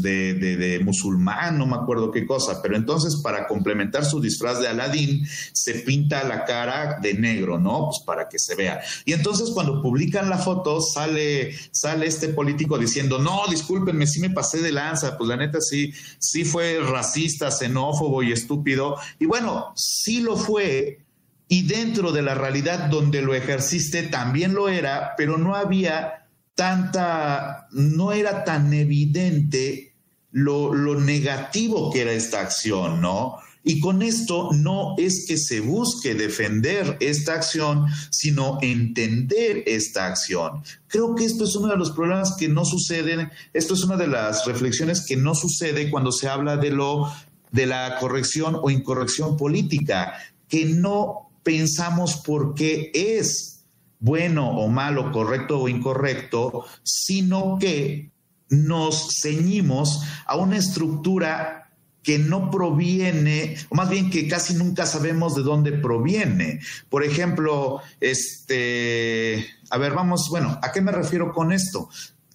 de, 0.00 0.80
musulmán, 0.82 1.58
no 1.58 1.66
me 1.66 1.76
acuerdo 1.76 2.10
qué 2.10 2.26
cosa, 2.26 2.62
pero 2.62 2.76
entonces 2.76 3.20
para 3.22 3.46
complementar 3.46 4.04
su 4.04 4.20
disfraz 4.20 4.60
de 4.60 4.68
Aladín 4.68 5.26
se 5.52 5.74
pinta 5.80 6.24
la 6.24 6.44
cara 6.44 6.98
de 7.00 7.14
negro, 7.14 7.58
¿no? 7.58 7.86
Pues 7.86 8.02
para 8.06 8.28
que 8.28 8.38
se 8.38 8.54
vea. 8.54 8.80
Y 9.04 9.12
entonces 9.12 9.50
cuando 9.50 9.82
publican 9.82 10.30
la 10.30 10.38
foto 10.38 10.80
sale, 10.80 11.54
sale 11.72 12.06
este 12.06 12.28
político 12.28 12.78
diciendo, 12.78 13.18
no, 13.18 13.42
discúlpenme, 13.50 14.06
sí 14.06 14.20
me 14.20 14.30
pasé 14.30 14.62
de 14.62 14.72
lanza, 14.72 15.16
pues 15.18 15.28
la 15.28 15.36
neta 15.36 15.60
sí, 15.60 15.92
sí 16.18 16.44
fue 16.44 16.80
racista, 16.80 17.50
xenófobo 17.50 18.22
y 18.22 18.32
estúpido. 18.32 18.96
Y 19.18 19.26
bueno, 19.26 19.72
sí 19.76 20.20
lo 20.20 20.36
fue, 20.36 21.04
y 21.48 21.66
dentro 21.66 22.12
de 22.12 22.22
la 22.22 22.34
realidad 22.34 22.88
donde 22.88 23.22
lo 23.22 23.34
ejerciste 23.34 24.04
también 24.04 24.54
lo 24.54 24.68
era, 24.68 25.14
pero 25.16 25.36
no 25.36 25.54
había 25.54 26.23
tanta, 26.54 27.68
no 27.72 28.12
era 28.12 28.44
tan 28.44 28.72
evidente 28.72 29.94
lo, 30.30 30.74
lo, 30.74 31.00
negativo 31.00 31.92
que 31.92 32.02
era 32.02 32.12
esta 32.12 32.40
acción, 32.40 33.00
¿no? 33.00 33.38
Y 33.66 33.80
con 33.80 34.02
esto 34.02 34.50
no 34.52 34.94
es 34.98 35.24
que 35.26 35.38
se 35.38 35.60
busque 35.60 36.14
defender 36.14 36.98
esta 37.00 37.32
acción, 37.32 37.86
sino 38.10 38.58
entender 38.60 39.62
esta 39.66 40.06
acción. 40.06 40.62
Creo 40.86 41.14
que 41.14 41.24
esto 41.24 41.44
es 41.44 41.56
uno 41.56 41.68
de 41.68 41.78
los 41.78 41.92
problemas 41.92 42.36
que 42.38 42.48
no 42.48 42.66
suceden, 42.66 43.30
esto 43.54 43.72
es 43.72 43.82
una 43.84 43.96
de 43.96 44.08
las 44.08 44.44
reflexiones 44.44 45.06
que 45.06 45.16
no 45.16 45.34
sucede 45.34 45.90
cuando 45.90 46.12
se 46.12 46.28
habla 46.28 46.58
de 46.58 46.70
lo 46.70 47.10
de 47.52 47.66
la 47.66 47.98
corrección 48.00 48.58
o 48.60 48.68
incorrección 48.68 49.36
política, 49.36 50.12
que 50.48 50.66
no 50.66 51.30
pensamos 51.42 52.16
por 52.16 52.54
qué 52.54 52.90
es 52.92 53.53
bueno 54.00 54.50
o 54.50 54.68
malo, 54.68 55.12
correcto 55.12 55.60
o 55.60 55.68
incorrecto, 55.68 56.64
sino 56.82 57.58
que 57.58 58.10
nos 58.50 59.08
ceñimos 59.20 60.02
a 60.26 60.36
una 60.36 60.56
estructura 60.56 61.64
que 62.04 62.18
no 62.18 62.50
proviene, 62.50 63.56
o 63.70 63.74
más 63.74 63.88
bien 63.88 64.10
que 64.10 64.28
casi 64.28 64.54
nunca 64.54 64.84
sabemos 64.84 65.34
de 65.34 65.42
dónde 65.42 65.72
proviene. 65.72 66.60
Por 66.90 67.02
ejemplo, 67.02 67.80
este, 67.98 69.46
a 69.70 69.78
ver, 69.78 69.94
vamos, 69.94 70.28
bueno, 70.30 70.58
¿a 70.62 70.70
qué 70.70 70.82
me 70.82 70.92
refiero 70.92 71.32
con 71.32 71.50
esto? 71.50 71.88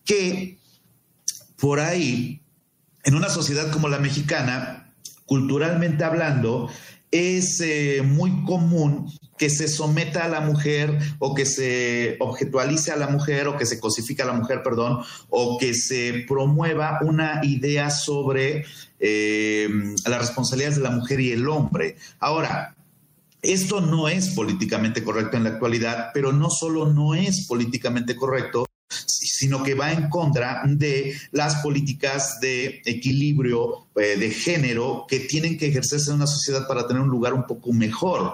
Que 0.04 0.58
por 1.58 1.80
ahí, 1.80 2.42
en 3.04 3.14
una 3.14 3.30
sociedad 3.30 3.72
como 3.72 3.90
la 3.90 4.00
mexicana, 4.00 4.92
culturalmente 5.28 6.04
hablando, 6.04 6.70
es 7.12 7.62
eh, 7.62 8.02
muy 8.04 8.44
común 8.46 9.12
que 9.40 9.50
se 9.50 9.70
someta 9.70 10.26
a 10.26 10.28
la 10.28 10.42
mujer 10.42 11.00
o 11.18 11.34
que 11.34 11.46
se 11.46 12.18
objetualice 12.20 12.92
a 12.92 12.98
la 12.98 13.08
mujer 13.08 13.48
o 13.48 13.58
que 13.58 13.66
se 13.66 13.80
cosifique 13.80 14.22
a 14.22 14.26
la 14.26 14.34
mujer, 14.34 14.62
perdón, 14.62 15.00
o 15.30 15.58
que 15.58 15.74
se 15.74 16.26
promueva 16.28 17.00
una 17.02 17.40
idea 17.44 17.90
sobre 17.90 18.66
eh, 19.00 19.70
las 20.06 20.20
responsabilidades 20.20 20.76
de 20.76 20.84
la 20.84 20.92
mujer 20.92 21.22
y 21.22 21.32
el 21.32 21.48
hombre. 21.48 21.96
Ahora, 22.20 22.76
esto 23.42 23.80
no 23.80 24.10
es 24.10 24.30
políticamente 24.32 25.04
correcto 25.04 25.38
en 25.38 25.46
la 25.46 25.52
actualidad, 25.52 26.10
pero 26.14 26.34
no 26.34 26.50
solo 26.50 26.92
no 26.92 27.16
es 27.16 27.48
políticamente 27.48 28.18
correcto, 28.18 28.66
sino 28.90 29.64
que 29.64 29.76
va 29.76 29.94
en 29.94 30.10
contra 30.10 30.64
de 30.66 31.16
las 31.32 31.56
políticas 31.58 32.40
de 32.42 32.82
equilibrio 32.86 33.88
eh, 33.96 34.18
de 34.18 34.32
género 34.32 35.06
que 35.08 35.22
tienen 35.22 35.58
que 35.58 35.68
ejercerse 35.68 36.10
en 36.10 36.18
una 36.18 36.28
sociedad 36.28 36.68
para 36.68 36.88
tener 36.88 37.02
un 37.02 37.10
lugar 37.10 37.34
un 37.34 37.46
poco 37.46 37.72
mejor 37.72 38.34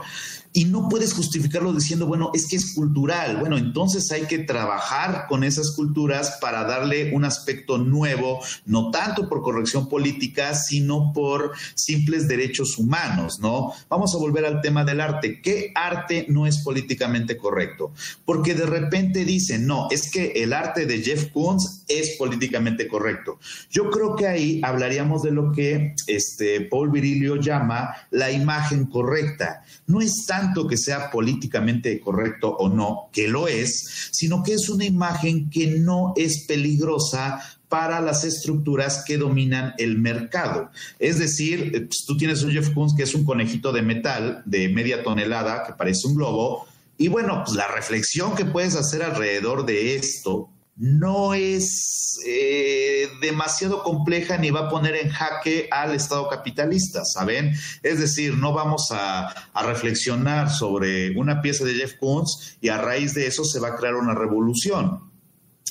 y 0.55 0.63
no 0.63 0.87
puedes 0.87 1.13
justificarlo 1.13 1.73
diciendo, 1.73 2.07
bueno, 2.07 2.31
es 2.33 2.47
que 2.47 2.55
es 2.55 2.73
cultural. 2.73 3.35
Bueno, 3.41 3.57
entonces 3.57 4.09
hay 4.13 4.21
que 4.21 4.39
trabajar 4.39 5.25
con 5.27 5.43
esas 5.43 5.71
culturas 5.71 6.37
para 6.39 6.63
darle 6.63 7.13
un 7.13 7.25
aspecto 7.25 7.77
nuevo, 7.77 8.39
no 8.65 8.89
tanto 8.89 9.27
por 9.27 9.41
corrección 9.41 9.89
política, 9.89 10.55
sino 10.55 11.11
por 11.13 11.51
simples 11.73 12.29
derechos 12.29 12.77
humanos, 12.77 13.39
¿no? 13.41 13.73
Vamos 13.89 14.15
a 14.15 14.17
volver 14.17 14.45
al 14.45 14.61
tema 14.61 14.85
del 14.85 15.01
arte. 15.01 15.41
¿Qué 15.41 15.73
arte 15.75 16.25
no 16.29 16.47
es 16.47 16.59
políticamente 16.59 17.35
correcto? 17.35 17.91
Porque 18.23 18.53
de 18.53 18.65
repente 18.65 19.25
dicen, 19.25 19.67
no, 19.67 19.89
es 19.91 20.09
que 20.09 20.31
el 20.37 20.53
arte 20.53 20.85
de 20.85 21.01
Jeff 21.01 21.33
Koons 21.33 21.83
es 21.89 22.15
políticamente 22.17 22.87
correcto. 22.87 23.39
Yo 23.69 23.91
creo 23.91 24.15
que 24.15 24.27
ahí 24.27 24.61
hablaríamos 24.63 25.21
de 25.21 25.31
lo 25.31 25.51
que 25.51 25.95
este, 26.07 26.61
Paul 26.61 26.91
Virilio 26.91 27.35
llama 27.35 27.93
la 28.09 28.31
imagen 28.31 28.85
correcta. 28.85 29.61
No 29.87 29.99
es 29.99 30.25
tan 30.25 30.44
que 30.67 30.77
sea 30.77 31.09
políticamente 31.11 31.99
correcto 31.99 32.55
o 32.57 32.69
no, 32.69 33.09
que 33.11 33.27
lo 33.27 33.47
es, 33.47 34.09
sino 34.11 34.43
que 34.43 34.53
es 34.53 34.69
una 34.69 34.85
imagen 34.85 35.49
que 35.49 35.67
no 35.67 36.13
es 36.15 36.45
peligrosa 36.47 37.41
para 37.69 37.99
las 37.99 38.23
estructuras 38.23 39.03
que 39.05 39.17
dominan 39.17 39.73
el 39.77 39.97
mercado. 39.97 40.69
Es 40.99 41.19
decir, 41.19 41.71
eh, 41.73 41.81
pues, 41.81 42.05
tú 42.05 42.15
tienes 42.15 42.43
un 42.43 42.51
Jeff 42.51 42.69
Koons 42.73 42.95
que 42.95 43.03
es 43.03 43.15
un 43.15 43.25
conejito 43.25 43.71
de 43.71 43.81
metal 43.81 44.43
de 44.45 44.69
media 44.69 45.03
tonelada 45.03 45.63
que 45.65 45.73
parece 45.73 46.07
un 46.07 46.15
globo, 46.15 46.67
y 46.97 47.09
bueno, 47.09 47.43
pues 47.45 47.57
la 47.57 47.67
reflexión 47.67 48.35
que 48.35 48.45
puedes 48.45 48.75
hacer 48.75 49.03
alrededor 49.03 49.65
de 49.65 49.95
esto 49.95 50.49
no 50.75 51.33
es 51.33 52.19
eh, 52.25 53.07
demasiado 53.21 53.81
compleja 53.81 54.37
ni 54.37 54.51
va 54.51 54.61
a 54.61 54.69
poner 54.69 54.95
en 54.95 55.09
jaque 55.09 55.69
al 55.71 55.95
Estado 55.95 56.27
capitalista, 56.27 57.05
¿saben? 57.05 57.53
Es 57.81 57.99
decir, 57.99 58.35
no 58.35 58.53
vamos 58.53 58.89
a, 58.91 59.27
a, 59.53 59.63
reflexionar 59.63 60.49
sobre 60.49 61.17
una 61.17 61.41
pieza 61.41 61.63
de 61.63 61.75
Jeff 61.75 61.93
Koons 61.99 62.57
y 62.59 62.69
a 62.69 62.77
raíz 62.77 63.13
de 63.13 63.27
eso 63.27 63.45
se 63.45 63.59
va 63.59 63.69
a 63.69 63.75
crear 63.75 63.95
una 63.95 64.13
revolución. 64.13 65.11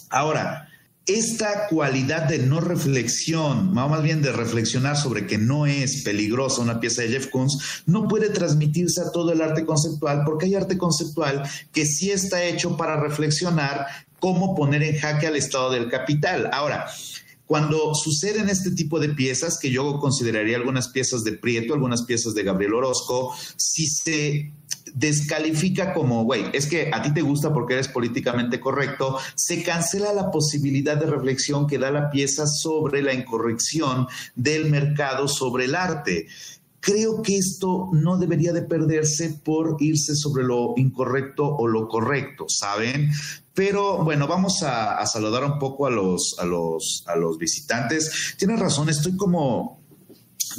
Ahora, 0.08 0.68
esta 1.06 1.66
cualidad 1.68 2.22
de 2.22 2.38
no 2.38 2.60
reflexión, 2.60 3.74
más 3.74 4.02
bien 4.02 4.22
de 4.22 4.32
reflexionar 4.32 4.96
sobre 4.96 5.26
que 5.26 5.36
no 5.36 5.66
es 5.66 6.02
peligrosa 6.02 6.62
una 6.62 6.80
pieza 6.80 7.02
de 7.02 7.08
Jeff 7.08 7.26
Koons, 7.28 7.82
no 7.84 8.08
puede 8.08 8.30
transmitirse 8.30 9.02
a 9.02 9.10
todo 9.12 9.30
el 9.32 9.42
arte 9.42 9.66
conceptual, 9.66 10.22
porque 10.24 10.46
hay 10.46 10.54
arte 10.54 10.78
conceptual 10.78 11.42
que 11.72 11.84
sí 11.84 12.10
está 12.10 12.42
hecho 12.42 12.78
para 12.78 12.98
reflexionar 12.98 13.86
cómo 14.24 14.54
poner 14.54 14.82
en 14.82 14.96
jaque 14.96 15.26
al 15.26 15.36
estado 15.36 15.70
del 15.70 15.90
capital. 15.90 16.48
Ahora, 16.50 16.86
cuando 17.44 17.94
suceden 17.94 18.48
este 18.48 18.70
tipo 18.70 18.98
de 18.98 19.10
piezas, 19.10 19.58
que 19.58 19.70
yo 19.70 19.98
consideraría 19.98 20.56
algunas 20.56 20.88
piezas 20.88 21.24
de 21.24 21.32
Prieto, 21.32 21.74
algunas 21.74 22.04
piezas 22.04 22.32
de 22.32 22.42
Gabriel 22.42 22.72
Orozco, 22.72 23.36
si 23.58 23.86
se 23.86 24.50
descalifica 24.94 25.92
como, 25.92 26.24
güey, 26.24 26.46
es 26.54 26.66
que 26.66 26.90
a 26.90 27.02
ti 27.02 27.12
te 27.12 27.20
gusta 27.20 27.52
porque 27.52 27.74
eres 27.74 27.88
políticamente 27.88 28.60
correcto, 28.60 29.18
se 29.34 29.62
cancela 29.62 30.14
la 30.14 30.30
posibilidad 30.30 30.96
de 30.96 31.04
reflexión 31.04 31.66
que 31.66 31.76
da 31.76 31.90
la 31.90 32.10
pieza 32.10 32.46
sobre 32.46 33.02
la 33.02 33.12
incorrección 33.12 34.08
del 34.34 34.70
mercado 34.70 35.28
sobre 35.28 35.66
el 35.66 35.74
arte. 35.74 36.28
Creo 36.84 37.22
que 37.22 37.38
esto 37.38 37.88
no 37.92 38.18
debería 38.18 38.52
de 38.52 38.60
perderse 38.60 39.40
por 39.42 39.76
irse 39.80 40.14
sobre 40.14 40.44
lo 40.44 40.74
incorrecto 40.76 41.46
o 41.46 41.66
lo 41.66 41.88
correcto, 41.88 42.44
¿saben? 42.46 43.10
Pero 43.54 44.04
bueno, 44.04 44.26
vamos 44.26 44.62
a, 44.62 45.06
saludar 45.06 45.44
un 45.44 45.58
poco 45.58 45.86
a 45.86 45.90
los, 45.90 46.36
a 46.38 46.44
los, 46.44 47.02
a 47.06 47.16
los 47.16 47.38
visitantes. 47.38 48.34
Tienes 48.36 48.60
razón, 48.60 48.90
estoy 48.90 49.16
como 49.16 49.83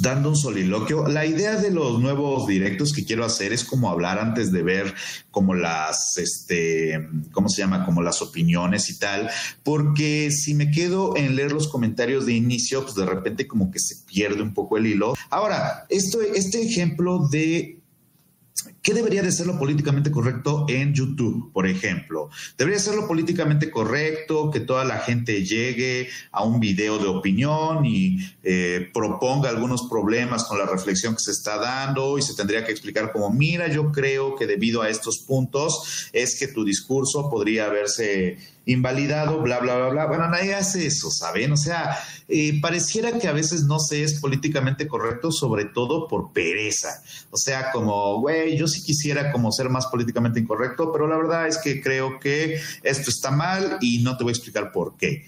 dando 0.00 0.30
un 0.30 0.36
soliloquio. 0.36 1.06
La 1.08 1.26
idea 1.26 1.56
de 1.56 1.70
los 1.70 2.00
nuevos 2.00 2.46
directos 2.46 2.92
que 2.92 3.04
quiero 3.04 3.24
hacer 3.24 3.52
es 3.52 3.64
como 3.64 3.90
hablar 3.90 4.18
antes 4.18 4.52
de 4.52 4.62
ver 4.62 4.94
como 5.30 5.54
las, 5.54 6.16
este, 6.16 7.08
¿cómo 7.32 7.48
se 7.48 7.62
llama? 7.62 7.84
Como 7.84 8.02
las 8.02 8.22
opiniones 8.22 8.88
y 8.90 8.98
tal, 8.98 9.30
porque 9.62 10.30
si 10.30 10.54
me 10.54 10.70
quedo 10.70 11.16
en 11.16 11.36
leer 11.36 11.52
los 11.52 11.68
comentarios 11.68 12.26
de 12.26 12.34
inicio, 12.34 12.82
pues 12.82 12.94
de 12.94 13.06
repente 13.06 13.46
como 13.46 13.70
que 13.70 13.78
se 13.78 13.96
pierde 14.06 14.42
un 14.42 14.54
poco 14.54 14.76
el 14.76 14.86
hilo. 14.86 15.14
Ahora, 15.30 15.86
esto, 15.88 16.20
este 16.20 16.62
ejemplo 16.62 17.28
de 17.30 17.80
¿Qué 18.86 18.94
debería 18.94 19.20
de 19.20 19.32
ser 19.32 19.48
lo 19.48 19.58
políticamente 19.58 20.12
correcto 20.12 20.64
en 20.68 20.94
YouTube, 20.94 21.50
por 21.52 21.66
ejemplo? 21.66 22.30
Debería 22.56 22.78
ser 22.78 22.94
lo 22.94 23.08
políticamente 23.08 23.68
correcto 23.68 24.48
que 24.52 24.60
toda 24.60 24.84
la 24.84 25.00
gente 25.00 25.44
llegue 25.44 26.08
a 26.30 26.44
un 26.44 26.60
video 26.60 26.96
de 27.00 27.08
opinión 27.08 27.84
y 27.84 28.18
eh, 28.44 28.88
proponga 28.94 29.48
algunos 29.48 29.88
problemas 29.90 30.44
con 30.44 30.58
la 30.58 30.66
reflexión 30.66 31.14
que 31.14 31.20
se 31.20 31.32
está 31.32 31.58
dando 31.58 32.16
y 32.16 32.22
se 32.22 32.36
tendría 32.36 32.64
que 32.64 32.70
explicar 32.70 33.10
como, 33.10 33.28
mira, 33.28 33.66
yo 33.66 33.90
creo 33.90 34.36
que 34.36 34.46
debido 34.46 34.82
a 34.82 34.88
estos 34.88 35.18
puntos 35.18 36.08
es 36.12 36.38
que 36.38 36.46
tu 36.46 36.64
discurso 36.64 37.28
podría 37.28 37.66
haberse 37.66 38.38
invalidado, 38.66 39.40
bla, 39.40 39.60
bla, 39.60 39.76
bla, 39.76 39.88
bla. 39.88 40.06
Bueno, 40.06 40.28
nadie 40.28 40.54
hace 40.54 40.86
eso, 40.86 41.08
¿saben? 41.10 41.52
O 41.52 41.56
sea, 41.56 41.96
eh, 42.28 42.60
pareciera 42.60 43.18
que 43.18 43.28
a 43.28 43.32
veces 43.32 43.62
no 43.62 43.78
se 43.78 44.02
es 44.02 44.20
políticamente 44.20 44.88
correcto, 44.88 45.30
sobre 45.30 45.66
todo 45.66 46.08
por 46.08 46.32
pereza. 46.32 47.00
O 47.30 47.36
sea, 47.36 47.70
como, 47.70 48.20
güey, 48.20 48.56
yo 48.58 48.66
sí 48.66 48.82
quisiera 48.82 49.30
como 49.32 49.52
ser 49.52 49.70
más 49.70 49.86
políticamente 49.86 50.40
incorrecto, 50.40 50.92
pero 50.92 51.06
la 51.06 51.16
verdad 51.16 51.46
es 51.46 51.58
que 51.58 51.80
creo 51.80 52.18
que 52.18 52.60
esto 52.82 53.10
está 53.10 53.30
mal 53.30 53.78
y 53.80 54.02
no 54.02 54.16
te 54.16 54.24
voy 54.24 54.32
a 54.32 54.36
explicar 54.36 54.72
por 54.72 54.96
qué. 54.96 55.24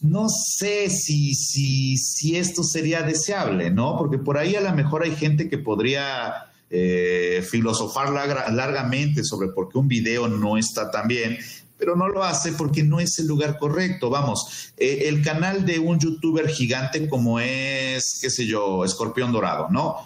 No 0.00 0.26
sé 0.28 0.88
si, 0.88 1.34
si, 1.34 1.96
si 1.98 2.36
esto 2.36 2.62
sería 2.62 3.02
deseable, 3.02 3.70
¿no? 3.70 3.96
Porque 3.98 4.18
por 4.18 4.38
ahí 4.38 4.56
a 4.56 4.60
lo 4.62 4.72
mejor 4.72 5.02
hay 5.02 5.14
gente 5.14 5.48
que 5.48 5.58
podría 5.58 6.46
eh, 6.70 7.44
filosofar 7.48 8.10
largamente 8.10 9.22
sobre 9.24 9.48
por 9.48 9.68
qué 9.68 9.78
un 9.78 9.88
video 9.88 10.26
no 10.26 10.56
está 10.56 10.90
tan 10.90 11.06
bien, 11.06 11.38
pero 11.78 11.96
no 11.96 12.08
lo 12.08 12.24
hace 12.24 12.52
porque 12.52 12.82
no 12.82 13.00
es 13.00 13.18
el 13.18 13.26
lugar 13.26 13.58
correcto. 13.58 14.10
Vamos, 14.10 14.72
eh, 14.76 15.04
el 15.06 15.22
canal 15.22 15.64
de 15.64 15.78
un 15.78 15.98
youtuber 15.98 16.48
gigante 16.48 17.08
como 17.08 17.40
es, 17.40 18.18
qué 18.20 18.30
sé 18.30 18.46
yo, 18.46 18.84
Escorpión 18.84 19.32
Dorado, 19.32 19.68
¿no? 19.70 19.96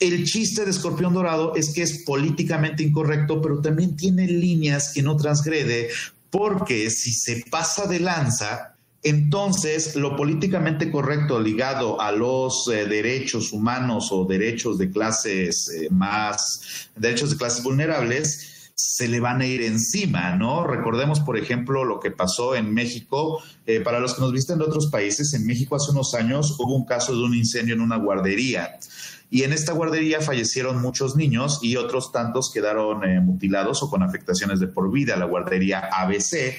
El 0.00 0.24
chiste 0.24 0.64
de 0.64 0.70
Escorpión 0.70 1.14
Dorado 1.14 1.54
es 1.54 1.72
que 1.72 1.82
es 1.82 2.02
políticamente 2.04 2.82
incorrecto, 2.82 3.40
pero 3.40 3.60
también 3.60 3.96
tiene 3.96 4.26
líneas 4.26 4.92
que 4.92 5.02
no 5.02 5.16
transgrede, 5.16 5.88
porque 6.30 6.90
si 6.90 7.12
se 7.12 7.44
pasa 7.48 7.86
de 7.86 8.00
lanza, 8.00 8.74
entonces 9.04 9.94
lo 9.96 10.16
políticamente 10.16 10.90
correcto 10.90 11.38
ligado 11.38 12.00
a 12.00 12.10
los 12.10 12.68
eh, 12.68 12.86
derechos 12.86 13.52
humanos 13.52 14.08
o 14.10 14.24
derechos 14.24 14.78
de 14.78 14.90
clases 14.90 15.68
eh, 15.68 15.88
más, 15.90 16.88
derechos 16.96 17.30
de 17.30 17.36
clases 17.36 17.62
vulnerables, 17.62 18.53
se 18.74 19.06
le 19.06 19.20
van 19.20 19.40
a 19.40 19.46
ir 19.46 19.62
encima, 19.62 20.34
¿no? 20.34 20.66
Recordemos, 20.66 21.20
por 21.20 21.38
ejemplo, 21.38 21.84
lo 21.84 22.00
que 22.00 22.10
pasó 22.10 22.56
en 22.56 22.74
México. 22.74 23.40
Eh, 23.66 23.80
para 23.80 24.00
los 24.00 24.14
que 24.14 24.20
nos 24.20 24.32
visten 24.32 24.58
de 24.58 24.64
otros 24.64 24.88
países, 24.88 25.32
en 25.34 25.46
México 25.46 25.76
hace 25.76 25.92
unos 25.92 26.14
años 26.14 26.56
hubo 26.58 26.74
un 26.74 26.84
caso 26.84 27.14
de 27.14 27.22
un 27.22 27.34
incendio 27.34 27.74
en 27.74 27.80
una 27.80 27.96
guardería. 27.96 28.78
Y 29.30 29.42
en 29.44 29.52
esta 29.52 29.72
guardería 29.72 30.20
fallecieron 30.20 30.82
muchos 30.82 31.16
niños 31.16 31.60
y 31.62 31.76
otros 31.76 32.12
tantos 32.12 32.50
quedaron 32.52 33.04
eh, 33.04 33.20
mutilados 33.20 33.82
o 33.82 33.90
con 33.90 34.02
afectaciones 34.02 34.58
de 34.58 34.66
por 34.66 34.90
vida. 34.90 35.16
La 35.16 35.24
guardería 35.26 35.88
ABC, 35.92 36.54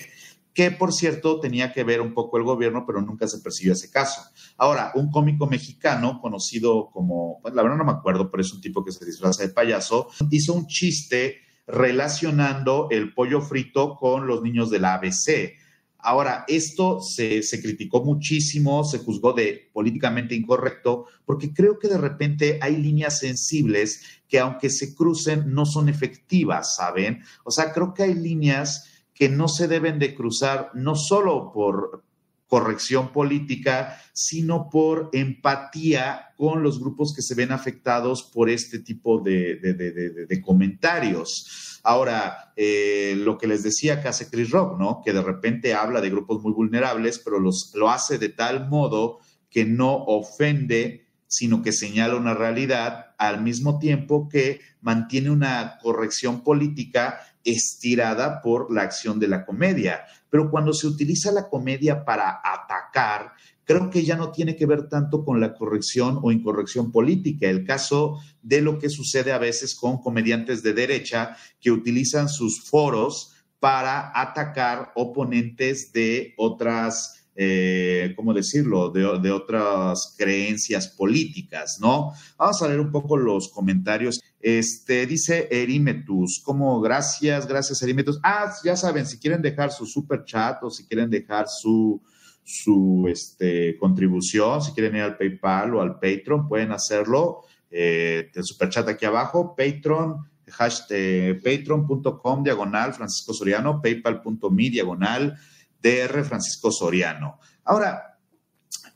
que 0.53 0.71
por 0.71 0.93
cierto 0.93 1.41
tenía 1.41 1.73
que 1.73 1.83
ver 1.83 1.99
un 1.99 2.13
poco 2.13 2.37
el 2.37 2.43
gobierno, 2.43 2.85
pero 2.87 3.01
nunca 3.01 3.27
se 3.27 3.39
persiguió 3.39 3.73
ese 3.73 3.91
caso. 3.91 4.21
Ahora, 4.57 4.91
un 4.95 5.11
cómico 5.11 5.47
mexicano 5.47 6.21
conocido 6.21 6.89
como, 6.91 7.39
pues, 7.41 7.53
la 7.53 7.61
verdad 7.61 7.77
no 7.77 7.85
me 7.85 7.91
acuerdo, 7.91 8.31
pero 8.31 8.41
es 8.41 8.53
un 8.53 8.61
tipo 8.61 8.83
que 8.85 8.93
se 8.93 9.05
disfraza 9.05 9.43
de 9.43 9.49
payaso, 9.49 10.07
hizo 10.31 10.53
un 10.53 10.67
chiste 10.67 11.44
relacionando 11.67 12.87
el 12.91 13.13
pollo 13.13 13.41
frito 13.41 13.95
con 13.95 14.27
los 14.27 14.41
niños 14.41 14.69
del 14.69 14.85
ABC. 14.85 15.55
Ahora, 15.97 16.45
esto 16.47 17.01
se, 17.01 17.41
criticó 17.61 18.03
muchísimo, 18.03 18.83
se 18.83 18.99
juzgó 18.99 19.33
de 19.33 19.71
políticamente 19.73 20.35
incorrecto, 20.35 21.07
porque 21.25 21.51
creo 21.51 21.79
que 21.79 21.87
de 21.87 21.97
repente 21.97 22.59
hay 22.61 22.77
líneas 22.77 23.17
sensibles 23.17 24.21
que 24.27 24.37
aunque 24.37 24.69
se 24.69 24.93
crucen, 24.93 25.51
no 25.51 25.65
son 25.65 25.89
efectivas, 25.89 26.75
¿saben? 26.75 27.23
O 27.43 27.49
sea, 27.49 27.73
creo 27.73 27.95
que 27.95 28.03
hay 28.03 28.13
líneas 28.13 29.03
que 29.15 29.29
no 29.29 29.47
se 29.47 29.67
deben 29.67 29.97
de 29.97 30.13
cruzar, 30.13 30.69
no 30.75 30.95
solo 30.95 31.51
por, 31.51 32.04
corrección 32.55 33.11
política, 33.11 34.01
sino 34.13 34.69
por 34.69 35.09
empatía 35.11 36.29
con 36.37 36.63
los 36.63 36.79
grupos 36.79 37.13
que 37.13 37.21
se 37.21 37.35
ven 37.35 37.51
afectados 37.51 38.23
por 38.33 38.49
este 38.49 38.79
tipo 38.79 39.19
de, 39.19 40.41
comentarios. 40.41 41.81
Ahora, 41.83 42.53
eh, 42.55 43.15
lo 43.17 43.37
que 43.37 43.47
les 43.47 43.61
decía 43.61 44.01
que 44.01 44.07
hace 44.07 44.29
Chris 44.29 44.51
Rock, 44.51 44.79
¿no? 44.79 45.01
Que 45.03 45.11
de 45.11 45.21
repente 45.21 45.73
habla 45.73 45.99
de 45.99 46.09
grupos 46.09 46.41
muy 46.41 46.53
vulnerables, 46.53 47.19
pero 47.19 47.39
los, 47.39 47.73
lo 47.75 47.89
hace 47.89 48.17
de 48.19 48.29
tal 48.29 48.69
modo 48.69 49.19
que 49.49 49.65
no 49.65 49.93
ofende, 49.93 51.07
sino 51.27 51.61
que 51.61 51.73
señala 51.73 52.15
una 52.15 52.35
realidad 52.35 53.07
al 53.17 53.41
mismo 53.41 53.79
tiempo 53.79 54.29
que 54.29 54.61
mantiene 54.79 55.29
una 55.29 55.77
corrección 55.81 56.41
política 56.41 57.19
estirada 57.43 58.41
por 58.41 58.73
la 58.73 58.83
acción 58.83 59.19
de 59.19 59.27
la 59.27 59.45
comedia. 59.45 60.05
Pero 60.35 60.51
cuando 60.51 60.73
se 60.73 60.85
utiliza 60.85 61.31
la 61.31 61.47
comedia 61.47 62.03
para 62.03 62.41
atacar, 62.43 63.31
creo 63.63 63.89
que 63.89 64.03
ya 64.03 64.17
no 64.17 64.33
tiene 64.33 64.57
que 64.57 64.65
ver 64.65 64.89
tanto 64.89 65.23
con 65.23 65.39
la 65.39 65.53
corrección 65.53 66.19
o 66.21 66.29
incorrección 66.29 66.91
política. 66.91 67.47
El 67.47 67.63
caso 67.63 68.19
de 68.41 68.59
lo 68.59 68.77
que 68.77 68.89
sucede 68.89 69.31
a 69.31 69.37
veces 69.37 69.75
con 69.75 70.01
comediantes 70.01 70.61
de 70.61 70.73
derecha 70.73 71.37
que 71.61 71.71
utilizan 71.71 72.27
sus 72.27 72.69
foros 72.69 73.31
para 73.61 74.11
atacar 74.13 74.91
oponentes 74.95 75.93
de 75.93 76.33
otras 76.35 77.24
eh, 77.35 78.13
¿cómo 78.15 78.33
decirlo?, 78.33 78.89
de, 78.89 79.31
otras 79.31 80.15
creencias 80.17 80.87
políticas, 80.87 81.77
¿no? 81.81 82.13
Vamos 82.37 82.61
a 82.61 82.67
leer 82.67 82.79
un 82.79 82.91
poco 82.91 83.17
los 83.17 83.49
comentarios. 83.49 84.21
Este, 84.39 85.05
dice 85.05 85.47
Erimetus, 85.51 86.41
como 86.43 86.79
gracias, 86.79 87.47
gracias 87.47 87.81
Erimetus. 87.81 88.19
Ah, 88.23 88.53
ya 88.63 88.77
saben, 88.77 89.05
si 89.05 89.19
quieren 89.19 89.41
dejar 89.41 89.71
su 89.71 89.85
super 89.85 90.23
chat 90.23 90.63
o 90.63 90.69
si 90.69 90.85
quieren 90.85 91.09
dejar 91.09 91.47
su, 91.49 92.01
su 92.43 93.05
este, 93.09 93.75
contribución, 93.77 94.61
si 94.61 94.71
quieren 94.71 94.95
ir 94.95 95.01
al 95.01 95.17
PayPal 95.17 95.75
o 95.75 95.81
al 95.81 95.95
Patreon, 95.95 96.47
pueden 96.47 96.71
hacerlo. 96.71 97.41
Eh, 97.69 98.31
el 98.33 98.43
super 98.45 98.69
chat 98.69 98.87
aquí 98.87 99.05
abajo, 99.05 99.55
Patreon, 99.57 100.25
hashtag 100.47 101.41
patreon.com 101.43 102.43
diagonal 102.43 102.93
Francisco 102.93 103.33
Soriano, 103.33 103.81
paypal.me 103.81 104.69
diagonal 104.69 105.37
DR 105.85 106.23
Francisco 106.23 106.71
Soriano. 106.71 107.39
Ahora, 107.65 108.17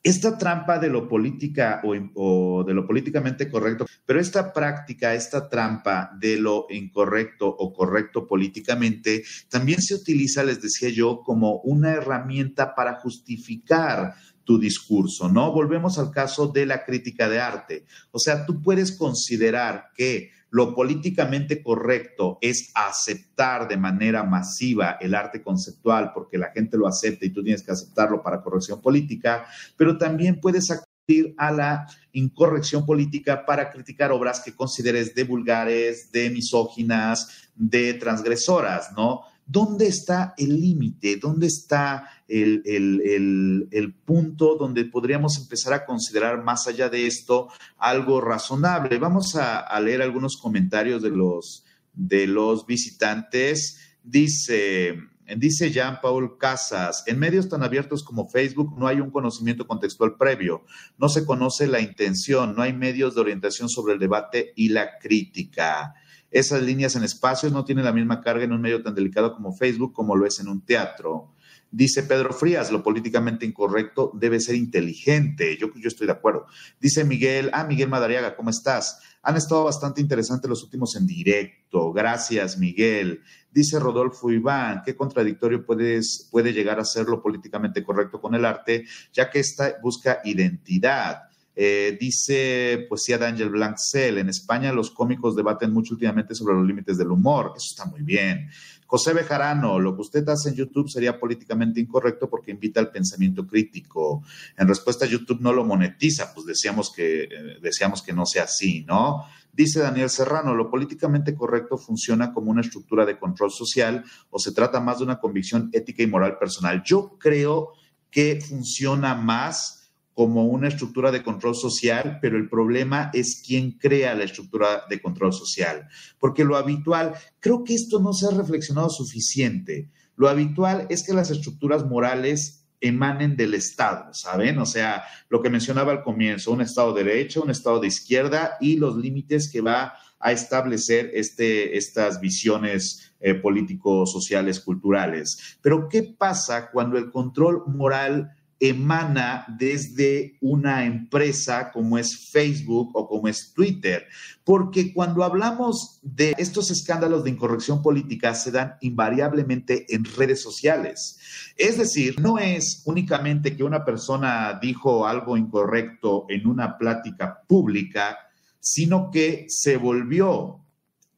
esta 0.02 0.38
trampa 0.38 0.80
de 0.80 0.90
lo 0.90 1.08
política 1.08 1.82
o, 1.84 2.64
de 2.64 2.74
lo 2.74 2.88
políticamente 2.88 3.50
correcto, 3.50 3.86
pero 4.06 4.20
esta 4.20 4.52
práctica, 4.52 5.14
esta 5.14 5.48
trampa 5.48 6.10
de 6.18 6.38
lo 6.38 6.66
incorrecto 6.70 7.48
o 7.48 7.72
correcto 7.72 8.26
políticamente, 8.26 9.24
también 9.50 9.82
se 9.82 9.94
utiliza, 9.94 10.44
les 10.44 10.62
decía 10.62 10.90
yo, 10.90 11.22
como 11.22 11.60
una 11.62 11.92
herramienta 11.92 12.74
para 12.74 12.96
justificar 12.96 14.16
tu 14.44 14.58
discurso, 14.58 15.30
¿no? 15.30 15.52
Volvemos 15.52 16.00
al 16.00 16.10
caso 16.10 16.48
de 16.48 16.66
la 16.66 16.84
crítica 16.84 17.30
de 17.30 17.40
arte. 17.40 17.86
O 18.10 18.18
sea, 18.18 18.48
tú 18.48 18.64
puedes 18.64 18.94
considerar 18.94 19.92
que 19.96 20.32
lo 20.52 20.74
políticamente 20.74 21.62
correcto 21.62 22.38
es 22.42 22.72
aceptar 22.74 23.68
de 23.68 23.78
manera 23.78 24.24
masiva 24.24 24.98
el 25.00 25.14
arte 25.14 25.44
conceptual 25.44 26.12
porque 26.14 26.38
la 26.38 26.52
gente 26.52 26.78
lo 26.78 26.88
acepta 26.88 27.26
y 27.26 27.30
tú 27.30 27.44
tienes 27.44 27.64
que 27.64 27.72
aceptarlo 27.72 28.24
para 28.24 28.42
corrección 28.42 28.82
política, 28.82 29.46
pero 29.78 29.98
también 29.98 30.40
puedes 30.40 30.72
acudir 30.72 31.34
a 31.38 31.52
la 31.52 31.88
incorrección 32.12 32.86
política 32.86 33.46
para 33.46 33.72
criticar 33.72 34.12
obras 34.12 34.42
que 34.42 34.56
consideres 34.56 35.16
de 35.16 35.24
vulgares, 35.24 36.12
de 36.12 36.30
misóginas, 36.30 37.50
de 37.56 37.94
transgresoras, 37.96 38.92
¿no? 38.94 39.22
¿Dónde 39.52 39.88
está 39.88 40.36
el 40.38 40.62
límite? 40.62 41.18
¿Dónde 41.18 41.48
está 41.48 42.08
el, 42.28 43.96
punto 44.06 44.56
donde 44.56 44.86
podríamos 44.86 45.40
empezar 45.40 45.74
a 45.74 45.86
considerar 45.88 46.44
más 46.44 46.68
allá 46.68 46.88
de 46.88 47.08
esto 47.08 47.48
algo 47.80 48.22
razonable? 48.22 49.00
Vamos 49.00 49.36
a, 49.36 49.80
leer 49.80 50.04
algunos 50.04 50.38
comentarios 50.38 51.02
de 51.02 51.10
los, 51.10 51.66
de 51.96 52.28
los 52.28 52.68
visitantes. 52.68 53.80
Dice, 54.04 55.00
Dice 55.36 55.72
Jean-Paul 55.72 56.38
Casas, 56.38 57.04
en 57.08 57.18
medios 57.18 57.50
tan 57.50 57.64
abiertos 57.64 58.04
como 58.04 58.30
Facebook 58.30 58.78
no 58.78 58.86
hay 58.86 59.00
un 59.00 59.10
conocimiento 59.10 59.66
contextual 59.66 60.16
previo, 60.16 60.64
no 61.00 61.10
se 61.10 61.26
conoce 61.26 61.66
la 61.66 61.82
intención, 61.82 62.56
no 62.56 62.62
hay 62.62 62.74
medios 62.74 63.16
de 63.16 63.22
orientación 63.22 63.68
sobre 63.68 63.94
el 63.94 64.00
debate 64.00 64.54
y 64.56 64.70
la 64.70 65.00
crítica. 65.00 65.96
Esas 66.32 66.62
líneas 66.62 66.96
en 66.96 67.04
espacios 67.04 67.52
no 67.52 67.66
tienen 67.66 67.86
la 67.86 67.94
misma 67.94 68.22
carga 68.22 68.44
en 68.44 68.54
un 68.54 68.62
medio 68.62 68.84
tan 68.84 68.96
delicado 68.96 69.34
como 69.34 69.56
Facebook 69.56 69.94
como 69.94 70.16
lo 70.16 70.26
es 70.26 70.40
en 70.40 70.48
un 70.48 70.62
teatro. 70.66 71.34
Dice 71.72 72.02
Pedro 72.04 72.34
Frías, 72.34 72.72
lo 72.72 72.82
políticamente 72.82 73.46
incorrecto 73.46 74.12
debe 74.16 74.40
ser 74.40 74.56
inteligente. 74.56 75.56
Yo, 75.58 75.72
yo 75.76 75.88
estoy 75.88 76.08
de 76.08 76.14
acuerdo. 76.14 76.48
Dice 76.80 77.04
Miguel, 77.04 77.52
ah, 77.54 77.64
Miguel 77.64 77.90
Madariaga, 77.90 78.36
¿cómo 78.36 78.50
estás? 78.50 79.00
Han 79.22 79.38
estado 79.38 79.66
bastante 79.66 80.02
interesantes 80.02 80.50
los 80.50 80.64
últimos 80.64 80.96
en 80.96 81.06
directo. 81.06 81.94
Gracias, 81.94 82.58
Miguel. 82.58 83.22
Dice 83.52 83.80
Rodolfo 83.80 84.32
Iván, 84.32 84.82
¿qué 84.84 84.96
contradictorio 84.96 85.64
puedes, 85.64 86.28
puede 86.32 86.54
llegar 86.54 86.80
a 86.80 86.86
ser 86.86 87.08
lo 87.08 87.22
políticamente 87.22 87.84
correcto 87.84 88.20
con 88.20 88.34
el 88.34 88.46
arte, 88.46 88.86
ya 89.14 89.30
que 89.30 89.40
esta 89.40 89.76
busca 89.82 90.22
identidad? 90.24 91.29
Eh, 91.62 91.98
dice 92.00 92.86
poesía 92.88 93.18
de 93.18 93.26
Ángel 93.26 93.50
Blancel, 93.50 94.18
en 94.18 94.30
España 94.30 94.72
los 94.72 94.92
cómicos 94.92 95.36
debaten 95.36 95.74
mucho 95.74 95.94
últimamente 95.94 96.34
sobre 96.34 96.56
los 96.56 96.66
límites 96.66 96.98
del 96.98 97.12
humor. 97.12 97.52
Eso 97.58 97.66
está 97.72 97.84
muy 97.84 98.02
bien. 98.02 98.50
José 98.86 99.12
Bejarano, 99.12 99.78
lo 99.78 99.94
que 99.94 100.00
usted 100.04 100.30
hace 100.30 100.48
en 100.48 100.56
YouTube 100.56 100.90
sería 100.90 101.20
políticamente 101.20 101.82
incorrecto 101.82 102.30
porque 102.30 102.52
invita 102.52 102.80
al 102.80 102.92
pensamiento 102.92 103.46
crítico. 103.46 104.24
En 104.56 104.70
respuesta, 104.70 105.06
YouTube 105.06 105.42
no 105.42 105.52
lo 105.52 105.66
monetiza, 105.66 106.34
pues 106.34 106.46
decíamos 106.46 106.94
que, 106.96 107.24
eh, 107.24 107.30
decíamos 107.62 108.02
que 108.04 108.14
no 108.14 108.26
sea 108.26 108.44
así, 108.46 108.86
¿no? 108.88 109.26
Dice 109.52 109.82
Daniel 109.82 110.10
Serrano, 110.10 110.56
lo 110.56 110.72
políticamente 110.72 111.36
correcto 111.36 111.78
funciona 111.78 112.32
como 112.32 112.52
una 112.52 112.62
estructura 112.62 113.06
de 113.06 113.20
control 113.20 113.52
social 113.52 114.06
o 114.30 114.40
se 114.40 114.54
trata 114.54 114.80
más 114.80 115.00
de 115.00 115.04
una 115.04 115.20
convicción 115.20 115.70
ética 115.74 116.04
y 116.04 116.08
moral 116.08 116.38
personal. 116.40 116.82
Yo 116.86 117.18
creo 117.20 117.74
que 118.10 118.40
funciona 118.40 119.14
más 119.14 119.79
como 120.20 120.48
una 120.48 120.68
estructura 120.68 121.14
de 121.14 121.24
control 121.24 121.56
social, 121.56 122.20
pero 122.22 122.36
el 122.36 122.50
problema 122.50 123.10
es 123.14 123.42
quién 123.42 123.78
crea 123.80 124.14
la 124.16 124.26
estructura 124.26 124.84
de 124.90 125.02
control 125.02 125.32
social. 125.32 125.88
Porque 126.20 126.44
lo 126.44 126.58
habitual, 126.58 127.14
creo 127.40 127.64
que 127.64 127.74
esto 127.74 128.02
no 128.02 128.12
se 128.12 128.28
ha 128.28 128.32
reflexionado 128.32 128.90
suficiente. 128.90 129.90
Lo 130.18 130.28
habitual 130.28 130.88
es 130.90 131.08
que 131.08 131.14
las 131.14 131.32
estructuras 131.32 131.86
morales 131.86 132.66
emanen 132.82 133.38
del 133.38 133.54
Estado, 133.54 134.14
¿saben? 134.14 134.58
O 134.60 134.66
sea, 134.66 135.06
lo 135.30 135.42
que 135.42 135.50
mencionaba 135.50 135.94
al 135.94 136.04
comienzo, 136.04 136.52
un 136.52 136.60
Estado 136.60 136.94
de 136.94 137.06
derecha, 137.06 137.40
un 137.40 137.52
Estado 137.52 137.80
de 137.80 137.88
izquierda 137.88 138.58
y 138.60 138.76
los 138.76 138.98
límites 138.98 139.50
que 139.50 139.62
va 139.62 139.94
a 140.20 140.34
establecer 140.34 141.12
este, 141.14 141.78
estas 141.78 142.20
visiones 142.20 143.14
eh, 143.22 143.36
políticos, 143.36 144.12
sociales, 144.12 144.60
culturales. 144.60 145.58
Pero, 145.62 145.88
¿qué 145.88 146.04
pasa 146.04 146.72
cuando 146.72 146.98
el 146.98 147.10
control 147.10 147.64
moral 147.68 148.34
emana 148.60 149.46
desde 149.58 150.38
una 150.42 150.86
empresa 150.86 151.72
como 151.72 151.98
es 151.98 152.30
Facebook 152.32 152.92
o 152.94 153.08
como 153.08 153.28
es 153.28 153.54
Twitter. 153.54 154.06
Porque 154.44 154.94
cuando 154.94 155.24
hablamos 155.24 156.00
de 156.02 156.34
estos 156.38 156.70
escándalos 156.72 157.24
de 157.24 157.30
incorrección 157.30 157.82
política 157.82 158.34
se 158.36 158.52
dan 158.52 158.76
invariablemente 158.82 159.86
en 159.94 160.04
redes 160.04 160.42
sociales. 160.42 161.20
Es 161.56 161.78
decir, 161.78 162.20
no 162.20 162.38
es 162.38 162.82
únicamente 162.86 163.56
que 163.56 163.64
una 163.64 163.86
persona 163.86 164.60
dijo 164.62 165.08
algo 165.08 165.38
incorrecto 165.38 166.26
en 166.30 166.48
una 166.48 166.78
plática 166.78 167.42
pública, 167.48 168.18
sino 168.60 169.10
que 169.12 169.46
se 169.48 169.78
volvió 169.78 170.60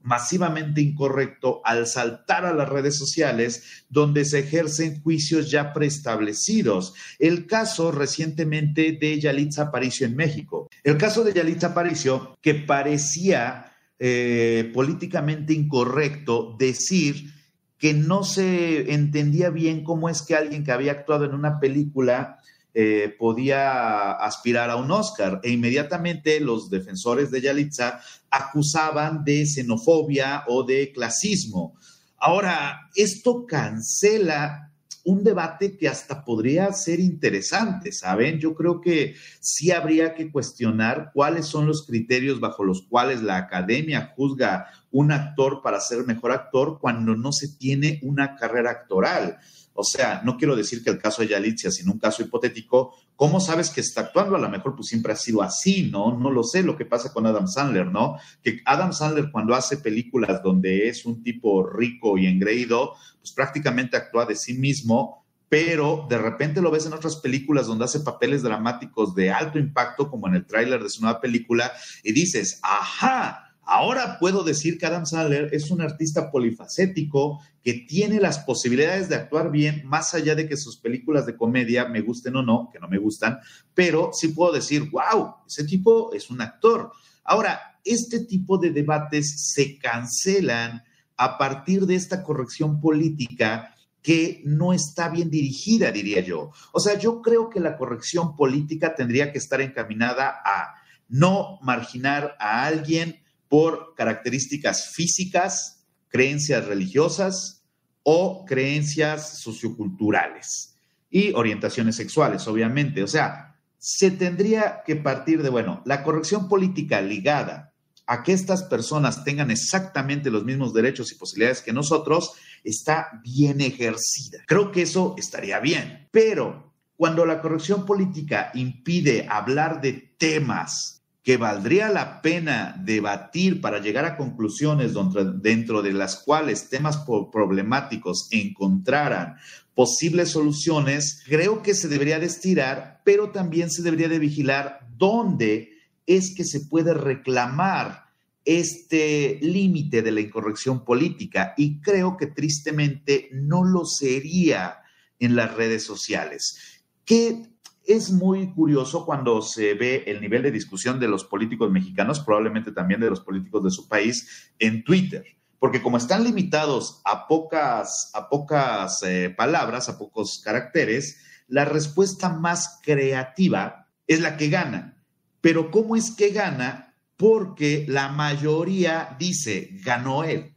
masivamente 0.04 0.82
incorrecto 0.82 1.62
al 1.64 1.88
saltar 1.88 2.46
a 2.46 2.54
las 2.54 2.70
redes 2.70 2.98
sociales 2.98 3.86
donde 3.90 4.26
se 4.26 4.40
ejercen 4.40 5.02
juicios 5.02 5.52
ya 5.52 5.74
preestablecidos. 5.74 6.94
El 7.20 7.46
caso 7.46 7.92
recientemente 7.92 8.98
de 9.00 9.20
Yalitza 9.20 9.64
Aparicio 9.64 10.08
en 10.08 10.16
México. 10.16 10.70
El 10.84 10.98
caso 10.98 11.24
de 11.24 11.34
Yalitza 11.34 11.68
Aparicio, 11.68 12.38
que 12.42 12.56
parecía 12.56 13.74
eh, 14.00 14.72
políticamente 14.74 15.54
incorrecto 15.54 16.56
decir 16.58 17.34
que 17.78 17.94
no 17.94 18.24
se 18.24 18.94
entendía 18.94 19.50
bien 19.50 19.84
cómo 19.84 20.08
es 20.08 20.22
que 20.22 20.36
alguien 20.36 20.64
que 20.64 20.72
había 20.72 20.92
actuado 20.92 21.26
en 21.26 21.34
una 21.34 21.60
película 21.60 22.38
eh, 22.74 23.16
podía 23.20 24.12
aspirar 24.12 24.70
a 24.70 24.78
un 24.78 24.92
Oscar. 24.92 25.40
E 25.44 25.50
inmediatamente 25.50 26.40
los 26.40 26.70
defensores 26.70 27.32
de 27.32 27.42
Yalitza 27.42 28.00
acusaban 28.30 29.24
de 29.24 29.46
xenofobia 29.46 30.46
o 30.48 30.64
de 30.64 30.92
clasismo. 30.92 31.76
Ahora, 32.18 32.90
esto 32.96 33.46
cancela 33.46 34.72
un 35.04 35.24
debate 35.24 35.78
que 35.78 35.88
hasta 35.88 36.24
podría 36.24 36.72
ser 36.74 37.00
interesante, 37.00 37.92
¿saben? 37.92 38.40
Yo 38.40 38.54
creo 38.54 38.82
que 38.82 39.16
sí 39.40 39.72
habría 39.72 40.14
que 40.14 40.32
cuestionar 40.32 41.12
cuáles 41.14 41.48
son 41.48 41.66
los 41.66 41.86
criterios 41.86 42.40
bajo 42.40 42.64
los 42.64 42.84
cuales 42.84 43.22
la 43.22 43.38
academia 43.38 44.14
juzga 44.16 44.68
un 44.92 45.12
actor 45.12 45.62
para 45.64 45.80
ser 45.80 46.06
mejor 46.06 46.32
actor 46.32 46.78
cuando 46.80 47.16
no 47.16 47.32
se 47.32 47.48
tiene 47.58 48.00
una 48.04 48.36
carrera 48.36 48.72
actoral. 48.72 49.40
O 49.74 49.84
sea, 49.84 50.22
no 50.24 50.38
quiero 50.38 50.56
decir 50.56 50.84
que 50.84 50.90
el 50.90 51.00
caso 51.00 51.22
de 51.22 51.30
Yalitza, 51.30 51.72
sino 51.72 51.94
un 51.94 52.00
caso 52.00 52.22
hipotético, 52.22 52.94
¿cómo 53.16 53.40
sabes 53.40 53.70
que 53.70 53.82
está 53.82 54.02
actuando? 54.02 54.36
A 54.36 54.40
lo 54.40 54.50
mejor 54.50 54.76
pues 54.76 54.88
siempre 54.88 55.14
ha 55.14 55.16
sido 55.16 55.42
así, 55.42 55.90
¿no? 55.90 56.18
No 56.18 56.30
lo 56.30 56.44
sé 56.44 56.64
lo 56.64 56.78
que 56.78 56.86
pasa 56.86 57.14
con 57.14 57.26
Adam 57.26 57.48
Sandler, 57.48 57.88
¿no? 57.88 58.18
Que 58.44 58.62
Adam 58.66 58.94
Sandler 58.94 59.32
cuando 59.32 59.56
hace 59.56 59.78
películas 59.78 60.44
donde 60.44 60.88
es 60.90 61.06
un 61.06 61.24
tipo 61.24 61.66
rico 61.66 62.18
y 62.18 62.28
engreído, 62.28 62.94
pues 63.20 63.32
prácticamente 63.32 63.98
actúa 63.98 64.26
de 64.26 64.36
sí 64.36 64.54
mismo, 64.56 65.26
pero 65.48 66.08
de 66.10 66.18
repente 66.18 66.62
lo 66.62 66.72
ves 66.72 66.86
en 66.86 66.94
otras 66.94 67.18
películas 67.18 67.68
donde 67.68 67.86
hace 67.86 68.00
papeles 68.00 68.42
dramáticos 68.42 69.14
de 69.16 69.32
alto 69.32 69.60
impacto, 69.60 70.10
como 70.10 70.28
en 70.28 70.36
el 70.36 70.46
tráiler 70.46 70.82
de 70.82 70.90
su 70.90 71.02
nueva 71.02 71.20
película, 71.20 71.72
y 72.04 72.14
dices, 72.14 72.60
ajá, 72.64 73.51
Ahora 73.64 74.18
puedo 74.20 74.44
decir 74.44 74.78
que 74.78 74.86
Adam 74.86 75.06
Sandler 75.06 75.50
es 75.54 75.70
un 75.72 75.82
artista 75.82 76.32
polifacético 76.32 77.42
que 77.64 77.86
tiene 77.88 78.20
las 78.20 78.40
posibilidades 78.40 79.08
de 79.08 79.16
actuar 79.16 79.52
bien, 79.52 79.84
más 79.86 80.14
allá 80.14 80.36
de 80.36 80.48
que 80.48 80.58
sus 80.58 80.78
películas 80.78 81.26
de 81.26 81.38
comedia 81.38 81.86
me 81.86 82.02
gusten 82.02 82.36
o 82.36 82.42
no, 82.42 82.70
que 82.72 82.80
no 82.80 82.88
me 82.88 82.98
gustan, 82.98 83.40
pero 83.74 84.12
sí 84.14 84.30
puedo 84.30 84.52
decir, 84.52 84.90
wow, 84.90 85.36
ese 85.48 85.64
tipo 85.64 86.14
es 86.14 86.30
un 86.30 86.42
actor. 86.42 86.92
Ahora, 87.24 87.80
este 87.84 88.26
tipo 88.26 88.58
de 88.58 88.72
debates 88.72 89.54
se 89.54 89.78
cancelan 89.78 90.84
a 91.18 91.38
partir 91.38 91.86
de 91.86 91.96
esta 91.96 92.24
corrección 92.24 92.82
política 92.82 93.76
que 94.02 94.42
no 94.44 94.74
está 94.74 95.10
bien 95.10 95.30
dirigida, 95.30 95.92
diría 95.92 96.22
yo. 96.22 96.52
O 96.72 96.80
sea, 96.80 96.98
yo 96.98 97.22
creo 97.22 97.50
que 97.50 97.60
la 97.60 97.78
corrección 97.78 98.36
política 98.36 98.96
tendría 98.96 99.32
que 99.32 99.38
estar 99.38 99.62
encaminada 99.62 100.42
a 100.44 100.76
no 101.08 101.60
marginar 101.62 102.36
a 102.40 102.66
alguien 102.66 103.21
por 103.52 103.96
características 103.96 104.94
físicas, 104.94 105.84
creencias 106.08 106.66
religiosas 106.68 107.66
o 108.02 108.46
creencias 108.46 109.40
socioculturales 109.40 110.78
y 111.10 111.34
orientaciones 111.34 111.98
sexuales, 111.98 112.48
obviamente. 112.48 113.04
O 113.04 113.08
sea, 113.08 113.58
se 113.78 114.12
tendría 114.12 114.84
que 114.86 114.96
partir 114.96 115.44
de, 115.44 115.50
bueno, 115.50 115.82
la 115.86 116.02
corrección 116.02 116.48
política 116.48 117.02
ligada 117.02 117.74
a 118.08 118.24
que 118.24 118.32
estas 118.32 118.64
personas 118.64 119.26
tengan 119.26 119.52
exactamente 119.52 120.32
los 120.32 120.46
mismos 120.46 120.74
derechos 120.74 121.12
y 121.12 121.16
posibilidades 121.16 121.62
que 121.62 121.74
nosotros 121.74 122.32
está 122.64 123.10
bien 123.22 123.60
ejercida. 123.60 124.46
Creo 124.48 124.72
que 124.72 124.84
eso 124.84 125.14
estaría 125.18 125.60
bien, 125.60 126.08
pero 126.10 126.72
cuando 126.96 127.26
la 127.26 127.42
corrección 127.42 127.86
política 127.86 128.50
impide 128.54 129.28
hablar 129.30 129.82
de 129.82 130.16
temas 130.18 131.01
que 131.24 131.38
valdría 131.38 131.90
la 131.90 132.22
pena 132.22 132.76
debatir 132.84 133.62
para 133.62 133.80
llegar 133.80 134.06
a 134.06 134.18
conclusiones 134.18 134.94
dentro 135.42 135.82
de 135.82 135.94
las 135.94 136.18
cuales 136.18 136.70
temas 136.70 137.06
problemáticos 137.32 138.28
encontraran 138.32 139.36
posibles 139.76 140.30
soluciones, 140.30 141.24
creo 141.26 141.62
que 141.62 141.74
se 141.74 141.88
debería 141.88 142.20
de 142.20 142.26
estirar, 142.26 143.02
pero 143.06 143.32
también 143.32 143.70
se 143.70 143.84
debería 143.84 144.10
de 144.10 144.20
vigilar 144.20 144.88
dónde 144.98 145.72
es 146.06 146.34
que 146.36 146.44
se 146.44 146.62
puede 146.62 146.94
reclamar 146.94 148.06
este 148.44 149.40
límite 149.42 150.02
de 150.02 150.12
la 150.12 150.22
incorrección 150.22 150.84
política 150.84 151.54
y 151.58 151.80
creo 151.80 152.18
que 152.18 152.28
tristemente 152.28 153.30
no 153.32 153.64
lo 153.64 153.86
sería 153.86 154.80
en 155.20 155.36
las 155.36 155.54
redes 155.54 155.84
sociales. 155.84 156.82
Que 157.06 157.51
es 157.86 158.12
muy 158.12 158.54
curioso 158.54 159.06
cuando 159.06 159.42
se 159.42 159.74
ve 159.74 160.04
el 160.08 160.22
nivel 160.22 160.44
de 160.44 160.52
discusión 160.52 161.00
de 161.00 161.08
los 161.08 161.24
políticos 161.24 161.72
mexicanos, 161.72 162.20
probablemente 162.20 162.72
también 162.72 163.02
de 163.02 163.10
los 163.10 163.22
políticos 163.22 163.64
de 163.64 163.72
su 163.72 163.88
país, 163.88 164.52
en 164.60 164.84
Twitter. 164.84 165.26
Porque 165.60 165.82
como 165.82 165.98
están 165.98 166.24
limitados 166.24 167.02
a 167.06 167.28
pocas, 167.28 168.12
a 168.14 168.30
pocas 168.30 169.04
eh, 169.04 169.34
palabras, 169.36 169.90
a 169.90 169.98
pocos 169.98 170.42
caracteres, 170.44 171.22
la 171.48 171.66
respuesta 171.66 172.30
más 172.30 172.80
creativa 172.82 173.88
es 174.08 174.22
la 174.22 174.38
que 174.38 174.50
gana. 174.50 175.04
Pero 175.42 175.72
¿cómo 175.72 175.96
es 175.96 176.12
que 176.12 176.30
gana? 176.30 176.96
Porque 177.18 177.86
la 177.88 178.10
mayoría 178.10 179.16
dice, 179.20 179.70
ganó 179.84 180.24
él. 180.24 180.56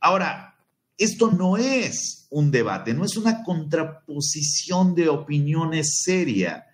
Ahora, 0.00 0.51
esto 0.98 1.30
no 1.30 1.56
es 1.56 2.26
un 2.30 2.50
debate, 2.50 2.94
no 2.94 3.04
es 3.04 3.16
una 3.16 3.42
contraposición 3.42 4.94
de 4.94 5.08
opiniones 5.08 6.02
seria, 6.02 6.66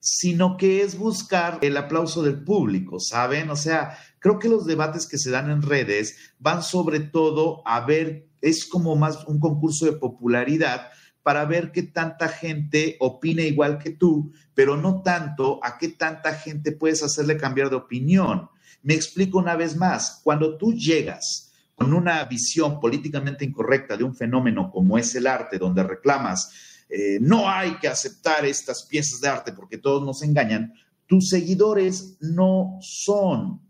sino 0.00 0.56
que 0.56 0.82
es 0.82 0.98
buscar 0.98 1.58
el 1.62 1.76
aplauso 1.76 2.22
del 2.22 2.42
público, 2.42 2.98
¿saben? 2.98 3.50
O 3.50 3.56
sea, 3.56 3.96
creo 4.18 4.38
que 4.38 4.48
los 4.48 4.66
debates 4.66 5.06
que 5.06 5.18
se 5.18 5.30
dan 5.30 5.50
en 5.50 5.62
redes 5.62 6.16
van 6.38 6.62
sobre 6.62 7.00
todo 7.00 7.62
a 7.66 7.84
ver, 7.84 8.28
es 8.40 8.66
como 8.66 8.96
más 8.96 9.24
un 9.26 9.38
concurso 9.38 9.86
de 9.86 9.92
popularidad 9.92 10.88
para 11.22 11.44
ver 11.44 11.70
qué 11.70 11.84
tanta 11.84 12.28
gente 12.28 12.96
opina 12.98 13.42
igual 13.42 13.78
que 13.78 13.90
tú, 13.90 14.32
pero 14.54 14.76
no 14.76 15.02
tanto 15.02 15.60
a 15.62 15.78
qué 15.78 15.88
tanta 15.88 16.34
gente 16.34 16.72
puedes 16.72 17.02
hacerle 17.02 17.36
cambiar 17.36 17.70
de 17.70 17.76
opinión. 17.76 18.48
Me 18.82 18.94
explico 18.94 19.38
una 19.38 19.54
vez 19.54 19.76
más, 19.76 20.20
cuando 20.24 20.58
tú 20.58 20.72
llegas 20.72 21.51
con 21.74 21.92
una 21.94 22.24
visión 22.24 22.80
políticamente 22.80 23.44
incorrecta 23.44 23.96
de 23.96 24.04
un 24.04 24.14
fenómeno 24.14 24.70
como 24.70 24.98
es 24.98 25.14
el 25.14 25.26
arte, 25.26 25.58
donde 25.58 25.82
reclamas, 25.82 26.50
eh, 26.88 27.18
no 27.20 27.48
hay 27.48 27.78
que 27.78 27.88
aceptar 27.88 28.44
estas 28.44 28.84
piezas 28.84 29.20
de 29.20 29.28
arte 29.28 29.52
porque 29.52 29.78
todos 29.78 30.04
nos 30.04 30.22
engañan, 30.22 30.74
tus 31.06 31.28
seguidores 31.28 32.16
no 32.20 32.78
son 32.80 33.60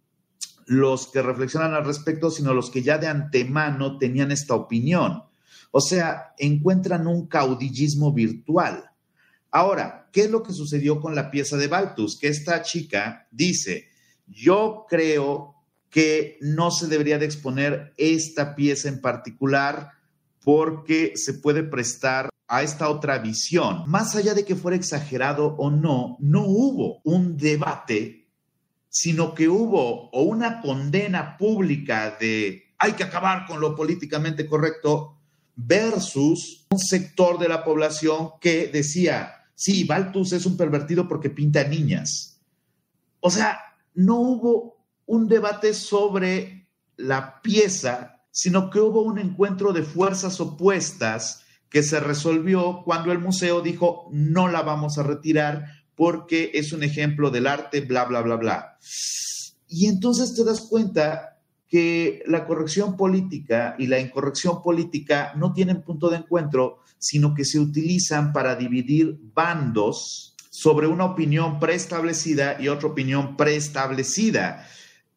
los 0.67 1.09
que 1.09 1.23
reflexionan 1.23 1.75
al 1.75 1.85
respecto, 1.85 2.31
sino 2.31 2.55
los 2.55 2.71
que 2.71 2.83
ya 2.83 2.99
de 2.99 3.09
antemano 3.09 3.99
tenían 3.99 4.33
esta 4.33 4.55
opinión. 4.55 5.25
O 5.71 5.81
sea, 5.81 6.35
encuentran 6.39 7.07
un 7.07 7.27
caudillismo 7.27 8.13
virtual. 8.13 8.91
Ahora, 9.51 10.09
¿qué 10.13 10.23
es 10.23 10.31
lo 10.31 10.43
que 10.43 10.53
sucedió 10.53 11.01
con 11.01 11.15
la 11.15 11.31
pieza 11.31 11.57
de 11.57 11.69
Baltus? 11.69 12.19
Que 12.19 12.29
esta 12.29 12.63
chica 12.63 13.27
dice, 13.31 13.89
yo 14.27 14.87
creo 14.89 15.62
que 15.93 16.39
no 16.41 16.71
se 16.71 16.87
debería 16.87 17.19
de 17.19 17.27
exponer 17.27 17.93
esta 17.99 18.57
pieza 18.57 18.89
en 18.89 19.03
particular 19.03 19.91
porque 20.43 21.13
se 21.17 21.35
puede 21.35 21.63
prestar 21.63 22.31
a 22.49 22.63
esta 22.63 22.89
otra 22.89 23.19
visión. 23.19 23.85
Más 23.87 24.17
allá 24.17 24.33
de 24.33 24.47
que 24.47 24.57
fuera 24.57 24.77
exagerado 24.77 25.55
o 25.59 25.71
no, 25.71 26.17
no 26.19 26.47
hubo 26.47 27.03
un 27.05 27.37
debate, 27.37 28.27
sino 28.89 29.35
que 29.35 29.51
hubo 29.51 30.09
o 30.11 30.23
una 30.23 30.63
condena 30.63 31.37
pública 31.37 32.17
de 32.19 32.75
hay 32.79 32.93
que 32.93 33.05
acabar 33.05 33.47
con 33.47 33.61
lo 33.61 33.77
políticamente 33.77 34.47
correcto 34.47 35.19
versus 35.55 36.67
un 36.71 36.79
sector 36.79 37.39
de 37.39 37.51
la 37.51 37.63
población 37.63 38.31
que 38.41 38.69
decía, 38.69 39.31
sí, 39.55 39.85
Baltus 39.85 40.33
es 40.33 40.47
un 40.47 40.57
pervertido 40.57 41.07
porque 41.07 41.29
pinta 41.29 41.63
niñas. 41.65 42.41
O 43.21 43.31
sea, 43.31 43.61
no 43.95 44.17
hubo 44.17 44.72
un 45.07 45.29
debate 45.29 45.75
sobre 45.75 46.69
la 46.97 47.41
pieza, 47.43 48.23
sino 48.31 48.71
que 48.71 48.81
hubo 48.81 49.03
un 49.03 49.19
encuentro 49.19 49.73
de 49.73 49.83
fuerzas 49.83 50.41
opuestas 50.41 51.43
que 51.69 51.83
se 51.83 52.01
resolvió 52.01 52.83
cuando 52.85 53.13
el 53.13 53.19
museo 53.19 53.61
dijo, 53.61 54.09
no 54.13 54.49
la 54.49 54.63
vamos 54.63 54.99
a 54.99 55.03
retirar 55.03 55.67
porque 55.95 56.51
es 56.55 56.73
un 56.73 56.83
ejemplo 56.83 57.31
del 57.31 57.47
arte, 57.47 57.81
bla, 57.81 58.05
bla, 58.05 58.21
bla, 58.21 58.37
bla. 58.37 58.79
Y 59.69 59.87
entonces 59.87 60.35
te 60.35 60.45
das 60.45 60.61
cuenta 60.61 61.41
que 61.69 62.23
la 62.27 62.47
corrección 62.47 62.99
política 62.99 63.75
y 63.79 63.87
la 63.87 63.99
incorrección 63.99 64.63
política 64.63 65.33
no 65.37 65.55
tienen 65.55 65.81
punto 65.81 66.11
de 66.11 66.19
encuentro, 66.19 66.81
sino 66.99 67.35
que 67.35 67.47
se 67.47 67.59
utilizan 67.59 68.35
para 68.35 68.55
dividir 68.57 69.19
bandos 69.35 70.37
sobre 70.51 70.87
una 70.87 71.07
opinión 71.07 71.59
preestablecida 71.59 72.61
y 72.61 72.69
otra 72.69 72.89
opinión 72.89 73.39
preestablecida. 73.39 74.67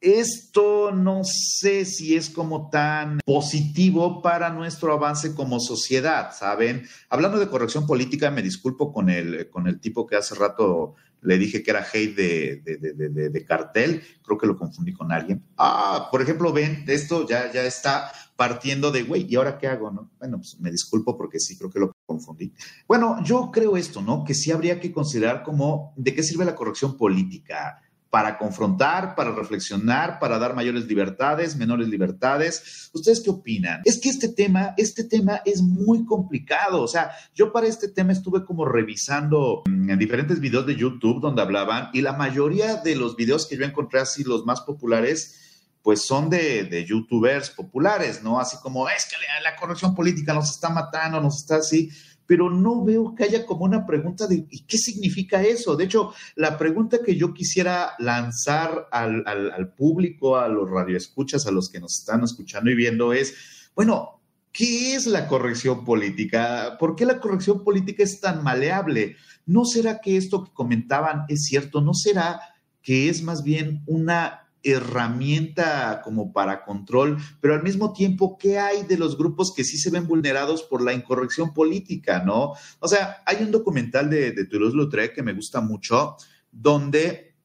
Esto 0.05 0.91
no 0.91 1.21
sé 1.23 1.83
si 1.83 2.15
es 2.15 2.29
como 2.29 2.69
tan 2.69 3.21
positivo 3.25 4.21
para 4.21 4.51
nuestro 4.51 4.93
avance 4.93 5.33
como 5.33 5.59
sociedad, 5.59 6.31
¿saben? 6.31 6.87
Hablando 7.09 7.39
de 7.39 7.49
corrección 7.49 7.87
política, 7.87 8.29
me 8.29 8.43
disculpo 8.43 8.93
con 8.93 9.09
el, 9.09 9.49
con 9.49 9.65
el 9.65 9.79
tipo 9.79 10.05
que 10.05 10.15
hace 10.15 10.35
rato 10.35 10.93
le 11.23 11.39
dije 11.39 11.63
que 11.63 11.71
era 11.71 11.83
hate 11.91 12.15
de, 12.15 13.45
cartel, 13.47 14.03
creo 14.23 14.37
que 14.37 14.45
lo 14.45 14.55
confundí 14.55 14.93
con 14.93 15.11
alguien. 15.11 15.43
Ah, 15.57 16.09
por 16.11 16.21
ejemplo, 16.21 16.53
ven, 16.53 16.85
esto 16.87 17.27
ya, 17.27 17.51
ya 17.51 17.63
está 17.63 18.11
partiendo 18.35 18.91
de, 18.91 19.01
güey, 19.01 19.25
¿y 19.27 19.35
ahora 19.37 19.57
qué 19.57 19.65
hago? 19.65 19.89
No? 19.89 20.11
Bueno, 20.19 20.37
pues 20.37 20.59
me 20.59 20.69
disculpo 20.69 21.17
porque 21.17 21.39
sí, 21.39 21.57
creo 21.57 21.71
que 21.71 21.79
lo 21.79 21.91
confundí. 22.05 22.53
Bueno, 22.87 23.23
yo 23.23 23.49
creo 23.51 23.75
esto, 23.75 24.03
¿no? 24.03 24.23
Que 24.23 24.35
sí 24.35 24.51
habría 24.51 24.79
que 24.79 24.91
considerar 24.91 25.41
como, 25.41 25.93
¿de 25.95 26.13
qué 26.13 26.21
sirve 26.21 26.45
la 26.45 26.53
corrección 26.53 26.95
política? 26.95 27.81
Para 28.15 28.37
confrontar, 28.37 29.13
para 29.13 29.35
reflexionar, 29.35 30.19
para 30.19 30.39
dar 30.39 30.55
mayores 30.55 30.85
libertades, 30.85 31.57
menores 31.57 31.89
libertades. 31.89 32.89
¿Ustedes 32.93 33.19
qué 33.19 33.29
opinan? 33.29 33.81
Es 33.83 33.99
que 33.99 34.07
este 34.07 34.29
tema, 34.29 34.73
este 34.77 35.03
tema 35.03 35.41
es 35.43 35.61
muy 35.61 36.05
complicado. 36.05 36.81
O 36.81 36.87
sea, 36.87 37.11
yo 37.33 37.51
para 37.51 37.67
este 37.67 37.89
tema 37.89 38.13
estuve 38.13 38.45
como 38.45 38.63
revisando 38.63 39.63
mm, 39.65 39.89
en 39.89 39.99
diferentes 39.99 40.39
videos 40.39 40.65
de 40.65 40.77
YouTube 40.77 41.19
donde 41.19 41.41
hablaban 41.41 41.89
y 41.91 41.99
la 41.99 42.13
mayoría 42.13 42.77
de 42.77 42.95
los 42.95 43.17
videos 43.17 43.47
que 43.47 43.57
yo 43.57 43.65
encontré 43.65 43.99
así, 43.99 44.23
los 44.23 44.45
más 44.45 44.61
populares, 44.61 45.67
pues 45.83 46.05
son 46.05 46.29
de, 46.29 46.85
youtubers 46.87 47.49
populares, 47.49 48.23
¿no? 48.23 48.39
Así 48.39 48.55
como, 48.63 48.87
es 48.87 49.07
que 49.07 49.17
la, 49.17 49.51
la 49.51 49.57
corrección 49.57 49.93
política 49.93 50.33
nos 50.33 50.51
está 50.51 50.69
matando, 50.69 51.19
nos 51.19 51.35
está 51.35 51.57
así 51.57 51.89
pero 52.27 52.49
no 52.49 52.83
veo 52.83 53.13
que 53.15 53.23
haya 53.23 53.45
como 53.45 53.65
una 53.65 53.85
pregunta 53.85 54.27
de 54.27 54.45
¿y 54.49 54.65
qué 54.65 54.77
significa 54.77 55.43
eso? 55.43 55.75
De 55.75 55.85
hecho, 55.85 56.13
la 56.35 56.57
pregunta 56.57 56.99
que 57.03 57.15
yo 57.15 57.33
quisiera 57.33 57.93
lanzar 57.99 58.87
al, 58.91 59.23
al, 59.25 59.73
público, 59.73 60.37
a 60.37 60.47
los 60.47 60.69
radioescuchas, 60.69 61.45
a 61.45 61.51
los 61.51 61.69
que 61.69 61.79
nos 61.79 61.99
están 61.99 62.23
escuchando 62.23 62.69
y 62.71 62.75
viendo 62.75 63.13
es, 63.13 63.35
bueno, 63.75 64.21
¿qué 64.51 64.95
es 64.95 65.05
la 65.05 65.27
corrección 65.27 65.83
política? 65.85 66.77
¿Por 66.79 66.95
qué 66.95 67.05
la 67.05 67.19
corrección 67.19 67.63
política 67.63 68.03
es 68.03 68.19
tan 68.19 68.43
maleable? 68.43 69.17
¿No 69.45 69.65
será 69.65 69.99
que 69.99 70.17
esto 70.17 70.43
que 70.43 70.53
comentaban 70.53 71.25
es 71.27 71.45
cierto? 71.45 71.81
¿No 71.81 71.93
será 71.93 72.39
que 72.81 73.09
es 73.09 73.21
más 73.21 73.43
bien 73.43 73.83
una 73.85 74.44
herramienta 74.65 76.01
como 76.03 76.33
para 76.33 76.63
control, 76.65 77.17
pero 77.39 77.53
al 77.53 77.63
mismo 77.63 77.93
tiempo, 77.93 78.37
¿qué 78.37 78.57
hay 78.59 78.83
de 78.83 78.97
los 78.97 79.17
grupos 79.17 79.53
que 79.53 79.63
sí 79.63 79.77
se 79.77 79.91
ven 79.91 80.07
vulnerados 80.07 80.63
por 80.63 80.81
la 80.81 80.93
incorrección 80.93 81.53
política, 81.53 82.23
no? 82.25 82.53
O 82.79 82.87
sea, 82.87 83.23
hay 83.25 83.43
un 83.43 83.51
documental 83.51 84.09
de, 84.09 84.31
de 84.31 84.45
Toulouse-Lautrec 84.45 85.13
que 85.13 85.23
me 85.23 85.33
gusta 85.33 85.61
mucho, 85.61 86.17
donde 86.51 87.35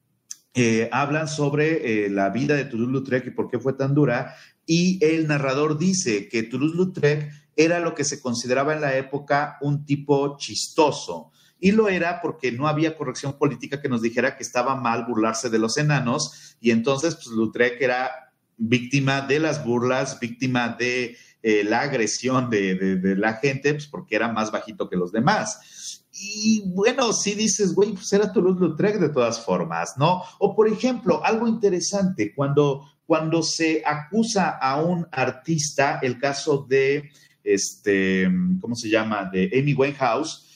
eh, 0.53 0.89
hablan 0.91 1.29
sobre 1.29 2.05
eh, 2.05 2.09
la 2.09 2.29
vida 2.29 2.55
de 2.55 2.65
Toulouse-Lautrec 2.65 3.27
y 3.27 3.31
por 3.31 3.49
qué 3.49 3.57
fue 3.57 3.73
tan 3.73 3.95
dura, 3.95 4.35
y 4.65 4.99
el 5.05 5.27
narrador 5.27 5.77
dice 5.77 6.27
que 6.27 6.43
Toulouse-Lautrec 6.43 7.31
era 7.55 7.79
lo 7.79 7.95
que 7.95 8.03
se 8.03 8.19
consideraba 8.19 8.73
en 8.73 8.81
la 8.81 8.97
época 8.97 9.57
un 9.61 9.85
tipo 9.85 10.37
chistoso, 10.37 11.31
y 11.61 11.71
lo 11.71 11.87
era 11.87 12.21
porque 12.21 12.51
no 12.51 12.67
había 12.67 12.97
corrección 12.97 13.37
política 13.37 13.81
que 13.81 13.87
nos 13.87 14.01
dijera 14.01 14.35
que 14.35 14.43
estaba 14.43 14.75
mal 14.75 15.05
burlarse 15.05 15.49
de 15.49 15.59
los 15.59 15.77
enanos 15.77 16.57
y 16.59 16.71
entonces 16.71 17.15
pues 17.15 17.27
Lautrec 17.27 17.79
era 17.79 18.33
víctima 18.57 19.21
de 19.21 19.39
las 19.39 19.63
burlas, 19.63 20.19
víctima 20.19 20.69
de 20.69 21.15
eh, 21.43 21.63
la 21.63 21.81
agresión 21.81 22.49
de, 22.49 22.99
la 23.17 23.33
gente, 23.33 23.73
pues 23.73 23.87
porque 23.87 24.15
era 24.15 24.31
más 24.31 24.51
bajito 24.51 24.89
que 24.89 24.95
los 24.95 25.11
demás. 25.11 26.03
Y 26.13 26.63
bueno, 26.67 27.13
si 27.13 27.33
dices, 27.33 27.73
güey, 27.73 27.93
pues 27.93 28.11
era 28.13 28.31
Toulouse-Lautrec 28.31 28.99
de 28.99 29.09
todas 29.09 29.43
formas, 29.43 29.95
¿no? 29.97 30.21
O 30.39 30.55
por 30.55 30.67
ejemplo, 30.67 31.23
algo 31.23 31.47
interesante, 31.47 32.33
cuando, 32.35 32.85
cuando 33.07 33.41
se 33.41 33.81
acusa 33.85 34.49
a 34.49 34.81
un 34.81 35.07
artista, 35.11 35.99
el 36.03 36.19
caso 36.19 36.65
de, 36.69 37.09
este, 37.43 38.29
¿cómo 38.59 38.75
se 38.75 38.89
llama? 38.89 39.25
De 39.31 39.49
Amy 39.59 39.73
Winehouse, 39.73 40.50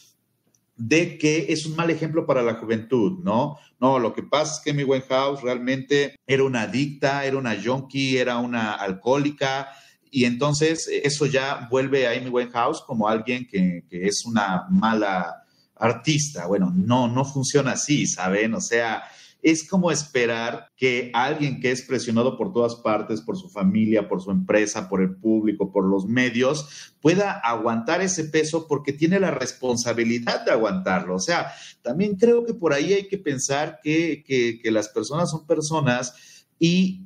de 0.77 1.17
que 1.17 1.47
es 1.49 1.65
un 1.65 1.75
mal 1.75 1.89
ejemplo 1.89 2.25
para 2.25 2.41
la 2.41 2.55
juventud, 2.55 3.19
¿no? 3.23 3.57
No, 3.79 3.99
lo 3.99 4.13
que 4.13 4.23
pasa 4.23 4.55
es 4.55 4.59
que 4.61 4.71
Amy 4.71 4.83
Winehouse 4.83 5.41
realmente 5.41 6.15
era 6.27 6.43
una 6.43 6.63
adicta, 6.63 7.25
era 7.25 7.37
una 7.37 7.55
junkie, 7.61 8.17
era 8.17 8.37
una 8.37 8.73
alcohólica, 8.73 9.69
y 10.11 10.25
entonces 10.25 10.89
eso 11.03 11.25
ya 11.25 11.67
vuelve 11.69 12.07
a 12.07 12.11
Amy 12.11 12.29
Winehouse 12.29 12.81
como 12.81 13.07
alguien 13.07 13.47
que, 13.47 13.83
que 13.89 14.07
es 14.07 14.25
una 14.25 14.65
mala 14.69 15.43
artista. 15.75 16.47
Bueno, 16.47 16.71
no, 16.73 17.07
no 17.07 17.25
funciona 17.25 17.71
así, 17.71 18.07
¿saben? 18.07 18.53
O 18.53 18.61
sea, 18.61 19.03
es 19.41 19.67
como 19.67 19.91
esperar 19.91 20.71
que 20.75 21.11
alguien 21.13 21.59
que 21.59 21.71
es 21.71 21.83
presionado 21.83 22.37
por 22.37 22.51
todas 22.51 22.75
partes, 22.75 23.21
por 23.21 23.37
su 23.37 23.49
familia, 23.49 24.07
por 24.07 24.21
su 24.21 24.31
empresa, 24.31 24.89
por 24.89 25.01
el 25.01 25.15
público, 25.15 25.71
por 25.71 25.85
los 25.85 26.07
medios, 26.07 26.93
pueda 27.01 27.31
aguantar 27.31 28.01
ese 28.01 28.25
peso 28.25 28.67
porque 28.67 28.93
tiene 28.93 29.19
la 29.19 29.31
responsabilidad 29.31 30.45
de 30.45 30.51
aguantarlo. 30.51 31.15
O 31.15 31.19
sea, 31.19 31.51
también 31.81 32.15
creo 32.15 32.43
que 32.45 32.53
por 32.53 32.73
ahí 32.73 32.93
hay 32.93 33.07
que 33.07 33.17
pensar 33.17 33.79
que, 33.83 34.23
que 34.25 34.71
las 34.71 34.89
personas 34.89 35.29
son 35.29 35.45
personas 35.45 36.45
y 36.57 37.03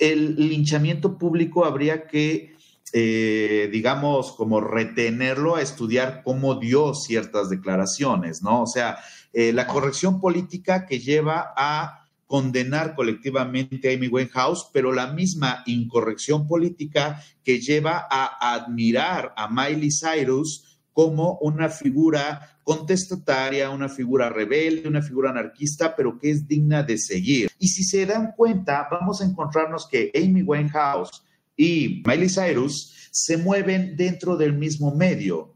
el 0.00 0.34
linchamiento 0.36 1.16
público 1.16 1.64
habría 1.64 2.06
que 2.06 2.56
eh, 2.92 3.68
digamos, 3.72 4.32
como 4.32 4.60
retenerlo 4.60 5.56
a 5.56 5.60
estudiar 5.60 6.22
cómo 6.22 6.54
dio 6.54 6.94
ciertas 6.94 7.50
declaraciones, 7.50 8.42
¿no? 8.42 8.62
O 8.62 8.66
sea, 8.66 8.98
eh, 9.38 9.52
la 9.52 9.66
corrección 9.66 10.18
política 10.18 10.86
que 10.86 10.98
lleva 10.98 11.52
a 11.54 12.08
condenar 12.26 12.94
colectivamente 12.94 13.90
a 13.90 13.94
Amy 13.94 14.08
Winehouse, 14.08 14.70
pero 14.72 14.94
la 14.94 15.08
misma 15.08 15.62
incorrección 15.66 16.46
política 16.48 17.22
que 17.44 17.60
lleva 17.60 18.06
a 18.10 18.54
admirar 18.54 19.34
a 19.36 19.50
Miley 19.50 19.90
Cyrus 19.90 20.80
como 20.90 21.36
una 21.42 21.68
figura 21.68 22.60
contestataria, 22.64 23.68
una 23.68 23.90
figura 23.90 24.30
rebelde, 24.30 24.88
una 24.88 25.02
figura 25.02 25.28
anarquista, 25.32 25.94
pero 25.94 26.18
que 26.18 26.30
es 26.30 26.48
digna 26.48 26.82
de 26.82 26.96
seguir. 26.96 27.50
Y 27.58 27.68
si 27.68 27.84
se 27.84 28.06
dan 28.06 28.32
cuenta, 28.34 28.88
vamos 28.90 29.20
a 29.20 29.26
encontrarnos 29.26 29.86
que 29.86 30.10
Amy 30.14 30.44
Winehouse 30.44 31.22
y 31.54 32.02
Miley 32.06 32.30
Cyrus 32.30 33.10
se 33.10 33.36
mueven 33.36 33.98
dentro 33.98 34.38
del 34.38 34.54
mismo 34.54 34.94
medio. 34.94 35.54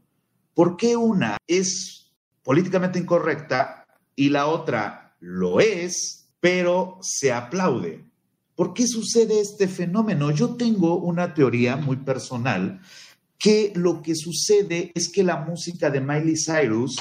¿Por 0.53 0.77
qué 0.77 0.95
una 0.95 1.37
es 1.47 2.00
políticamente 2.43 2.99
incorrecta 2.99 3.85
y 4.15 4.29
la 4.29 4.47
otra 4.47 5.15
lo 5.19 5.59
es, 5.59 6.27
pero 6.39 6.97
se 7.01 7.31
aplaude? 7.31 8.03
¿Por 8.55 8.73
qué 8.73 8.85
sucede 8.87 9.39
este 9.39 9.67
fenómeno? 9.67 10.31
Yo 10.31 10.55
tengo 10.55 10.97
una 10.97 11.33
teoría 11.33 11.77
muy 11.77 11.97
personal 11.97 12.81
que 13.37 13.71
lo 13.75 14.01
que 14.01 14.15
sucede 14.15 14.91
es 14.93 15.09
que 15.09 15.23
la 15.23 15.37
música 15.37 15.89
de 15.89 15.99
Miley 15.99 16.35
Cyrus 16.35 16.97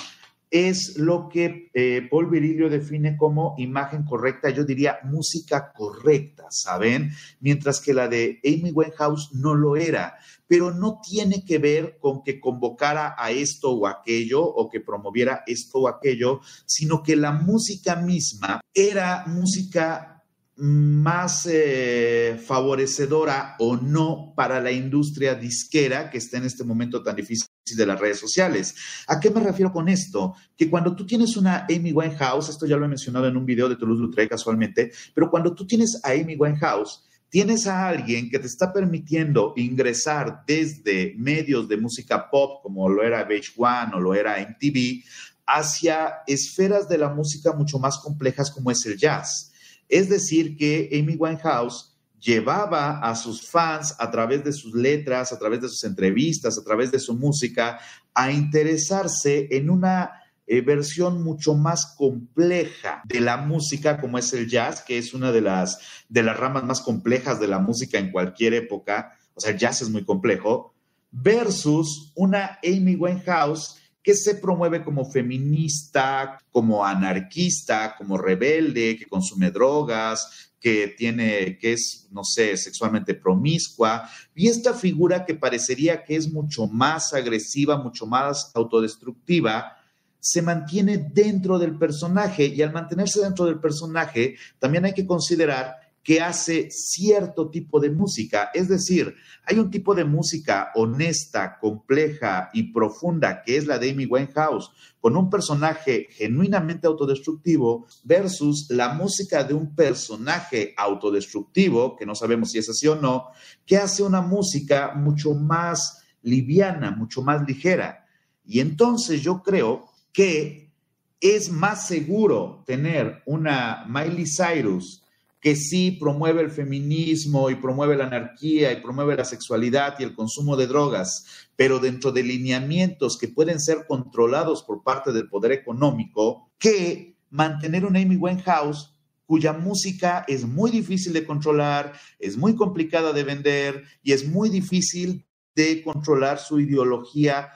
es 0.50 0.96
lo 0.96 1.28
que 1.28 1.70
eh, 1.74 2.06
Paul 2.10 2.28
Virilio 2.28 2.68
define 2.68 3.16
como 3.16 3.54
imagen 3.58 4.04
correcta, 4.04 4.50
yo 4.50 4.64
diría 4.64 4.98
música 5.04 5.72
correcta, 5.72 6.46
¿saben? 6.50 7.12
Mientras 7.40 7.80
que 7.80 7.94
la 7.94 8.08
de 8.08 8.40
Amy 8.44 8.72
Winehouse 8.72 9.30
no 9.34 9.54
lo 9.54 9.76
era, 9.76 10.16
pero 10.48 10.72
no 10.72 11.00
tiene 11.00 11.44
que 11.44 11.58
ver 11.58 11.98
con 12.00 12.22
que 12.24 12.40
convocara 12.40 13.14
a 13.16 13.30
esto 13.30 13.70
o 13.70 13.86
aquello 13.86 14.42
o 14.42 14.68
que 14.68 14.80
promoviera 14.80 15.44
esto 15.46 15.78
o 15.78 15.88
aquello, 15.88 16.40
sino 16.66 17.02
que 17.02 17.14
la 17.14 17.32
música 17.32 17.96
misma 17.96 18.60
era 18.74 19.24
música 19.26 20.24
más 20.56 21.46
eh, 21.50 22.38
favorecedora 22.44 23.56
o 23.60 23.76
no 23.76 24.34
para 24.36 24.60
la 24.60 24.72
industria 24.72 25.34
disquera 25.34 26.10
que 26.10 26.18
está 26.18 26.36
en 26.36 26.44
este 26.44 26.64
momento 26.64 27.02
tan 27.02 27.16
difícil 27.16 27.49
de 27.64 27.86
las 27.86 28.00
redes 28.00 28.18
sociales. 28.18 28.74
¿A 29.06 29.20
qué 29.20 29.30
me 29.30 29.40
refiero 29.40 29.72
con 29.72 29.88
esto? 29.88 30.34
Que 30.56 30.68
cuando 30.68 30.94
tú 30.96 31.06
tienes 31.06 31.36
una 31.36 31.66
Amy 31.70 31.92
Winehouse, 31.92 32.48
esto 32.48 32.66
ya 32.66 32.76
lo 32.76 32.84
he 32.84 32.88
mencionado 32.88 33.26
en 33.26 33.36
un 33.36 33.46
video 33.46 33.68
de 33.68 33.76
Toulouse-Lautrec 33.76 34.30
casualmente, 34.30 34.92
pero 35.14 35.30
cuando 35.30 35.54
tú 35.54 35.66
tienes 35.66 36.00
a 36.02 36.10
Amy 36.10 36.36
Winehouse, 36.36 37.04
tienes 37.28 37.66
a 37.66 37.88
alguien 37.88 38.28
que 38.28 38.38
te 38.40 38.46
está 38.46 38.72
permitiendo 38.72 39.52
ingresar 39.56 40.42
desde 40.46 41.14
medios 41.16 41.68
de 41.68 41.76
música 41.76 42.28
pop, 42.28 42.60
como 42.62 42.88
lo 42.88 43.04
era 43.04 43.22
Beach 43.24 43.52
One 43.56 43.92
o 43.94 44.00
lo 44.00 44.14
era 44.14 44.40
MTV, 44.40 45.04
hacia 45.46 46.22
esferas 46.26 46.88
de 46.88 46.98
la 46.98 47.08
música 47.08 47.52
mucho 47.52 47.78
más 47.78 47.98
complejas 47.98 48.50
como 48.50 48.70
es 48.70 48.84
el 48.86 48.96
jazz 48.96 49.50
es 49.90 50.08
decir, 50.08 50.56
que 50.56 50.88
Amy 50.92 51.16
Winehouse 51.16 51.89
llevaba 52.20 52.98
a 52.98 53.14
sus 53.14 53.48
fans 53.48 53.94
a 53.98 54.10
través 54.10 54.44
de 54.44 54.52
sus 54.52 54.74
letras, 54.74 55.32
a 55.32 55.38
través 55.38 55.60
de 55.60 55.68
sus 55.68 55.84
entrevistas, 55.84 56.58
a 56.58 56.64
través 56.64 56.90
de 56.90 56.98
su 56.98 57.14
música, 57.14 57.80
a 58.14 58.30
interesarse 58.30 59.48
en 59.50 59.70
una 59.70 60.12
eh, 60.46 60.60
versión 60.60 61.22
mucho 61.22 61.54
más 61.54 61.94
compleja 61.96 63.02
de 63.04 63.20
la 63.20 63.36
música, 63.36 64.00
como 64.00 64.18
es 64.18 64.32
el 64.32 64.48
jazz, 64.48 64.82
que 64.82 64.98
es 64.98 65.14
una 65.14 65.32
de 65.32 65.40
las, 65.40 65.78
de 66.08 66.22
las 66.22 66.36
ramas 66.36 66.64
más 66.64 66.80
complejas 66.80 67.40
de 67.40 67.48
la 67.48 67.58
música 67.58 67.98
en 67.98 68.10
cualquier 68.10 68.54
época. 68.54 69.16
O 69.34 69.40
sea, 69.40 69.52
el 69.52 69.58
jazz 69.58 69.82
es 69.82 69.90
muy 69.90 70.04
complejo, 70.04 70.74
versus 71.12 72.12
una 72.14 72.58
Amy 72.64 72.96
Winehouse 72.96 73.76
que 74.02 74.14
se 74.14 74.34
promueve 74.34 74.82
como 74.82 75.04
feminista, 75.10 76.38
como 76.50 76.84
anarquista, 76.84 77.94
como 77.96 78.16
rebelde, 78.16 78.96
que 78.96 79.06
consume 79.06 79.50
drogas, 79.50 80.49
que 80.60 80.94
tiene, 80.96 81.58
que 81.58 81.72
es, 81.72 82.06
no 82.10 82.22
sé, 82.22 82.56
sexualmente 82.56 83.14
promiscua, 83.14 84.08
y 84.34 84.48
esta 84.48 84.74
figura 84.74 85.24
que 85.24 85.34
parecería 85.34 86.04
que 86.04 86.16
es 86.16 86.30
mucho 86.30 86.66
más 86.66 87.14
agresiva, 87.14 87.78
mucho 87.78 88.06
más 88.06 88.52
autodestructiva, 88.54 89.76
se 90.20 90.42
mantiene 90.42 90.98
dentro 90.98 91.58
del 91.58 91.78
personaje 91.78 92.44
y 92.44 92.60
al 92.60 92.72
mantenerse 92.72 93.20
dentro 93.20 93.46
del 93.46 93.58
personaje, 93.58 94.36
también 94.58 94.84
hay 94.84 94.92
que 94.92 95.06
considerar 95.06 95.79
que 96.02 96.20
hace 96.20 96.70
cierto 96.70 97.50
tipo 97.50 97.78
de 97.78 97.90
música. 97.90 98.50
Es 98.54 98.68
decir, 98.68 99.14
hay 99.44 99.58
un 99.58 99.70
tipo 99.70 99.94
de 99.94 100.04
música 100.04 100.70
honesta, 100.74 101.58
compleja 101.60 102.50
y 102.52 102.72
profunda 102.72 103.42
que 103.42 103.56
es 103.56 103.66
la 103.66 103.78
de 103.78 103.90
Amy 103.90 104.06
Winehouse, 104.06 104.70
con 105.00 105.16
un 105.16 105.28
personaje 105.28 106.08
genuinamente 106.10 106.86
autodestructivo 106.86 107.86
versus 108.04 108.66
la 108.70 108.94
música 108.94 109.44
de 109.44 109.54
un 109.54 109.74
personaje 109.74 110.74
autodestructivo, 110.76 111.96
que 111.96 112.06
no 112.06 112.14
sabemos 112.14 112.50
si 112.50 112.58
es 112.58 112.68
así 112.68 112.86
o 112.86 112.96
no, 112.96 113.28
que 113.66 113.76
hace 113.76 114.02
una 114.02 114.22
música 114.22 114.92
mucho 114.94 115.34
más 115.34 116.02
liviana, 116.22 116.90
mucho 116.90 117.22
más 117.22 117.46
ligera. 117.46 118.06
Y 118.44 118.60
entonces 118.60 119.22
yo 119.22 119.42
creo 119.42 119.88
que 120.12 120.72
es 121.20 121.50
más 121.50 121.86
seguro 121.86 122.64
tener 122.66 123.22
una 123.26 123.84
Miley 123.86 124.24
Cyrus 124.26 125.04
que 125.40 125.56
sí 125.56 125.92
promueve 125.92 126.42
el 126.42 126.50
feminismo 126.50 127.48
y 127.50 127.54
promueve 127.54 127.96
la 127.96 128.04
anarquía 128.04 128.72
y 128.72 128.80
promueve 128.80 129.16
la 129.16 129.24
sexualidad 129.24 129.94
y 129.98 130.02
el 130.02 130.14
consumo 130.14 130.56
de 130.56 130.66
drogas, 130.66 131.24
pero 131.56 131.78
dentro 131.78 132.12
de 132.12 132.22
lineamientos 132.22 133.16
que 133.18 133.28
pueden 133.28 133.58
ser 133.58 133.86
controlados 133.88 134.62
por 134.62 134.82
parte 134.82 135.12
del 135.12 135.28
poder 135.28 135.52
económico, 135.52 136.50
que 136.58 137.16
mantener 137.30 137.86
un 137.86 137.96
Amy 137.96 138.16
Winehouse 138.16 138.94
cuya 139.24 139.52
música 139.52 140.24
es 140.28 140.44
muy 140.44 140.70
difícil 140.70 141.12
de 141.12 141.24
controlar, 141.24 141.92
es 142.18 142.36
muy 142.36 142.56
complicada 142.56 143.12
de 143.12 143.22
vender 143.22 143.84
y 144.02 144.12
es 144.12 144.28
muy 144.28 144.50
difícil 144.50 145.24
de 145.54 145.82
controlar 145.82 146.38
su 146.38 146.60
ideología 146.60 147.50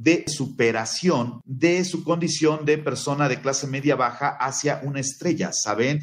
de 0.00 0.24
superación 0.28 1.42
de 1.44 1.84
su 1.84 2.02
condición 2.04 2.64
de 2.64 2.78
persona 2.78 3.28
de 3.28 3.42
clase 3.42 3.66
media 3.66 3.96
baja 3.96 4.30
hacia 4.30 4.80
una 4.82 5.00
estrella, 5.00 5.50
¿saben? 5.52 6.00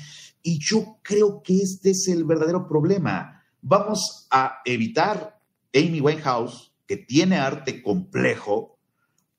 Y 0.48 0.60
yo 0.60 1.00
creo 1.02 1.44
que 1.44 1.58
este 1.58 1.90
es 1.90 2.08
el 2.08 2.24
verdadero 2.24 2.70
problema. 2.70 3.44
Vamos 3.62 4.28
a 4.32 4.62
evitar 4.64 5.42
Amy 5.76 6.00
Winehouse, 6.00 6.72
que 6.88 6.96
tiene 6.96 7.36
arte 7.36 7.84
complejo, 7.84 8.80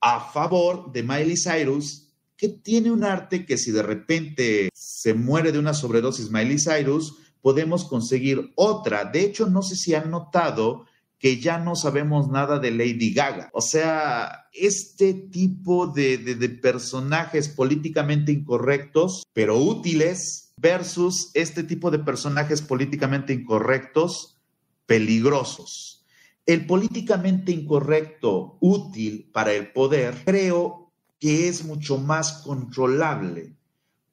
a 0.03 0.21
favor 0.21 0.93
de 0.93 1.03
Miley 1.03 1.37
Cyrus, 1.39 2.11
que 2.37 2.51
tiene 2.51 2.91
un 2.91 3.05
arte 3.05 3.47
que 3.47 3.57
si 3.57 3.71
de 3.71 3.83
repente 3.83 4.69
se 4.75 5.15
muere 5.15 5.51
de 5.51 5.59
una 5.59 5.73
sobredosis 5.73 6.31
Miley 6.31 6.59
Cyrus, 6.59 7.17
podemos 7.41 7.87
conseguir 7.87 8.53
otra. 8.55 9.07
De 9.07 9.23
hecho, 9.23 9.47
no 9.47 9.63
sé 9.63 9.77
si 9.77 9.95
han 9.95 10.11
notado 10.11 10.85
que 11.19 11.41
ya 11.41 11.57
no 11.57 11.75
sabemos 11.75 12.29
nada 12.29 12.59
de 12.59 12.71
Lady 12.71 13.15
Gaga. 13.15 13.49
O 13.55 13.63
sea, 13.63 14.51
este 14.53 15.15
tipo 15.15 15.87
de, 15.87 16.19
de 16.19 16.49
personajes 16.51 17.49
políticamente 17.49 18.31
incorrectos, 18.31 19.23
pero 19.33 19.57
útiles, 19.57 20.47
versus 20.61 21.31
este 21.35 21.63
tipo 21.63 21.91
de 21.91 21.99
personajes 21.99 22.63
políticamente 22.63 23.33
incorrectos, 23.33 24.39
peligrosos. 24.87 26.05
El 26.47 26.67
políticamente 26.67 27.53
incorrecto 27.53 28.57
útil 28.61 29.31
para 29.33 29.53
el 29.53 29.73
poder 29.73 30.23
creo 30.25 30.91
que 31.21 31.49
es 31.49 31.65
mucho 31.65 31.99
más 31.99 32.43
controlable 32.45 33.55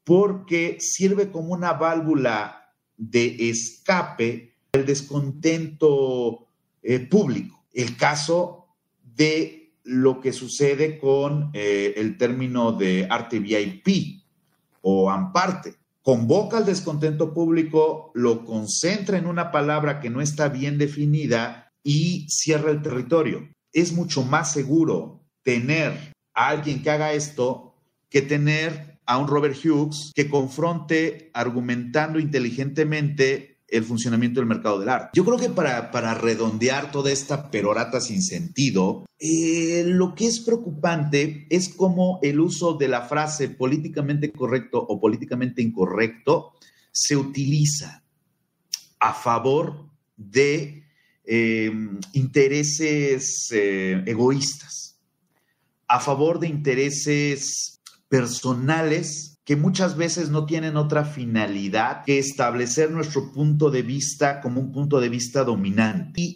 porque 0.03 0.77
sirve 0.79 1.31
como 1.31 1.53
una 1.53 1.73
válvula 1.73 2.73
de 2.97 3.49
escape 3.49 4.53
del 4.73 4.85
descontento 4.85 6.47
eh, 6.83 6.99
público. 6.99 7.65
El 7.73 7.97
caso 7.97 8.67
de 9.01 9.73
lo 9.83 10.19
que 10.19 10.33
sucede 10.33 10.99
con 10.99 11.51
eh, 11.53 11.93
el 11.97 12.17
término 12.17 12.71
de 12.73 13.07
arte 13.09 13.39
VIP 13.39 14.23
o 14.81 15.09
amparte 15.09 15.75
convoca 16.05 16.57
al 16.57 16.65
descontento 16.67 17.33
público, 17.33 18.11
lo 18.13 18.45
concentra 18.45 19.17
en 19.17 19.25
una 19.25 19.51
palabra 19.51 19.99
que 19.99 20.11
no 20.11 20.21
está 20.21 20.49
bien 20.49 20.77
definida 20.77 21.71
y 21.83 22.27
cierra 22.29 22.69
el 22.69 22.83
territorio. 22.83 23.49
Es 23.73 23.91
mucho 23.91 24.21
más 24.21 24.53
seguro 24.53 25.25
tener 25.43 26.13
a 26.35 26.49
alguien 26.49 26.83
que 26.83 26.91
haga 26.91 27.13
esto 27.13 27.73
que 28.07 28.21
tener 28.21 28.99
a 29.07 29.17
un 29.17 29.27
Robert 29.27 29.57
Hughes 29.57 30.11
que 30.13 30.29
confronte 30.29 31.31
argumentando 31.33 32.19
inteligentemente 32.19 33.54
el 33.67 33.83
funcionamiento 33.83 34.39
del 34.39 34.47
mercado 34.47 34.79
del 34.79 34.89
arte. 34.89 35.09
Yo 35.13 35.25
creo 35.25 35.37
que 35.37 35.49
para, 35.49 35.91
para 35.91 36.13
redondear 36.13 36.91
toda 36.91 37.11
esta 37.11 37.49
perorata 37.49 37.99
sin 37.99 38.21
sentido, 38.21 39.05
eh, 39.19 39.83
lo 39.85 40.13
que 40.13 40.27
es 40.27 40.39
preocupante 40.39 41.47
es 41.49 41.69
cómo 41.69 42.19
el 42.21 42.39
uso 42.39 42.73
de 42.73 42.87
la 42.87 43.01
frase 43.01 43.49
políticamente 43.49 44.31
correcto 44.31 44.79
o 44.79 44.99
políticamente 44.99 45.61
incorrecto 45.61 46.53
se 46.91 47.15
utiliza 47.15 48.03
a 48.99 49.13
favor 49.13 49.89
de 50.15 50.83
eh, 51.25 51.71
intereses 52.13 53.49
eh, 53.51 54.03
egoístas, 54.05 54.99
a 55.87 55.99
favor 55.99 56.39
de 56.39 56.47
intereses 56.47 57.81
personales 58.07 59.34
que 59.45 59.55
muchas 59.55 59.95
veces 59.95 60.29
no 60.29 60.45
tienen 60.45 60.75
otra 60.75 61.05
finalidad 61.05 62.03
que 62.03 62.17
establecer 62.17 62.89
nuestro 62.89 63.31
punto 63.31 63.69
de 63.69 63.83
vista 63.83 64.41
como 64.41 64.59
un 64.59 64.71
punto 64.71 64.99
de 64.99 65.09
vista 65.09 65.43
dominante. 65.43 66.35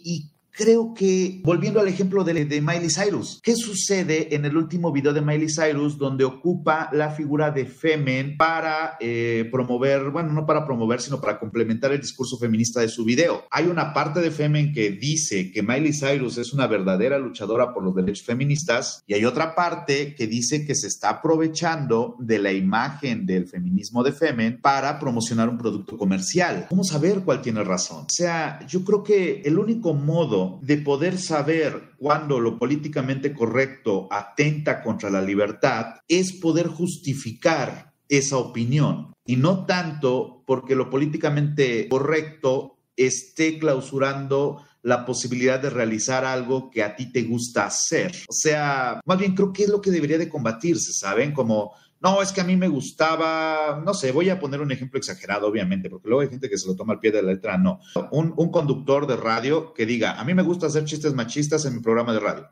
Creo 0.52 0.94
que, 0.94 1.40
volviendo 1.44 1.80
al 1.80 1.88
ejemplo 1.88 2.24
de, 2.24 2.34
Miley 2.60 2.90
Cyrus, 2.90 3.40
¿qué 3.42 3.54
sucede 3.54 4.34
en 4.34 4.44
el 4.44 4.56
último 4.56 4.92
video 4.92 5.12
de 5.12 5.20
Miley 5.20 5.48
Cyrus 5.48 5.98
donde 5.98 6.24
ocupa 6.24 6.88
la 6.92 7.10
figura 7.10 7.50
de 7.50 7.66
Femen 7.66 8.36
para 8.36 8.96
eh, 9.00 9.48
promover, 9.50 10.10
bueno, 10.10 10.32
no 10.32 10.46
para 10.46 10.64
promover, 10.64 11.00
sino 11.00 11.20
para 11.20 11.38
complementar 11.38 11.92
el 11.92 12.00
discurso 12.00 12.38
feminista 12.38 12.80
de 12.80 12.88
su 12.88 13.04
video? 13.04 13.44
Hay 13.50 13.66
una 13.66 13.92
parte 13.92 14.20
de 14.20 14.30
Femen 14.30 14.72
que 14.72 14.90
dice 14.90 15.50
que 15.50 15.62
Miley 15.62 15.92
Cyrus 15.92 16.38
es 16.38 16.52
una 16.52 16.66
verdadera 16.66 17.18
luchadora 17.18 17.72
por 17.72 17.84
los 17.84 17.94
derechos 17.94 18.24
feministas 18.24 19.02
y 19.06 19.14
hay 19.14 19.24
otra 19.24 19.54
parte 19.54 20.14
que 20.14 20.26
dice 20.26 20.64
que 20.66 20.74
se 20.74 20.86
está 20.86 21.10
aprovechando 21.10 22.16
de 22.18 22.38
la 22.38 22.52
imagen 22.52 23.26
del 23.26 23.46
feminismo 23.46 24.02
de 24.02 24.12
Femen 24.12 24.60
para 24.60 24.98
promocionar 24.98 25.48
un 25.48 25.58
producto 25.58 25.96
comercial. 25.96 26.66
Vamos 26.70 26.92
a 26.94 26.98
ver 26.98 27.20
cuál 27.20 27.42
tiene 27.42 27.64
razón. 27.64 28.04
O 28.04 28.12
sea, 28.12 28.64
yo 28.66 28.84
creo 28.84 29.02
que 29.02 29.42
el 29.44 29.58
único 29.58 29.94
modo 29.94 30.39
de 30.62 30.78
poder 30.78 31.18
saber 31.18 31.92
cuándo 31.98 32.40
lo 32.40 32.58
políticamente 32.58 33.32
correcto 33.32 34.08
atenta 34.10 34.82
contra 34.82 35.10
la 35.10 35.22
libertad 35.22 35.96
es 36.08 36.32
poder 36.40 36.68
justificar 36.68 37.92
esa 38.08 38.38
opinión 38.38 39.12
y 39.24 39.36
no 39.36 39.66
tanto 39.66 40.42
porque 40.46 40.74
lo 40.74 40.90
políticamente 40.90 41.88
correcto 41.88 42.78
esté 42.96 43.58
clausurando 43.58 44.64
la 44.82 45.04
posibilidad 45.04 45.60
de 45.60 45.70
realizar 45.70 46.24
algo 46.24 46.70
que 46.70 46.82
a 46.82 46.96
ti 46.96 47.12
te 47.12 47.22
gusta 47.22 47.66
hacer. 47.66 48.12
O 48.28 48.32
sea, 48.32 49.00
más 49.04 49.18
bien 49.18 49.34
creo 49.34 49.52
que 49.52 49.64
es 49.64 49.68
lo 49.68 49.80
que 49.80 49.90
debería 49.90 50.18
de 50.18 50.28
combatirse, 50.28 50.92
¿saben? 50.92 51.32
Como 51.32 51.72
no, 52.00 52.22
es 52.22 52.32
que 52.32 52.40
a 52.40 52.44
mí 52.44 52.56
me 52.56 52.68
gustaba, 52.68 53.82
no 53.84 53.92
sé, 53.92 54.10
voy 54.10 54.30
a 54.30 54.40
poner 54.40 54.62
un 54.62 54.72
ejemplo 54.72 54.98
exagerado, 54.98 55.46
obviamente, 55.46 55.90
porque 55.90 56.08
luego 56.08 56.22
hay 56.22 56.28
gente 56.28 56.48
que 56.48 56.56
se 56.56 56.66
lo 56.66 56.74
toma 56.74 56.94
al 56.94 57.00
pie 57.00 57.12
de 57.12 57.22
la 57.22 57.32
letra, 57.32 57.58
no. 57.58 57.80
Un, 58.10 58.50
conductor 58.50 59.06
de 59.06 59.16
radio 59.16 59.74
que 59.74 59.84
diga, 59.84 60.18
a 60.18 60.24
mí 60.24 60.32
me 60.32 60.42
gusta 60.42 60.66
hacer 60.66 60.84
chistes 60.86 61.12
machistas 61.12 61.66
en 61.66 61.74
mi 61.74 61.80
programa 61.80 62.14
de 62.14 62.20
radio. 62.20 62.48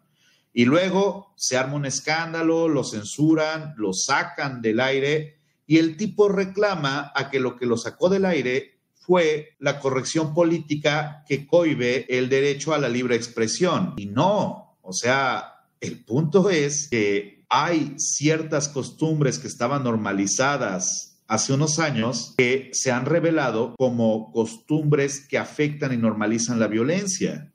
Y 0.53 0.67
luego 0.67 1.33
se 1.37 1.57
arma 1.57 1.75
un 1.75 1.87
escándalo, 1.87 2.69
lo 2.69 2.85
censuran, 2.85 3.75
lo 3.79 3.95
sacan 3.95 4.61
del 4.61 4.81
aire 4.81 5.39
y 5.67 5.79
el 5.79 5.97
tipo 5.97 6.29
reclama 6.29 7.13
a 7.15 7.31
que 7.31 7.41
lo 7.41 7.57
que 7.57 7.67
lo 7.67 7.77
sacó 7.77 8.09
del 8.09 8.27
aire 8.27 8.81
fue 8.95 9.57
la 9.59 9.81
corrección 9.81 10.35
política 10.35 11.25
que 11.27 11.47
cohibe 11.47 12.05
el 12.15 12.29
derecho 12.29 12.75
a 12.75 12.79
la 12.79 12.89
libre 12.91 13.17
expresión. 13.17 13.95
Y 13.97 14.07
no, 14.07 14.79
o 14.83 14.93
sea, 14.93 15.65
el 15.81 16.05
punto 16.05 16.51
es 16.51 16.89
que 16.89 17.38
hay 17.49 17.95
ciertas 17.99 18.69
costumbres 18.69 19.39
que 19.39 19.49
estaban 19.49 19.85
normalizadas 19.85 21.19
hace 21.27 21.53
unos 21.53 21.79
años 21.79 22.35
que 22.37 22.71
se 22.73 22.91
han 22.91 23.05
revelado 23.05 23.75
como 23.77 24.33
costumbres 24.33 25.27
que 25.27 25.39
afectan 25.39 25.93
y 25.93 25.97
normalizan 25.97 26.59
la 26.59 26.67
violencia. 26.67 27.53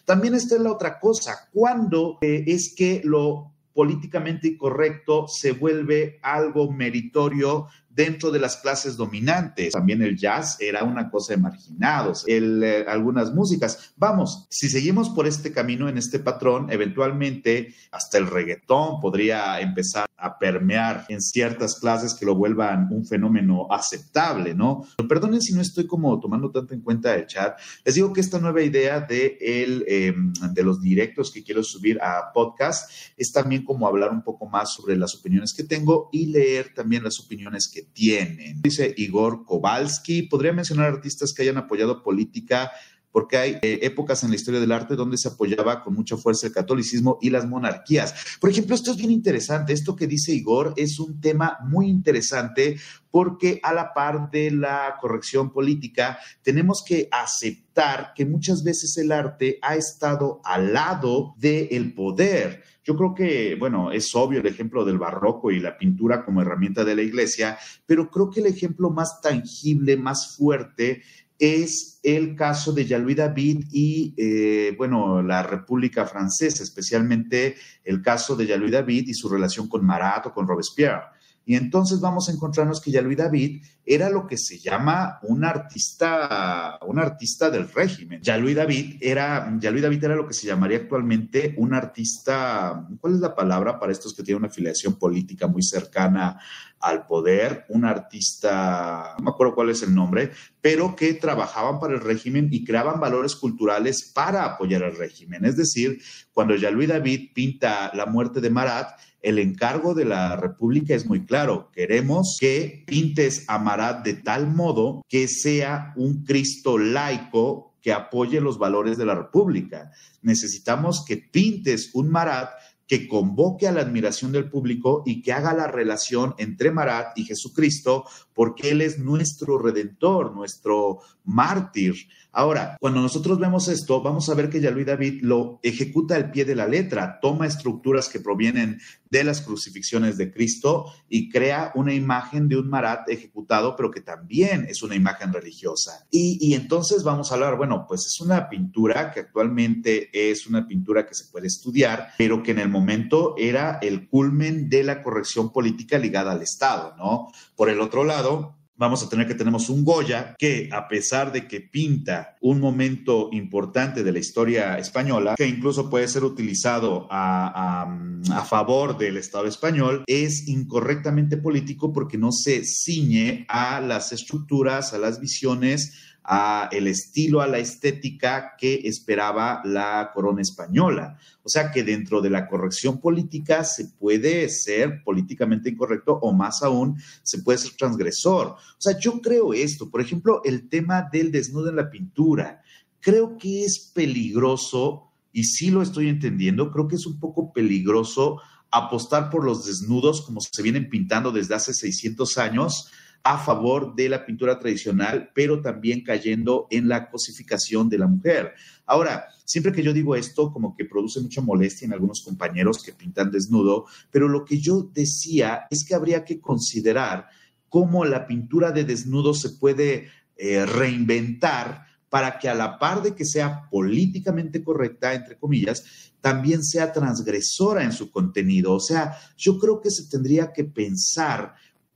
También 0.06 0.36
esta 0.36 0.56
es 0.56 0.62
la 0.62 0.72
otra 0.72 1.00
cosa, 1.00 1.50
¿cuándo 1.52 2.18
eh, 2.22 2.44
es 2.48 2.74
que 2.76 3.02
lo 3.04 3.52
políticamente 3.74 4.50
incorrecto 4.50 5.28
se 5.28 5.52
vuelve 5.52 6.20
algo 6.22 6.72
meritorio 6.72 7.68
dentro 7.96 8.32
de 8.32 8.40
las 8.40 8.58
clases 8.58 8.98
dominantes. 8.98 9.74
También 9.74 10.02
el 10.02 10.18
jazz 10.18 10.58
era 10.60 10.84
una 10.84 11.10
cosa 11.10 11.34
de 11.34 11.42
marginados, 11.42 12.26
eh, 12.28 12.86
algunas 12.88 13.34
músicas. 13.34 13.94
Vamos, 13.98 14.48
si 14.50 14.70
seguimos 14.70 15.10
por 15.10 15.28
este 15.28 15.52
camino, 15.52 15.88
en 15.90 15.98
este 15.98 16.20
patrón, 16.20 16.72
eventualmente 16.72 17.74
hasta 17.92 18.18
el 18.18 18.28
reggaetón 18.28 19.00
podría 19.00 19.60
empezar 19.60 20.06
a 20.24 20.40
permear 20.40 21.06
en 21.10 21.22
ciertas 21.22 21.80
clases 21.80 22.14
que 22.14 22.26
lo 22.26 22.36
vuelvan 22.36 22.88
un 22.92 23.06
fenómeno 23.06 23.68
aceptable, 23.70 24.56
¿no? 24.56 24.86
Perdonen 25.10 25.42
si 25.42 25.54
no 25.54 25.62
estoy 25.62 25.86
como 25.86 26.18
tomando 26.20 26.50
tanto 26.50 26.74
en 26.74 26.82
cuenta 26.82 27.14
el 27.14 27.28
chat. 27.28 27.60
Les 27.84 27.96
digo 27.96 28.14
que 28.14 28.22
esta 28.22 28.40
nueva 28.40 28.62
idea 28.62 29.02
de, 29.02 29.38
el, 29.42 29.84
em, 29.86 30.32
de 30.54 30.64
los 30.64 30.82
directos 30.82 31.30
que 31.30 31.44
quiero 31.44 31.62
subir 31.62 32.00
a 32.02 32.32
podcast 32.34 32.90
es 33.18 33.34
también 33.34 33.66
como 33.66 33.86
hablar 33.86 34.12
un 34.12 34.24
poco 34.24 34.48
más 34.48 34.74
sobre 34.74 34.96
las 34.96 35.14
opiniones 35.16 35.54
que 35.54 35.64
tengo 35.64 36.10
y 36.14 36.28
leer 36.28 36.74
también 36.74 37.04
las 37.04 37.20
opiniones 37.20 37.70
que 37.72 37.83
tienen. 37.94 38.62
Dice 38.62 38.94
Igor 38.98 39.46
Kowalski, 39.46 40.24
podría 40.24 40.54
mencionar 40.54 40.88
artistas 40.88 41.34
que 41.34 41.42
hayan 41.44 41.58
apoyado 41.58 42.04
política 42.04 42.72
porque 43.14 43.38
hay 43.38 43.52
eh, 43.62 43.80
épocas 43.84 44.24
en 44.24 44.32
la 44.32 44.36
historia 44.36 44.60
del 44.60 44.72
arte 44.72 44.96
donde 44.96 45.18
se 45.18 45.30
apoyaba 45.30 45.82
con 45.84 45.94
mucha 45.94 46.18
fuerza 46.18 46.48
el 46.48 46.54
catolicismo 46.54 47.20
y 47.22 47.30
las 47.30 47.46
monarquías. 47.46 48.38
Por 48.42 48.50
ejemplo, 48.50 48.76
esto 48.76 48.92
es 48.92 48.98
bien 48.98 49.12
interesante, 49.12 49.72
esto 49.72 49.96
que 49.96 50.08
dice 50.08 50.34
Igor 50.34 50.74
es 50.76 51.00
un 51.00 51.22
tema 51.22 51.60
muy 51.64 51.88
interesante 51.88 52.78
porque 53.12 53.60
a 53.62 53.72
la 53.72 53.94
par 53.94 54.32
de 54.32 54.50
la 54.50 54.98
corrección 55.00 55.52
política 55.52 56.18
tenemos 56.42 56.84
que 56.84 57.08
aceptar 57.12 58.14
que 58.16 58.26
muchas 58.26 58.64
veces 58.64 58.98
el 58.98 59.12
arte 59.12 59.60
ha 59.62 59.76
estado 59.76 60.42
al 60.44 60.74
lado 60.74 61.36
del 61.38 61.94
poder. 61.94 62.64
Yo 62.84 62.98
creo 62.98 63.14
que, 63.14 63.56
bueno, 63.56 63.92
es 63.92 64.14
obvio 64.14 64.42
el 64.42 64.48
ejemplo 64.48 64.84
del 64.84 64.98
barroco 64.98 65.52
y 65.52 65.60
la 65.60 65.78
pintura 65.78 66.26
como 66.26 66.42
herramienta 66.42 66.84
de 66.84 66.96
la 66.96 67.02
iglesia, 67.02 67.58
pero 67.86 68.10
creo 68.10 68.30
que 68.30 68.42
el 68.42 68.48
ejemplo 68.48 68.90
más 68.90 69.22
tangible, 69.22 69.96
más 69.96 70.36
fuerte, 70.36 71.02
es 71.40 72.00
el 72.04 72.36
caso 72.36 72.74
de 72.74 72.86
Jean-Louis 72.86 73.18
David 73.18 73.66
y, 73.72 74.14
eh, 74.18 74.76
bueno, 74.78 75.22
la 75.22 75.44
República 75.44 76.06
Francesa, 76.06 76.64
especialmente 76.64 77.56
el 77.84 78.02
caso 78.02 78.36
de 78.36 78.46
Jean-Louis 78.46 78.72
David 78.72 79.08
y 79.08 79.14
su 79.14 79.30
relación 79.30 79.68
con 79.68 79.86
Marat 79.86 80.28
o 80.28 80.34
con 80.34 80.48
Robespierre. 80.48 81.13
Y 81.46 81.56
entonces 81.56 82.00
vamos 82.00 82.30
a 82.30 82.32
encontrarnos 82.32 82.80
que 82.80 82.92
Jean-Louis 82.92 83.18
David 83.18 83.62
era 83.86 84.10
lo 84.10 84.26
que 84.26 84.38
se 84.38 84.60
llama 84.60 85.20
un 85.24 85.44
artista, 85.44 86.80
un 86.88 87.00
artista 87.00 87.50
del 87.50 87.70
régimen. 87.70 88.22
Jean-Louis 88.22 88.56
David 88.56 88.98
era, 89.02 89.50
David 89.60 90.04
era 90.04 90.16
lo 90.16 90.26
que 90.26 90.34
se 90.34 90.48
llamaría 90.48 90.78
actualmente 90.78 91.54
un 91.58 91.74
artista, 91.74 92.88
¿cuál 93.02 93.16
es 93.16 93.20
la 93.20 93.36
palabra 93.36 93.80
para 93.80 93.92
estos 93.92 94.14
que 94.14 94.24
tienen 94.24 94.44
una 94.44 94.48
afiliación 94.48 94.96
política 94.96 95.48
muy 95.48 95.64
cercana 95.64 96.40
al 96.80 97.06
poder? 97.06 97.66
Un 97.70 97.84
artista, 97.84 99.16
no 99.18 99.26
me 99.26 99.32
acuerdo 99.32 99.56
cuál 99.56 99.70
es 99.70 99.84
el 99.84 99.94
nombre, 99.94 100.32
pero 100.62 100.96
que 100.96 101.14
trabajaban 101.16 101.78
para 101.80 101.96
el 101.96 102.02
régimen 102.02 102.48
y 102.52 102.64
creaban 102.64 103.02
valores 103.02 103.36
culturales 103.36 104.12
para 104.16 104.46
apoyar 104.46 104.84
al 104.84 104.96
régimen. 104.96 105.44
Es 105.44 105.58
decir, 105.58 106.02
cuando 106.32 106.56
Jean-Louis 106.56 106.88
David 106.88 107.32
pinta 107.34 107.92
la 107.94 108.06
muerte 108.06 108.40
de 108.40 108.50
Marat, 108.50 108.98
el 109.24 109.40
encargo 109.40 109.96
de 109.96 110.06
la 110.06 110.36
República 110.36 110.94
es 110.94 111.08
muy 111.08 111.26
claro. 111.26 111.72
Queremos 111.72 112.38
que 112.40 112.84
pintes 112.86 113.46
a 113.48 113.58
Marat 113.58 114.06
de 114.06 114.16
tal 114.16 114.48
modo 114.48 115.02
que 115.10 115.28
sea 115.28 115.94
un 115.96 116.24
Cristo 116.24 116.78
laico 116.78 117.74
que 117.82 117.94
apoye 117.94 118.40
los 118.40 118.60
valores 118.60 118.98
de 118.98 119.06
la 119.06 119.16
República. 119.16 119.92
Necesitamos 120.22 121.04
que 121.06 121.18
pintes 121.18 121.92
un 121.94 122.10
Marat 122.10 122.50
que 122.88 123.08
convoque 123.08 123.68
a 123.68 123.72
la 123.72 123.82
admiración 123.82 124.34
del 124.34 124.50
público 124.50 125.04
y 125.06 125.22
que 125.22 125.32
haga 125.32 125.54
la 125.54 125.68
relación 125.68 126.36
entre 126.38 126.72
Marat 126.72 127.18
y 127.18 127.24
Jesucristo, 127.24 128.06
porque 128.34 128.72
Él 128.72 128.82
es 128.82 129.00
nuestro 129.00 129.58
redentor, 129.58 130.36
nuestro 130.36 131.00
mártir. 131.24 131.96
Ahora, 132.32 132.78
cuando 132.80 133.00
nosotros 133.00 133.38
vemos 133.38 133.68
esto, 133.68 134.02
vamos 134.02 134.28
a 134.28 134.34
ver 134.34 134.50
que 134.50 134.60
Luis 134.72 134.88
David 134.88 135.22
lo 135.22 135.60
ejecuta 135.62 136.16
al 136.16 136.32
pie 136.32 136.46
de 136.46 136.56
la 136.56 136.68
letra, 136.68 137.20
toma 137.22 137.46
estructuras 137.46 138.10
que 138.10 138.20
provienen 138.20 138.80
de 139.12 139.24
las 139.24 139.42
crucifixiones 139.42 140.18
de 140.18 140.34
Cristo 140.34 140.92
y 141.08 141.30
crea 141.30 141.72
una 141.76 141.94
imagen 141.94 142.48
de 142.50 142.58
un 142.58 142.70
Marat 142.70 143.08
ejecutado, 143.10 143.76
pero 143.76 143.92
que 143.92 144.02
también 144.02 144.66
es 144.68 144.82
una 144.82 144.96
imagen 144.96 145.32
religiosa. 145.32 146.08
Y, 146.10 146.40
y 146.42 146.56
entonces 146.56 147.04
vamos 147.04 147.32
a 147.32 147.36
hablar, 147.36 147.56
bueno, 147.56 147.86
pues 147.88 148.08
es 148.08 148.20
una 148.20 148.50
pintura 148.50 149.12
que 149.12 149.20
actualmente 149.20 150.10
es 150.12 150.48
una 150.48 150.66
pintura 150.66 151.06
que 151.06 151.14
se 151.14 151.26
puede 151.26 151.46
estudiar, 151.46 152.14
pero 152.18 152.42
que 152.42 152.52
en 152.52 152.60
el 152.60 152.70
momento 152.70 153.36
era 153.38 153.78
el 153.82 154.08
culmen 154.10 154.70
de 154.70 154.84
la 154.84 155.04
corrección 155.04 155.52
política 155.52 156.00
ligada 156.00 156.32
al 156.32 156.42
Estado, 156.42 156.96
¿no? 156.98 157.28
Por 157.56 157.70
el 157.70 157.80
otro 157.80 158.04
lado, 158.04 158.56
vamos 158.84 159.02
a 159.02 159.08
tener 159.08 159.26
que 159.26 159.34
tenemos 159.34 159.70
un 159.70 159.86
Goya 159.86 160.36
que 160.38 160.70
a 160.72 160.90
pesar 160.90 161.32
de 161.32 161.48
que 161.48 161.62
pinta 161.62 162.36
un 162.42 162.60
momento 162.60 163.30
importante 163.32 164.04
de 164.04 164.12
la 164.12 164.20
historia 164.20 164.78
española, 164.78 165.36
que 165.38 165.48
incluso 165.48 165.90
puede 165.90 166.10
ser 166.10 166.26
utilizado 166.26 167.08
a, 167.10 167.88
a, 168.30 168.44
favor 168.44 168.98
del 168.98 169.16
Estado 169.16 169.48
español, 169.48 170.04
es 170.06 170.50
incorrectamente 170.50 171.38
político 171.38 171.94
porque 171.94 172.18
no 172.18 172.34
se 172.34 172.66
ciñe 172.66 173.46
a 173.48 173.80
las 173.80 174.12
estructuras, 174.12 174.94
a 174.94 174.98
las 174.98 175.22
visiones, 175.22 175.94
a 176.24 176.70
el 176.72 176.88
estilo, 176.88 177.42
a 177.42 177.48
la 177.48 177.60
estética 177.60 178.54
que 178.58 178.82
esperaba 178.86 179.62
la 179.66 180.12
corona 180.14 180.42
española. 180.42 181.18
O 181.44 181.50
sea 181.50 181.72
que 181.72 181.84
dentro 181.84 182.22
de 182.22 182.30
la 182.30 182.48
corrección 182.48 183.00
política 183.02 183.64
se 183.64 183.90
puede 183.90 184.48
ser 184.50 185.04
políticamente 185.04 185.70
incorrecto 185.70 186.14
o 186.14 186.32
más 186.32 186.64
aún 186.64 186.98
se 187.24 187.40
puede 187.40 187.58
ser 187.58 187.74
transgresor. 187.74 188.48
O 188.48 188.82
sea, 188.82 188.98
yo 188.98 189.20
creo 189.22 189.54
esto, 189.54 189.90
por 189.90 190.02
ejemplo, 190.02 190.42
el 190.46 190.70
tema 190.70 191.10
del 191.12 191.32
desnudo 191.32 191.70
en 191.70 191.76
la 191.76 191.90
pintura. 191.90 192.62
Creo 193.02 193.38
que 193.38 193.66
es 193.66 193.92
peligroso, 193.94 195.12
y 195.34 195.44
sí 195.44 195.72
lo 195.72 195.82
estoy 195.82 196.08
entendiendo, 196.08 196.72
creo 196.72 196.88
que 196.88 196.96
es 196.96 197.06
un 197.06 197.20
poco 197.20 197.52
peligroso 197.52 198.40
apostar 198.72 199.30
por 199.30 199.44
los 199.44 199.66
desnudos 199.66 200.22
como 200.22 200.40
se 200.42 200.62
vienen 200.64 200.90
pintando 200.90 201.32
desde 201.32 201.56
hace 201.56 201.74
600 201.74 202.38
años 202.38 202.90
a 203.24 203.38
favor 203.38 203.96
de 203.96 204.10
la 204.10 204.26
pintura 204.26 204.60
tradicional, 204.60 205.32
pero 205.34 205.62
también 205.62 206.04
cayendo 206.04 206.68
en 206.70 206.90
la 206.90 207.10
cosificación 207.10 207.88
de 207.88 207.98
la 207.98 208.08
mujer. 208.08 208.54
Ahora, 208.86 209.28
siempre 209.46 209.72
que 209.72 209.82
yo 209.82 209.94
digo 209.94 210.16
esto, 210.16 210.52
como 210.52 210.76
que 210.76 210.84
produce 210.84 211.22
mucha 211.22 211.42
molestia 211.42 211.86
en 211.86 211.94
algunos 211.94 212.22
compañeros 212.22 212.84
que 212.84 212.92
pintan 212.92 213.32
desnudo, 213.32 213.86
pero 214.12 214.28
lo 214.28 214.44
que 214.44 214.60
yo 214.60 214.90
decía 214.94 215.68
es 215.70 215.86
que 215.86 215.96
habría 215.96 216.26
que 216.26 216.42
considerar 216.42 217.30
cómo 217.70 218.04
la 218.04 218.28
pintura 218.28 218.72
de 218.72 218.84
desnudo 218.84 219.34
se 219.34 219.52
puede 219.52 220.10
eh, 220.36 220.66
reinventar 220.66 221.86
para 222.10 222.38
que 222.38 222.48
a 222.48 222.54
la 222.54 222.78
par 222.78 223.02
de 223.02 223.16
que 223.16 223.26
sea 223.26 223.68
políticamente 223.72 224.64
correcta, 224.64 225.14
entre 225.14 225.38
comillas, 225.38 226.12
también 226.22 226.64
sea 226.64 226.94
transgresora 226.94 227.84
en 227.84 227.92
su 227.92 228.12
contenido. 228.12 228.74
O 228.74 228.80
sea, 228.80 229.18
yo 229.36 229.58
creo 229.58 229.82
que 229.82 229.90
se 229.90 230.08
tendría 230.08 230.54
que 230.54 230.64
pensar 230.64 231.56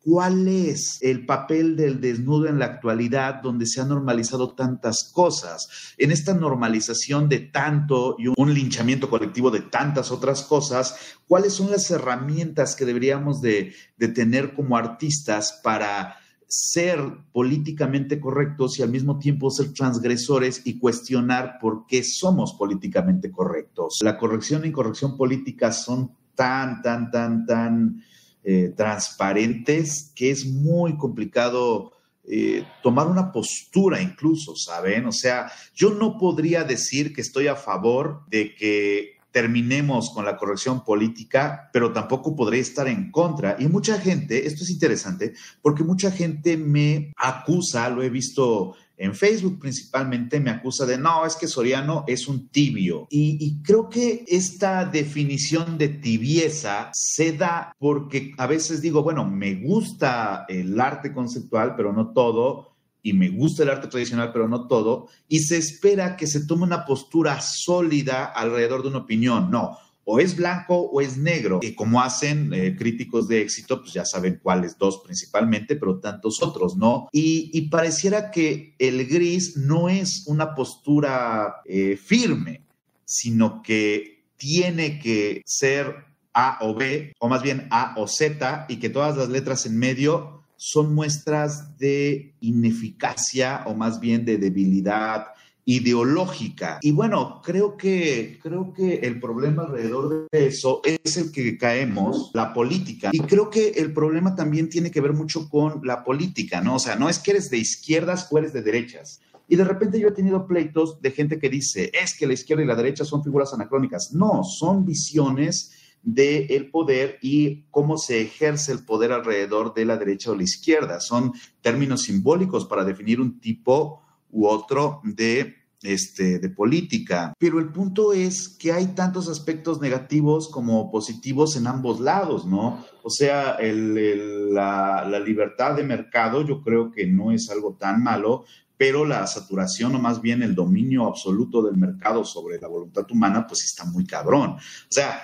¿Cuál 0.09 0.47
es 0.47 0.99
el 1.01 1.25
papel 1.25 1.75
del 1.75 1.99
desnudo 1.99 2.47
en 2.47 2.59
la 2.59 2.65
actualidad 2.65 3.41
donde 3.41 3.65
se 3.65 3.81
han 3.81 3.89
normalizado 3.89 4.55
tantas 4.55 5.11
cosas? 5.13 5.67
En 5.97 6.13
esta 6.13 6.33
normalización 6.33 7.27
de 7.27 7.39
tanto 7.39 8.15
y 8.17 8.27
un 8.27 8.53
linchamiento 8.53 9.09
colectivo 9.09 9.51
de 9.51 9.63
tantas 9.63 10.09
otras 10.09 10.43
cosas, 10.43 10.95
¿cuáles 11.27 11.51
son 11.51 11.71
las 11.71 11.91
herramientas 11.91 12.77
que 12.77 12.85
deberíamos 12.85 13.41
de, 13.41 13.73
tener 14.15 14.53
como 14.53 14.77
artistas 14.77 15.59
para 15.61 16.15
ser 16.47 17.01
políticamente 17.33 18.21
correctos 18.21 18.79
y 18.79 18.83
al 18.83 18.89
mismo 18.91 19.19
tiempo 19.19 19.51
ser 19.51 19.73
transgresores 19.73 20.61
y 20.63 20.79
cuestionar 20.79 21.57
por 21.59 21.85
qué 21.85 22.01
somos 22.05 22.53
políticamente 22.53 23.29
correctos? 23.29 23.97
La 24.01 24.17
corrección 24.17 24.63
e 24.63 24.67
incorrección 24.67 25.17
política 25.17 25.73
son 25.73 26.13
tan, 26.33 26.81
tan, 26.81 27.11
tan, 27.11 27.45
tan 27.45 28.01
eh, 28.43 28.73
transparentes 28.75 30.11
que 30.15 30.31
es 30.31 30.45
muy 30.45 30.97
complicado 30.97 31.93
eh, 32.29 32.65
tomar 32.83 33.07
una 33.07 33.31
postura 33.31 34.01
incluso, 34.01 34.55
¿saben? 34.55 35.05
O 35.05 35.11
sea, 35.11 35.51
yo 35.73 35.91
no 35.91 36.17
podría 36.17 36.63
decir 36.63 37.13
que 37.13 37.21
estoy 37.21 37.47
a 37.47 37.55
favor 37.55 38.23
de 38.29 38.53
que 38.53 39.17
terminemos 39.31 40.09
con 40.13 40.25
la 40.25 40.35
corrección 40.35 40.83
política, 40.83 41.69
pero 41.71 41.93
tampoco 41.93 42.35
podría 42.35 42.61
estar 42.61 42.87
en 42.87 43.11
contra. 43.11 43.55
Y 43.59 43.67
mucha 43.67 43.99
gente, 43.99 44.47
esto 44.47 44.63
es 44.63 44.71
interesante, 44.71 45.33
porque 45.61 45.83
mucha 45.83 46.11
gente 46.11 46.57
me 46.57 47.13
acusa, 47.15 47.89
lo 47.89 48.01
he 48.01 48.09
visto 48.09 48.75
en 48.97 49.13
Facebook 49.13 49.59
principalmente 49.59 50.39
me 50.39 50.49
acusa 50.49 50.85
de, 50.85 50.97
no, 50.97 51.25
es 51.25 51.35
que 51.35 51.47
Soriano 51.47 52.03
es 52.07 52.27
un 52.27 52.49
tibio. 52.49 53.07
Y, 53.09 53.61
creo 53.61 53.89
que 53.89 54.25
esta 54.27 54.85
definición 54.85 55.77
de 55.77 55.89
tibieza 55.89 56.89
se 56.93 57.33
da 57.33 57.75
porque 57.77 58.33
a 58.37 58.47
veces 58.47 58.81
digo, 58.81 59.03
bueno, 59.03 59.23
me 59.23 59.55
gusta 59.55 60.45
el 60.49 60.79
arte 60.79 61.13
conceptual, 61.13 61.75
pero 61.75 61.93
no 61.93 62.11
todo 62.11 62.75
y 63.03 63.13
me 63.13 63.29
gusta 63.29 63.63
el 63.63 63.69
arte 63.69 63.87
tradicional, 63.87 64.31
pero 64.33 64.49
no 64.49 64.67
todo, 64.67 65.07
y 65.29 65.39
se 65.39 65.55
espera 65.55 66.17
que 66.17 66.27
se 66.27 66.45
tome 66.45 66.63
una 66.63 66.85
postura 66.85 67.39
sólida 67.39 68.25
alrededor 68.25 68.81
de 68.81 68.89
una 68.89 68.97
opinión. 68.97 69.49
No, 69.49 69.77
o 70.09 70.19
es 70.19 70.37
blanco 70.37 70.79
o 70.79 71.01
es 71.01 71.17
negro. 71.17 71.59
Y 71.61 71.73
como 71.73 72.01
hacen 72.01 72.53
eh, 72.53 72.75
críticos 72.77 73.27
de 73.27 73.41
éxito, 73.41 73.81
pues 73.81 73.91
ya 73.91 74.05
saben 74.05 74.39
cuáles 74.41 74.77
dos 74.77 75.01
principalmente, 75.03 75.75
pero 75.75 75.99
tantos 75.99 76.41
otros, 76.41 76.77
¿no? 76.77 77.09
Y, 77.11 77.67
pareciera 77.69 78.31
que 78.31 78.73
el 78.79 79.05
gris 79.05 79.57
no 79.57 79.89
es 79.89 80.23
una 80.27 80.55
postura 80.55 81.57
eh, 81.65 81.97
firme, 81.97 82.61
sino 83.03 83.61
que 83.61 84.23
tiene 84.37 84.97
que 84.99 85.41
ser 85.45 85.93
A 86.33 86.59
o 86.61 86.73
B, 86.73 87.13
o 87.19 87.27
más 87.27 87.43
bien 87.43 87.67
A 87.69 87.93
o 87.97 88.07
Z, 88.07 88.65
y 88.69 88.77
que 88.77 88.89
todas 88.89 89.17
las 89.17 89.27
letras 89.27 89.65
en 89.65 89.77
medio 89.77 90.43
son 90.55 90.95
muestras 90.95 91.77
de 91.77 92.33
ineficacia 92.39 93.63
o 93.65 93.73
más 93.73 93.99
bien 93.99 94.23
de 94.23 94.37
debilidad, 94.37 95.27
ideológica. 95.67 96.79
Y 96.81 96.91
bueno, 96.91 97.41
creo 97.43 97.75
que, 97.75 98.39
creo 98.41 98.71
que 98.73 98.99
el 99.03 99.19
problema 99.19 99.63
alrededor 99.63 100.27
de 100.31 100.47
eso 100.47 100.81
es 100.85 101.17
el 101.17 101.29
que 101.33 101.57
caemos, 101.57 102.31
la 102.33 102.53
política. 102.53 103.09
Y 103.11 103.19
creo 103.19 103.49
que 103.49 103.71
el 103.71 103.91
problema 103.91 104.33
también 104.33 104.69
tiene 104.69 104.89
que 104.89 105.01
ver 105.01 105.11
mucho 105.11 105.49
con 105.49 105.81
la 105.83 106.05
política, 106.05 106.61
¿no? 106.61 106.75
O 106.75 106.79
sea, 106.79 106.95
no 106.95 107.09
es 107.09 107.19
que 107.19 107.31
eres 107.31 107.49
de 107.49 107.57
izquierdas 107.57 108.29
o 108.31 108.37
eres 108.37 108.53
de 108.53 108.61
derechas. 108.61 109.19
Y 109.49 109.57
de 109.57 109.65
repente 109.65 109.99
yo 109.99 110.07
he 110.07 110.13
tenido 110.13 110.47
pleitos 110.47 111.01
de 111.01 111.11
gente 111.11 111.37
que 111.37 111.49
dice, 111.49 111.91
es 111.93 112.17
que 112.17 112.27
la 112.27 112.33
izquierda 112.33 112.63
y 112.63 112.67
la 112.67 112.75
derecha 112.75 113.03
son 113.03 113.21
figuras 113.21 113.53
anacrónicas. 113.53 114.13
No, 114.13 114.45
son 114.45 114.85
visiones 114.85 115.73
del 116.01 116.71
poder 116.71 117.19
y 117.21 117.63
cómo 117.71 117.97
se 117.97 118.21
ejerce 118.21 118.71
el 118.71 118.85
poder 118.85 119.11
alrededor 119.11 119.73
de 119.73 119.83
la 119.83 119.97
derecha 119.97 120.31
o 120.31 120.35
la 120.35 120.43
izquierda. 120.43 121.01
Son 121.01 121.33
términos 121.59 122.03
simbólicos 122.03 122.65
para 122.65 122.85
definir 122.85 123.19
un 123.19 123.41
tipo 123.41 124.06
u 124.37 124.45
otro 124.45 125.01
de, 125.03 125.55
este, 125.81 126.37
de 126.37 126.49
política. 126.49 127.33
Pero 127.39 127.57
el 127.57 127.71
punto 127.71 128.13
es 128.13 128.47
que 128.47 128.71
hay 128.71 128.87
tantos 128.93 129.27
aspectos 129.27 129.81
negativos 129.81 130.47
como 130.49 130.91
positivos 130.91 131.55
en 131.55 131.65
ambos 131.65 131.99
lados, 131.99 132.45
¿no? 132.45 132.85
O 133.01 133.09
sea, 133.09 133.57
la, 133.59 135.07
la 135.09 135.19
libertad 135.19 135.75
de 135.75 135.83
mercado 135.83 136.45
yo 136.45 136.61
creo 136.61 136.91
que 136.91 137.07
no 137.07 137.31
es 137.31 137.49
algo 137.49 137.75
tan 137.79 138.03
malo, 138.03 138.45
pero 138.77 139.05
la 139.05 139.25
saturación 139.25 139.95
o 139.95 139.99
más 139.99 140.21
bien 140.21 140.43
el 140.43 140.53
dominio 140.53 141.07
absoluto 141.07 141.63
del 141.63 141.77
mercado 141.77 142.23
sobre 142.23 142.59
la 142.59 142.67
voluntad 142.67 143.09
humana, 143.09 143.47
pues 143.47 143.63
está 143.63 143.85
muy 143.85 144.05
cabrón. 144.05 144.51
O 144.51 144.91
sea, 144.91 145.19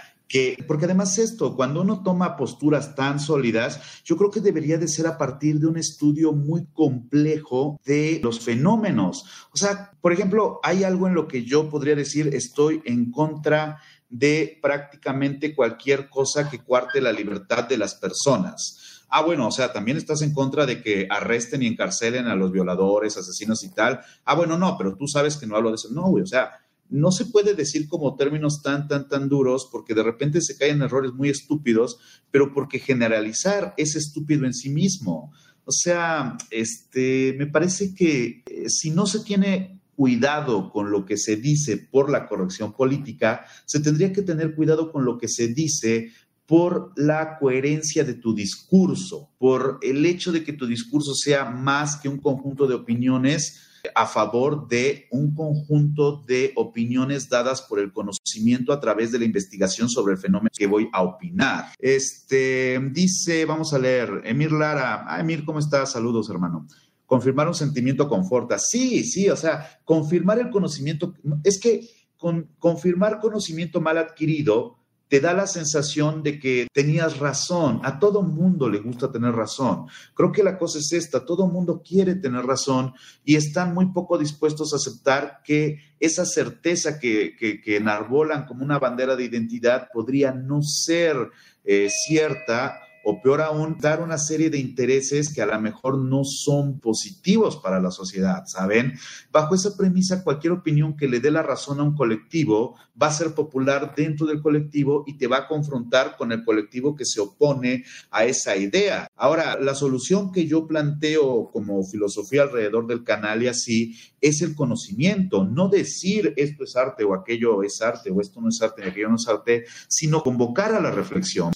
porque 0.67 0.85
además 0.85 1.17
esto, 1.17 1.55
cuando 1.55 1.81
uno 1.81 2.01
toma 2.03 2.35
posturas 2.35 2.95
tan 2.95 3.19
sólidas, 3.19 4.03
yo 4.03 4.17
creo 4.17 4.31
que 4.31 4.39
debería 4.39 4.77
de 4.77 4.87
ser 4.87 5.07
a 5.07 5.17
partir 5.17 5.59
de 5.59 5.67
un 5.67 5.77
estudio 5.77 6.33
muy 6.33 6.65
complejo 6.73 7.79
de 7.85 8.19
los 8.23 8.39
fenómenos. 8.39 9.25
O 9.53 9.57
sea, 9.57 9.91
por 10.01 10.11
ejemplo, 10.11 10.59
hay 10.63 10.83
algo 10.83 11.07
en 11.07 11.13
lo 11.13 11.27
que 11.27 11.43
yo 11.43 11.69
podría 11.69 11.95
decir 11.95 12.29
estoy 12.33 12.81
en 12.85 13.11
contra 13.11 13.79
de 14.09 14.59
prácticamente 14.61 15.55
cualquier 15.55 16.09
cosa 16.09 16.49
que 16.49 16.59
cuarte 16.59 17.01
la 17.01 17.11
libertad 17.11 17.67
de 17.67 17.77
las 17.77 17.95
personas. 17.95 19.05
Ah, 19.09 19.21
bueno, 19.21 19.47
o 19.47 19.51
sea, 19.51 19.71
también 19.71 19.97
estás 19.97 20.23
en 20.23 20.33
contra 20.33 20.65
de 20.65 20.81
que 20.81 21.07
arresten 21.09 21.61
y 21.61 21.67
encarcelen 21.67 22.25
a 22.25 22.35
los 22.35 22.51
violadores, 22.51 23.15
asesinos 23.15 23.63
y 23.63 23.69
tal. 23.69 23.99
Ah, 24.25 24.33
bueno, 24.33 24.57
no, 24.57 24.75
pero 24.77 24.95
tú 24.95 25.07
sabes 25.07 25.37
que 25.37 25.45
no 25.45 25.55
hablo 25.55 25.69
de 25.69 25.75
eso. 25.75 25.89
No, 25.91 26.07
güey, 26.09 26.23
o 26.23 26.27
sea, 26.27 26.62
no 26.93 27.11
se 27.11 27.25
puede 27.25 27.55
decir 27.55 27.87
como 27.87 28.15
términos 28.15 28.61
tan, 28.61 28.87
tan, 28.87 29.09
tan 29.09 29.27
duros 29.27 29.67
porque 29.71 29.95
de 29.95 30.03
repente 30.03 30.41
se 30.41 30.55
caen 30.55 30.83
errores 30.83 31.11
muy 31.11 31.29
estúpidos, 31.29 31.97
pero 32.29 32.53
porque 32.53 32.77
generalizar 32.77 33.73
es 33.77 33.95
estúpido 33.95 34.45
en 34.45 34.53
sí 34.53 34.69
mismo. 34.69 35.33
O 35.65 35.71
sea, 35.71 36.37
este, 36.51 37.35
me 37.37 37.47
parece 37.47 37.95
que 37.95 38.43
eh, 38.45 38.69
si 38.69 38.91
no 38.91 39.07
se 39.07 39.21
tiene 39.21 39.81
cuidado 39.95 40.71
con 40.71 40.91
lo 40.91 41.03
que 41.03 41.17
se 41.17 41.35
dice 41.35 41.77
por 41.77 42.11
la 42.11 42.27
corrección 42.27 42.73
política, 42.73 43.45
se 43.65 43.79
tendría 43.79 44.13
que 44.13 44.21
tener 44.21 44.53
cuidado 44.53 44.91
con 44.91 45.03
lo 45.03 45.17
que 45.17 45.27
se 45.27 45.47
dice 45.47 46.11
por 46.45 46.91
la 46.95 47.39
coherencia 47.39 48.03
de 48.03 48.13
tu 48.13 48.35
discurso, 48.35 49.31
por 49.39 49.79
el 49.81 50.05
hecho 50.05 50.31
de 50.31 50.43
que 50.43 50.53
tu 50.53 50.67
discurso 50.67 51.15
sea 51.15 51.45
más 51.49 51.95
que 51.95 52.09
un 52.09 52.19
conjunto 52.19 52.67
de 52.67 52.75
opiniones 52.75 53.61
a 53.95 54.05
favor 54.07 54.67
de 54.67 55.07
un 55.11 55.33
conjunto 55.35 56.23
de 56.25 56.53
opiniones 56.55 57.29
dadas 57.29 57.61
por 57.61 57.79
el 57.79 57.91
conocimiento 57.91 58.71
a 58.71 58.79
través 58.79 59.11
de 59.11 59.19
la 59.19 59.25
investigación 59.25 59.89
sobre 59.89 60.13
el 60.13 60.19
fenómeno 60.19 60.49
que 60.55 60.67
voy 60.67 60.89
a 60.93 61.01
opinar. 61.01 61.65
Este 61.79 62.79
dice, 62.91 63.45
vamos 63.45 63.73
a 63.73 63.79
leer, 63.79 64.21
Emir 64.23 64.51
Lara. 64.51 65.05
Ah, 65.07 65.19
Emir, 65.19 65.43
¿cómo 65.43 65.59
estás? 65.59 65.91
Saludos, 65.91 66.29
hermano. 66.29 66.67
Confirmar 67.05 67.47
un 67.47 67.55
sentimiento 67.55 68.07
conforta. 68.07 68.57
Sí, 68.57 69.03
sí, 69.03 69.29
o 69.29 69.35
sea, 69.35 69.79
confirmar 69.83 70.39
el 70.39 70.49
conocimiento. 70.49 71.13
Es 71.43 71.59
que 71.59 71.87
con, 72.17 72.49
confirmar 72.59 73.19
conocimiento 73.19 73.81
mal 73.81 73.97
adquirido 73.97 74.82
te 75.13 75.19
da 75.19 75.31
la 75.35 75.45
sensación 75.45 76.23
de 76.23 76.39
que 76.39 76.65
tenías 76.73 77.19
razón. 77.19 77.81
A 77.83 77.99
todo 77.99 78.23
mundo 78.23 78.67
le 78.67 78.79
gusta 78.79 79.11
tener 79.11 79.31
razón. 79.35 79.85
Creo 80.15 80.31
que 80.31 80.41
la 80.41 80.57
cosa 80.57 80.79
es 80.79 80.91
esta, 80.91 81.23
todo 81.23 81.45
mundo 81.45 81.83
quiere 81.87 82.15
tener 82.15 82.43
razón 82.43 82.95
y 83.23 83.35
están 83.35 83.75
muy 83.75 83.93
poco 83.93 84.17
dispuestos 84.17 84.73
a 84.73 84.77
aceptar 84.77 85.41
que 85.43 85.77
esa 85.99 86.25
certeza 86.25 86.97
que, 86.99 87.35
que, 87.37 87.77
enarbolan 87.77 88.47
como 88.47 88.65
una 88.65 88.79
bandera 88.79 89.15
de 89.15 89.25
identidad 89.25 89.87
podría 89.93 90.31
no 90.31 90.63
ser 90.63 91.29
eh, 91.63 91.89
cierta 91.91 92.79
o 93.03 93.21
peor 93.21 93.41
aún, 93.41 93.77
dar 93.79 94.01
una 94.01 94.17
serie 94.17 94.49
de 94.49 94.57
intereses 94.57 95.33
que 95.33 95.41
a 95.41 95.45
lo 95.45 95.59
mejor 95.59 95.97
no 95.97 96.23
son 96.23 96.79
positivos 96.79 97.57
para 97.57 97.79
la 97.79 97.91
sociedad, 97.91 98.43
¿saben? 98.45 98.93
Bajo 99.31 99.55
esa 99.55 99.75
premisa, 99.75 100.23
cualquier 100.23 100.53
opinión 100.53 100.95
que 100.95 101.07
le 101.07 101.19
dé 101.19 101.31
la 101.31 101.43
razón 101.43 101.79
a 101.79 101.83
un 101.83 101.95
colectivo 101.95 102.75
va 103.01 103.07
a 103.07 103.13
ser 103.13 103.33
popular 103.33 103.93
dentro 103.95 104.25
del 104.25 104.41
colectivo 104.41 105.03
y 105.07 105.17
te 105.17 105.27
va 105.27 105.37
a 105.37 105.47
confrontar 105.47 106.15
con 106.17 106.31
el 106.31 106.43
colectivo 106.43 106.95
que 106.95 107.05
se 107.05 107.19
opone 107.19 107.83
a 108.11 108.25
esa 108.25 108.55
idea. 108.55 109.07
Ahora, 109.15 109.59
la 109.59 109.75
solución 109.75 110.31
que 110.31 110.45
yo 110.45 110.67
planteo 110.67 111.49
como 111.51 111.83
filosofía 111.83 112.43
alrededor 112.43 112.87
del 112.87 113.03
canal 113.03 113.43
y 113.43 113.47
así 113.47 113.97
es 114.21 114.41
el 114.41 114.55
conocimiento, 114.55 115.43
no 115.43 115.67
decir 115.67 116.33
esto 116.37 116.63
es 116.63 116.75
arte 116.75 117.03
o 117.03 117.13
aquello 117.13 117.63
es 117.63 117.81
arte 117.81 118.11
o 118.11 118.21
esto 118.21 118.39
no 118.39 118.49
es 118.49 118.61
arte 118.61 118.83
aquello 118.87 119.09
no 119.09 119.15
es 119.15 119.27
arte, 119.27 119.65
sino 119.87 120.21
convocar 120.21 120.73
a 120.73 120.81
la 120.81 120.91
reflexión. 120.91 121.51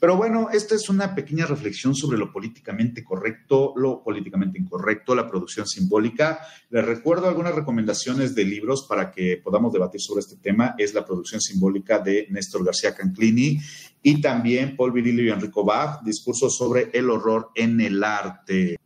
Pero 0.00 0.16
bueno, 0.16 0.48
esta 0.50 0.74
es 0.74 0.88
una 0.88 1.14
pequeña 1.14 1.46
reflexión 1.46 1.94
sobre 1.94 2.18
lo 2.18 2.32
políticamente 2.32 3.04
correcto, 3.04 3.74
lo 3.76 4.02
políticamente 4.02 4.58
incorrecto, 4.58 5.14
la 5.14 5.28
producción 5.28 5.66
simbólica. 5.66 6.40
Les 6.70 6.84
recuerdo 6.84 7.28
algunas 7.28 7.54
recomendaciones 7.54 8.34
de 8.34 8.44
libros 8.44 8.86
para 8.88 9.10
que 9.10 9.40
podamos 9.42 9.72
debatir 9.72 10.00
sobre 10.00 10.20
este 10.20 10.36
tema. 10.36 10.74
Es 10.78 10.94
la 10.94 11.04
producción 11.04 11.40
simbólica 11.40 11.98
de 11.98 12.26
Néstor 12.30 12.64
García 12.64 12.94
Canclini 12.94 13.58
y 14.02 14.20
también 14.20 14.76
Paul 14.76 14.92
Virilio 14.92 15.24
y 15.24 15.30
Enrico 15.30 15.64
Bach, 15.64 16.02
discursos 16.02 16.56
sobre 16.56 16.90
el 16.92 17.10
horror 17.10 17.50
en 17.54 17.80
el 17.80 18.02
arte. 18.02 18.78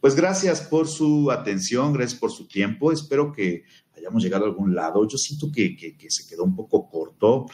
Pues 0.00 0.14
gracias 0.14 0.60
por 0.60 0.88
su 0.88 1.30
atención, 1.30 1.92
gracias 1.92 2.18
por 2.18 2.30
su 2.30 2.46
tiempo. 2.46 2.92
Espero 2.92 3.32
que 3.32 3.64
hayamos 3.96 4.22
llegado 4.22 4.44
a 4.44 4.48
algún 4.48 4.74
lado. 4.74 5.06
Yo 5.08 5.16
siento 5.16 5.50
que, 5.52 5.76
que 5.76 6.10
se 6.10 6.26
quedó 6.28 6.44
un 6.44 6.56
poco 6.56 6.88
corto 6.90 7.46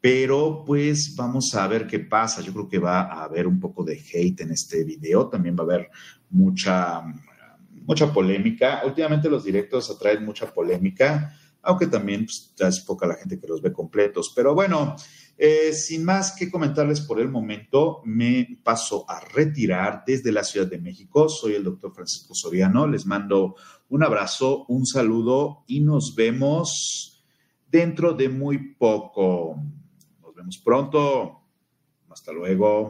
pero 0.00 0.64
pues 0.64 1.14
vamos 1.16 1.54
a 1.54 1.66
ver 1.66 1.86
qué 1.86 1.98
pasa. 2.00 2.40
Yo 2.40 2.52
creo 2.52 2.68
que 2.68 2.78
va 2.78 3.02
a 3.02 3.24
haber 3.24 3.46
un 3.46 3.58
poco 3.58 3.82
de 3.82 3.94
hate 3.94 4.40
en 4.42 4.52
este 4.52 4.84
video, 4.84 5.28
también 5.28 5.56
va 5.56 5.60
a 5.60 5.66
haber 5.66 5.90
mucha, 6.30 7.02
mucha 7.72 8.12
polémica. 8.12 8.82
Últimamente 8.84 9.28
los 9.28 9.44
directos 9.44 9.90
atraen 9.90 10.24
mucha 10.24 10.52
polémica, 10.52 11.34
aunque 11.62 11.88
también 11.88 12.26
pues, 12.26 12.54
es 12.58 12.80
poca 12.80 13.06
la 13.06 13.14
gente 13.14 13.40
que 13.40 13.46
los 13.46 13.60
ve 13.60 13.72
completos. 13.72 14.32
Pero 14.36 14.54
bueno, 14.54 14.94
eh, 15.36 15.72
sin 15.72 16.04
más 16.04 16.32
que 16.32 16.50
comentarles 16.50 17.00
por 17.00 17.20
el 17.20 17.28
momento, 17.28 18.00
me 18.04 18.58
paso 18.62 19.04
a 19.08 19.20
retirar 19.20 20.04
desde 20.06 20.30
la 20.30 20.44
Ciudad 20.44 20.68
de 20.68 20.78
México. 20.78 21.28
Soy 21.28 21.54
el 21.54 21.64
doctor 21.64 21.92
Francisco 21.92 22.34
Soriano. 22.34 22.86
Les 22.86 23.04
mando 23.04 23.56
un 23.88 24.04
abrazo, 24.04 24.64
un 24.68 24.86
saludo 24.86 25.64
y 25.66 25.80
nos 25.80 26.14
vemos 26.14 27.24
dentro 27.70 28.14
de 28.14 28.28
muy 28.28 28.74
poco 28.74 29.56
vemos 30.38 30.58
pronto. 30.58 31.40
Hasta 32.08 32.32
luego. 32.32 32.86